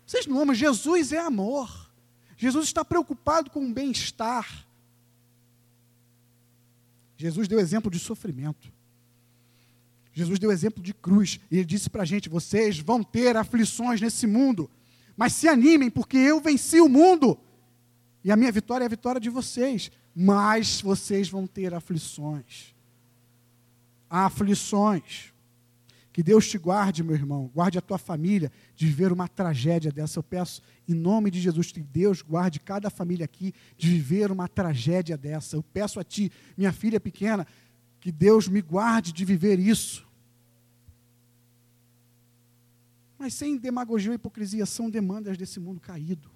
Vocês 0.07 0.29
não 0.29 0.39
amam. 0.39 0.55
Jesus 0.55 1.13
é 1.13 1.19
amor. 1.19 1.91
Jesus 2.37 2.67
está 2.67 2.85
preocupado 2.85 3.51
com 3.51 3.67
o 3.67 3.73
bem-estar. 3.73 4.65
Jesus 7.17 7.49
deu 7.49 7.59
exemplo 7.59 7.91
de 7.91 7.99
sofrimento. 7.99 8.73
Jesus 10.13 10.39
deu 10.39 10.53
exemplo 10.53 10.81
de 10.81 10.95
cruz. 10.95 11.41
E 11.51 11.57
ele 11.57 11.65
disse 11.65 11.91
para 11.91 12.03
a 12.03 12.07
gente: 12.07 12.29
vocês 12.29 12.79
vão 12.79 13.03
ter 13.03 13.37
aflições 13.37 14.01
nesse 14.01 14.25
mundo. 14.25 14.71
Mas 15.17 15.33
se 15.33 15.49
animem, 15.49 15.91
porque 15.91 16.17
eu 16.17 16.41
venci 16.41 16.81
o 16.81 16.89
mundo. 16.89 17.37
E 18.25 18.31
a 18.31 18.37
minha 18.37 18.53
vitória 18.53 18.85
é 18.85 18.87
a 18.87 18.91
vitória 18.91 19.21
de 19.21 19.31
vocês. 19.31 19.91
Mas 20.15 20.81
vocês 20.81 21.29
vão 21.29 21.47
ter 21.47 21.75
aflições. 21.75 22.75
Aflições. 24.09 25.33
Que 26.13 26.23
Deus 26.23 26.47
te 26.47 26.59
guarde, 26.59 27.03
meu 27.03 27.15
irmão, 27.15 27.51
guarde 27.55 27.79
a 27.79 27.81
tua 27.81 27.97
família 27.97 28.53
de 28.77 28.85
viver 28.85 29.11
uma 29.11 29.27
tragédia 29.27 29.91
dessa. 29.91 30.19
Eu 30.19 30.23
peço, 30.23 30.63
em 30.87 30.93
nome 30.93 31.31
de 31.31 31.41
Jesus, 31.41 31.73
que 31.73 31.81
Deus 31.81 32.21
guarde 32.21 32.61
cada 32.61 32.91
família 32.91 33.25
aqui 33.25 33.55
de 33.79 33.89
viver 33.89 34.31
uma 34.31 34.47
tragédia 34.47 35.17
dessa. 35.17 35.57
Eu 35.57 35.63
peço 35.63 35.99
a 35.99 36.05
ti, 36.05 36.31
minha 36.55 36.71
filha 36.71 37.01
pequena, 37.01 37.47
que 37.99 38.13
Deus 38.13 38.47
me 38.47 38.61
guarde 38.61 39.11
de 39.11 39.25
viver 39.25 39.59
isso. 39.59 40.07
Mas 43.19 43.33
sem 43.33 43.57
demagogia 43.57 44.11
ou 44.11 44.15
hipocrisia, 44.15 44.67
são 44.67 44.91
demandas 44.91 45.39
desse 45.39 45.61
mundo 45.61 45.81
caído, 45.81 46.29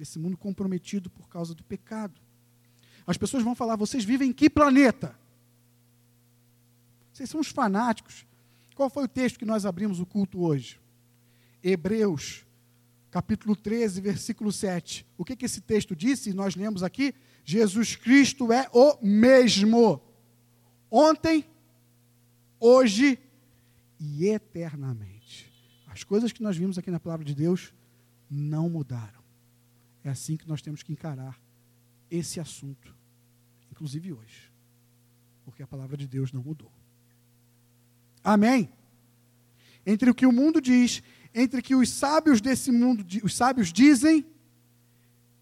desse 0.00 0.18
mundo 0.18 0.36
comprometido 0.36 1.08
por 1.08 1.28
causa 1.28 1.54
do 1.54 1.62
pecado. 1.62 2.20
As 3.06 3.16
pessoas 3.16 3.44
vão 3.44 3.54
falar: 3.54 3.76
vocês 3.76 4.04
vivem 4.04 4.30
em 4.30 4.32
que 4.32 4.50
planeta? 4.50 5.14
Vocês 7.12 7.30
são 7.30 7.40
os 7.40 7.48
fanáticos 7.48 8.26
qual 8.80 8.88
foi 8.88 9.04
o 9.04 9.08
texto 9.08 9.38
que 9.38 9.44
nós 9.44 9.66
abrimos 9.66 10.00
o 10.00 10.06
culto 10.06 10.40
hoje? 10.40 10.80
Hebreus, 11.62 12.46
capítulo 13.10 13.54
13, 13.54 14.00
versículo 14.00 14.50
7. 14.50 15.04
O 15.18 15.22
que, 15.22 15.36
que 15.36 15.44
esse 15.44 15.60
texto 15.60 15.94
disse? 15.94 16.32
Nós 16.32 16.56
lemos 16.56 16.82
aqui: 16.82 17.14
Jesus 17.44 17.94
Cristo 17.94 18.50
é 18.50 18.70
o 18.72 18.96
mesmo. 19.04 20.00
Ontem, 20.90 21.44
hoje 22.58 23.18
e 24.00 24.28
eternamente. 24.28 25.52
As 25.88 26.02
coisas 26.02 26.32
que 26.32 26.42
nós 26.42 26.56
vimos 26.56 26.78
aqui 26.78 26.90
na 26.90 26.98
palavra 26.98 27.26
de 27.26 27.34
Deus 27.34 27.74
não 28.30 28.66
mudaram. 28.70 29.19
É 30.04 30.10
assim 30.10 30.36
que 30.36 30.48
nós 30.48 30.62
temos 30.62 30.82
que 30.82 30.92
encarar 30.92 31.38
esse 32.10 32.40
assunto, 32.40 32.94
inclusive 33.70 34.12
hoje, 34.12 34.50
porque 35.44 35.62
a 35.62 35.66
palavra 35.66 35.96
de 35.96 36.06
Deus 36.06 36.32
não 36.32 36.42
mudou. 36.42 36.72
Amém? 38.24 38.70
Entre 39.86 40.10
o 40.10 40.14
que 40.14 40.26
o 40.26 40.32
mundo 40.32 40.60
diz, 40.60 41.02
entre 41.34 41.60
o 41.60 41.62
que 41.62 41.74
os 41.74 41.88
sábios 41.88 42.40
desse 42.40 42.70
mundo, 42.70 43.04
os 43.22 43.34
sábios 43.34 43.72
dizem, 43.72 44.26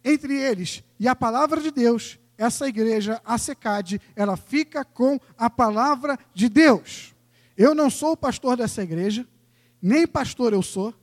entre 0.04 0.34
eles 0.34 0.82
e 0.98 1.08
a 1.08 1.16
palavra 1.16 1.60
de 1.60 1.70
Deus, 1.70 2.18
essa 2.36 2.68
igreja, 2.68 3.20
a 3.24 3.36
SECAD, 3.36 4.00
ela 4.14 4.36
fica 4.36 4.84
com 4.84 5.18
a 5.36 5.50
palavra 5.50 6.18
de 6.32 6.48
Deus. 6.48 7.14
Eu 7.56 7.74
não 7.74 7.90
sou 7.90 8.12
o 8.12 8.16
pastor 8.16 8.56
dessa 8.56 8.82
igreja, 8.82 9.26
nem 9.82 10.06
pastor 10.06 10.52
eu 10.52 10.62
sou, 10.62 10.94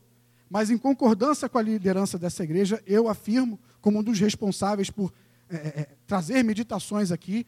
mas 0.56 0.70
em 0.70 0.78
concordância 0.78 1.50
com 1.50 1.58
a 1.58 1.62
liderança 1.62 2.18
dessa 2.18 2.42
igreja, 2.42 2.82
eu 2.88 3.10
afirmo, 3.10 3.60
como 3.82 4.00
um 4.00 4.02
dos 4.02 4.22
responsáveis 4.22 4.90
por 4.90 5.12
é, 5.50 5.56
é, 5.56 5.90
trazer 6.08 6.46
meditações 6.46 7.12
aqui, 7.12 7.46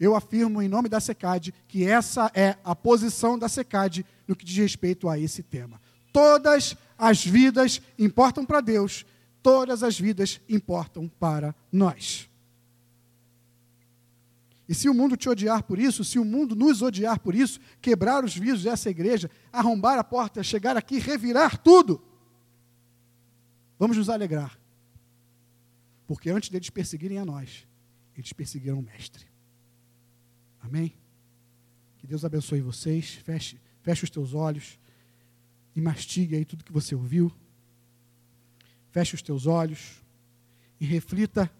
eu 0.00 0.16
afirmo 0.16 0.62
em 0.62 0.66
nome 0.66 0.88
da 0.88 0.98
SECAD 0.98 1.52
que 1.68 1.84
essa 1.84 2.30
é 2.32 2.56
a 2.64 2.74
posição 2.74 3.38
da 3.38 3.50
SECAD 3.50 4.06
no 4.26 4.34
que 4.34 4.46
diz 4.46 4.56
respeito 4.56 5.10
a 5.10 5.18
esse 5.18 5.42
tema. 5.42 5.78
Todas 6.10 6.74
as 6.96 7.22
vidas 7.22 7.82
importam 7.98 8.46
para 8.46 8.62
Deus, 8.62 9.04
todas 9.42 9.82
as 9.82 10.00
vidas 10.00 10.40
importam 10.48 11.12
para 11.20 11.54
nós. 11.70 12.30
E 14.66 14.74
se 14.74 14.88
o 14.88 14.94
mundo 14.94 15.18
te 15.18 15.28
odiar 15.28 15.62
por 15.62 15.78
isso, 15.78 16.02
se 16.02 16.18
o 16.18 16.24
mundo 16.24 16.56
nos 16.56 16.80
odiar 16.80 17.20
por 17.20 17.34
isso, 17.34 17.60
quebrar 17.82 18.24
os 18.24 18.34
vidros 18.34 18.62
dessa 18.62 18.88
igreja, 18.88 19.30
arrombar 19.52 19.98
a 19.98 20.02
porta, 20.02 20.42
chegar 20.42 20.78
aqui, 20.78 20.98
revirar 20.98 21.58
tudo, 21.58 22.02
vamos 23.78 23.96
nos 23.96 24.08
alegrar. 24.08 24.58
Porque 26.06 26.30
antes 26.30 26.48
deles 26.50 26.70
perseguirem 26.70 27.18
a 27.18 27.24
nós, 27.24 27.66
eles 28.16 28.32
perseguiram 28.32 28.78
o 28.78 28.82
Mestre. 28.82 29.26
Amém? 30.60 30.94
Que 31.98 32.06
Deus 32.06 32.24
abençoe 32.24 32.60
vocês. 32.60 33.14
Feche, 33.14 33.60
feche 33.82 34.04
os 34.04 34.10
teus 34.10 34.34
olhos 34.34 34.78
e 35.74 35.80
mastigue 35.80 36.36
aí 36.36 36.44
tudo 36.44 36.64
que 36.64 36.72
você 36.72 36.94
ouviu. 36.94 37.32
Feche 38.90 39.14
os 39.14 39.22
teus 39.22 39.46
olhos 39.46 40.02
e 40.80 40.86
reflita 40.86 41.50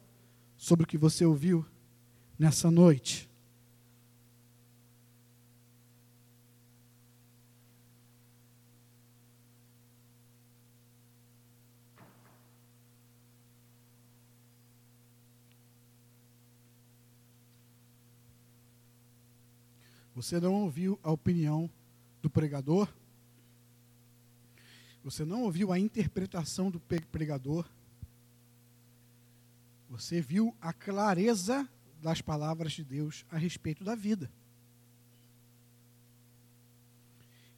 sobre 0.57 0.85
o 0.85 0.87
que 0.87 0.97
você 0.97 1.25
ouviu 1.25 1.67
nessa 2.39 2.71
noite. 2.71 3.29
Você 20.17 20.41
não 20.41 20.55
ouviu 20.62 20.99
a 21.03 21.12
opinião 21.12 21.71
do 22.23 22.31
pregador. 22.31 22.89
Você 25.05 25.27
não 25.27 25.43
ouviu 25.43 25.71
a 25.71 25.79
interpretação 25.79 26.71
do 26.71 26.81
pregador. 26.81 27.69
Você 29.91 30.19
viu 30.23 30.57
a 30.59 30.73
clareza 30.73 31.69
das 32.01 32.23
palavras 32.23 32.73
de 32.73 32.83
Deus 32.83 33.27
a 33.31 33.37
respeito 33.37 33.85
da 33.85 33.95
vida. 33.95 34.33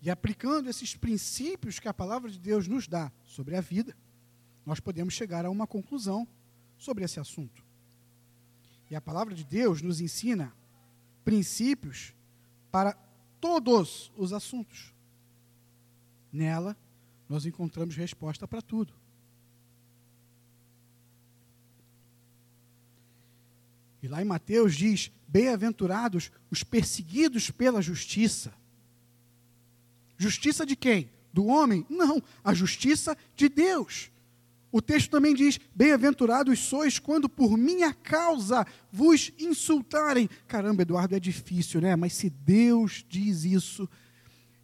E 0.03 0.11
aplicando 0.11 0.69
esses 0.69 0.97
princípios 0.97 1.79
que 1.79 1.87
a 1.87 1.95
palavra 1.95 2.29
de 2.29 2.41
Deus 2.41 2.67
nos 2.67 2.89
dá 2.89 3.13
sobre 3.23 3.55
a 3.55 3.61
vida, 3.61 3.97
nós 4.67 4.81
podemos 4.81 5.15
chegar 5.15 5.47
a 5.47 5.51
uma 5.51 5.67
conclusão 5.69 6.27
sobre 6.77 7.05
esse 7.05 7.21
assunto. 7.21 7.65
E 8.91 8.97
a 8.97 9.01
palavra 9.01 9.33
de 9.33 9.45
Deus 9.45 9.81
nos 9.81 10.01
ensina 10.01 10.53
princípios 11.25 12.18
para 12.71 12.93
todos 13.41 14.13
os 14.17 14.33
assuntos. 14.33 14.93
Nela, 16.33 16.77
nós 17.29 17.47
encontramos 17.47 17.97
resposta 17.97 18.47
para 18.47 18.63
tudo. 18.63 18.95
E 24.03 24.09
lá 24.09 24.23
em 24.23 24.25
Mateus 24.25 24.75
diz: 24.75 25.11
Bem-aventurados 25.27 26.31
os 26.51 26.63
perseguidos 26.63 27.51
pela 27.51 27.83
justiça. 27.83 28.53
Justiça 30.17 30.65
de 30.65 30.77
quem? 30.77 31.11
Do 31.33 31.47
homem? 31.47 31.87
Não, 31.89 32.23
a 32.43 32.55
justiça 32.55 33.17
de 33.37 33.49
Deus. 33.49 34.11
O 34.71 34.83
texto 34.83 35.11
também 35.11 35.35
diz: 35.35 35.59
Bem-aventurados 35.75 36.59
sois 36.59 36.99
quando 36.99 37.29
por 37.29 37.57
minha 37.57 37.93
causa 37.93 38.67
vos 38.93 39.33
insultarem. 39.39 40.29
Caramba, 40.47 40.83
Eduardo, 40.83 41.15
é 41.15 41.21
difícil, 41.21 41.81
né? 41.81 41.97
Mas 41.97 42.13
se 42.13 42.29
Deus 42.29 43.05
diz 43.09 43.45
isso, 43.45 43.89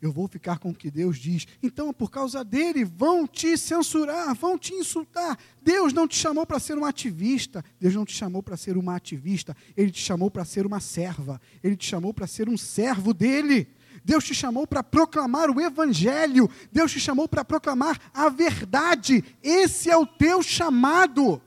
eu 0.04 0.12
vou 0.12 0.28
ficar 0.28 0.58
com 0.58 0.70
o 0.70 0.74
que 0.74 0.90
Deus 0.90 1.16
diz. 1.16 1.46
Então, 1.62 1.92
por 1.92 2.10
causa 2.10 2.44
dele, 2.44 2.84
vão 2.84 3.26
te 3.26 3.56
censurar, 3.56 4.34
vão 4.34 4.58
te 4.58 4.74
insultar. 4.74 5.38
Deus 5.62 5.94
não 5.94 6.06
te 6.06 6.16
chamou 6.16 6.44
para 6.44 6.60
ser 6.60 6.76
um 6.76 6.84
ativista, 6.84 7.64
Deus 7.80 7.94
não 7.94 8.04
te 8.04 8.14
chamou 8.14 8.42
para 8.42 8.56
ser 8.56 8.76
uma 8.76 8.96
ativista, 8.96 9.56
ele 9.74 9.90
te 9.90 10.00
chamou 10.00 10.30
para 10.30 10.44
ser 10.44 10.66
uma 10.66 10.80
serva, 10.80 11.40
ele 11.62 11.76
te 11.76 11.86
chamou 11.86 12.12
para 12.12 12.26
ser 12.26 12.50
um 12.50 12.58
servo 12.58 13.14
dele. 13.14 13.66
Deus 14.04 14.22
te 14.24 14.34
chamou 14.34 14.66
para 14.66 14.82
proclamar 14.82 15.50
o 15.50 15.60
Evangelho, 15.60 16.50
Deus 16.70 16.92
te 16.92 17.00
chamou 17.00 17.26
para 17.26 17.44
proclamar 17.44 17.98
a 18.12 18.28
verdade. 18.28 19.24
Esse 19.42 19.88
é 19.88 19.96
o 19.96 20.06
teu 20.06 20.42
chamado. 20.42 21.40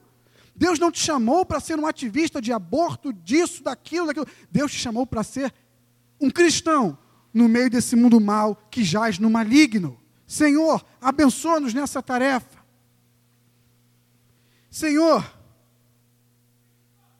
Deus 0.56 0.78
não 0.80 0.90
te 0.90 0.98
chamou 0.98 1.46
para 1.46 1.60
ser 1.60 1.78
um 1.78 1.86
ativista 1.86 2.42
de 2.42 2.52
aborto, 2.52 3.12
disso, 3.12 3.62
daquilo, 3.62 4.08
daquilo. 4.08 4.26
Deus 4.50 4.72
te 4.72 4.78
chamou 4.78 5.06
para 5.06 5.22
ser 5.22 5.54
um 6.20 6.28
cristão 6.30 6.98
no 7.32 7.48
meio 7.48 7.70
desse 7.70 7.94
mundo 7.94 8.20
mal 8.20 8.56
que 8.68 8.82
jaz 8.82 9.20
no 9.20 9.30
maligno. 9.30 9.96
Senhor, 10.26 10.84
abençoa-nos 11.00 11.72
nessa 11.72 12.02
tarefa. 12.02 12.58
Senhor, 14.68 15.24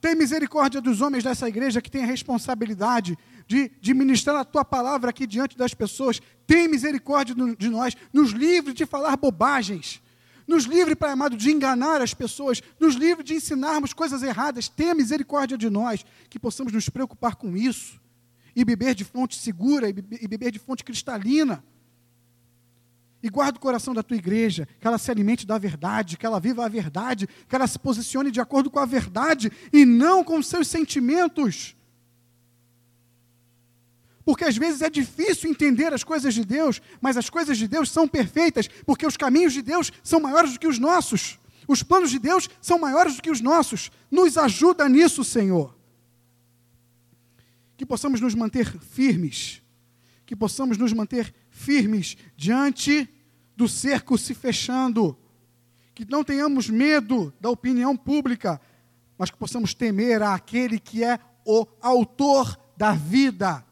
tem 0.00 0.16
misericórdia 0.16 0.80
dos 0.80 1.00
homens 1.00 1.22
dessa 1.22 1.48
igreja 1.48 1.80
que 1.80 1.90
tem 1.90 2.02
a 2.02 2.06
responsabilidade 2.06 3.16
de, 3.48 3.70
de 3.80 3.94
ministrar 3.94 4.36
a 4.36 4.44
tua 4.44 4.62
palavra 4.62 5.08
aqui 5.08 5.26
diante 5.26 5.56
das 5.56 5.72
pessoas. 5.72 6.20
Tem 6.46 6.68
misericórdia 6.68 7.34
de 7.56 7.68
nós, 7.68 7.96
nos 8.12 8.30
livre 8.30 8.74
de 8.74 8.84
falar 8.84 9.16
bobagens, 9.16 10.02
nos 10.46 10.64
livre, 10.64 10.94
Pai 10.94 11.10
amado, 11.10 11.36
de 11.36 11.50
enganar 11.50 12.00
as 12.00 12.12
pessoas, 12.12 12.62
nos 12.78 12.94
livre 12.94 13.24
de 13.24 13.34
ensinarmos 13.34 13.92
coisas 13.92 14.22
erradas. 14.22 14.68
Tenha 14.68 14.94
misericórdia 14.94 15.56
de 15.56 15.68
nós, 15.68 16.04
que 16.28 16.38
possamos 16.38 16.72
nos 16.72 16.88
preocupar 16.90 17.36
com 17.36 17.56
isso 17.56 17.98
e 18.54 18.64
beber 18.64 18.94
de 18.94 19.04
fonte 19.04 19.36
segura 19.36 19.88
e 19.88 19.92
beber 20.28 20.50
de 20.50 20.58
fonte 20.58 20.84
cristalina. 20.84 21.64
E 23.22 23.28
guarda 23.28 23.58
o 23.58 23.60
coração 23.60 23.94
da 23.94 24.02
tua 24.02 24.16
igreja, 24.16 24.68
que 24.78 24.86
ela 24.86 24.98
se 24.98 25.10
alimente 25.10 25.46
da 25.46 25.58
verdade, 25.58 26.16
que 26.16 26.24
ela 26.24 26.38
viva 26.38 26.64
a 26.64 26.68
verdade, 26.68 27.26
que 27.48 27.56
ela 27.56 27.66
se 27.66 27.78
posicione 27.78 28.30
de 28.30 28.40
acordo 28.40 28.70
com 28.70 28.78
a 28.78 28.86
verdade 28.86 29.50
e 29.72 29.84
não 29.84 30.22
com 30.22 30.40
seus 30.42 30.68
sentimentos. 30.68 31.77
Porque 34.28 34.44
às 34.44 34.58
vezes 34.58 34.82
é 34.82 34.90
difícil 34.90 35.48
entender 35.48 35.90
as 35.94 36.04
coisas 36.04 36.34
de 36.34 36.44
Deus, 36.44 36.82
mas 37.00 37.16
as 37.16 37.30
coisas 37.30 37.56
de 37.56 37.66
Deus 37.66 37.90
são 37.90 38.06
perfeitas, 38.06 38.68
porque 38.84 39.06
os 39.06 39.16
caminhos 39.16 39.54
de 39.54 39.62
Deus 39.62 39.90
são 40.02 40.20
maiores 40.20 40.52
do 40.52 40.60
que 40.60 40.66
os 40.66 40.78
nossos. 40.78 41.38
Os 41.66 41.82
planos 41.82 42.10
de 42.10 42.18
Deus 42.18 42.46
são 42.60 42.78
maiores 42.78 43.16
do 43.16 43.22
que 43.22 43.30
os 43.30 43.40
nossos. 43.40 43.90
Nos 44.10 44.36
ajuda 44.36 44.86
nisso, 44.86 45.24
Senhor. 45.24 45.74
Que 47.74 47.86
possamos 47.86 48.20
nos 48.20 48.34
manter 48.34 48.70
firmes, 48.78 49.62
que 50.26 50.36
possamos 50.36 50.76
nos 50.76 50.92
manter 50.92 51.34
firmes 51.48 52.14
diante 52.36 53.08
do 53.56 53.66
cerco 53.66 54.18
se 54.18 54.34
fechando, 54.34 55.16
que 55.94 56.04
não 56.04 56.22
tenhamos 56.22 56.68
medo 56.68 57.32
da 57.40 57.48
opinião 57.48 57.96
pública, 57.96 58.60
mas 59.16 59.30
que 59.30 59.38
possamos 59.38 59.72
temer 59.72 60.22
aquele 60.22 60.78
que 60.78 61.02
é 61.02 61.18
o 61.46 61.66
autor 61.80 62.60
da 62.76 62.92
vida, 62.92 63.64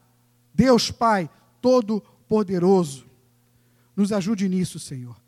Deus 0.57 0.90
Pai 0.90 1.28
Todo-Poderoso. 1.61 3.07
Nos 3.94 4.11
ajude 4.11 4.48
nisso, 4.48 4.78
Senhor. 4.78 5.20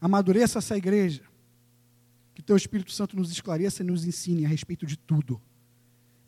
Amadureça 0.00 0.60
essa 0.60 0.76
igreja. 0.76 1.22
Que 2.32 2.42
Teu 2.42 2.56
Espírito 2.56 2.92
Santo 2.92 3.16
nos 3.16 3.30
esclareça 3.30 3.82
e 3.82 3.86
nos 3.86 4.04
ensine 4.06 4.46
a 4.46 4.48
respeito 4.48 4.86
de 4.86 4.96
tudo. 4.96 5.42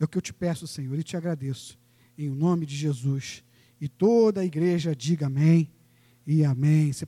É 0.00 0.04
o 0.04 0.08
que 0.08 0.18
eu 0.18 0.22
te 0.22 0.34
peço, 0.34 0.66
Senhor, 0.66 0.98
e 0.98 1.04
te 1.04 1.16
agradeço. 1.16 1.78
Em 2.18 2.28
nome 2.28 2.66
de 2.66 2.76
Jesus. 2.76 3.44
E 3.80 3.88
toda 3.88 4.40
a 4.40 4.44
igreja 4.44 4.94
diga 4.94 5.26
amém 5.26 5.70
e 6.26 6.44
amém. 6.44 6.92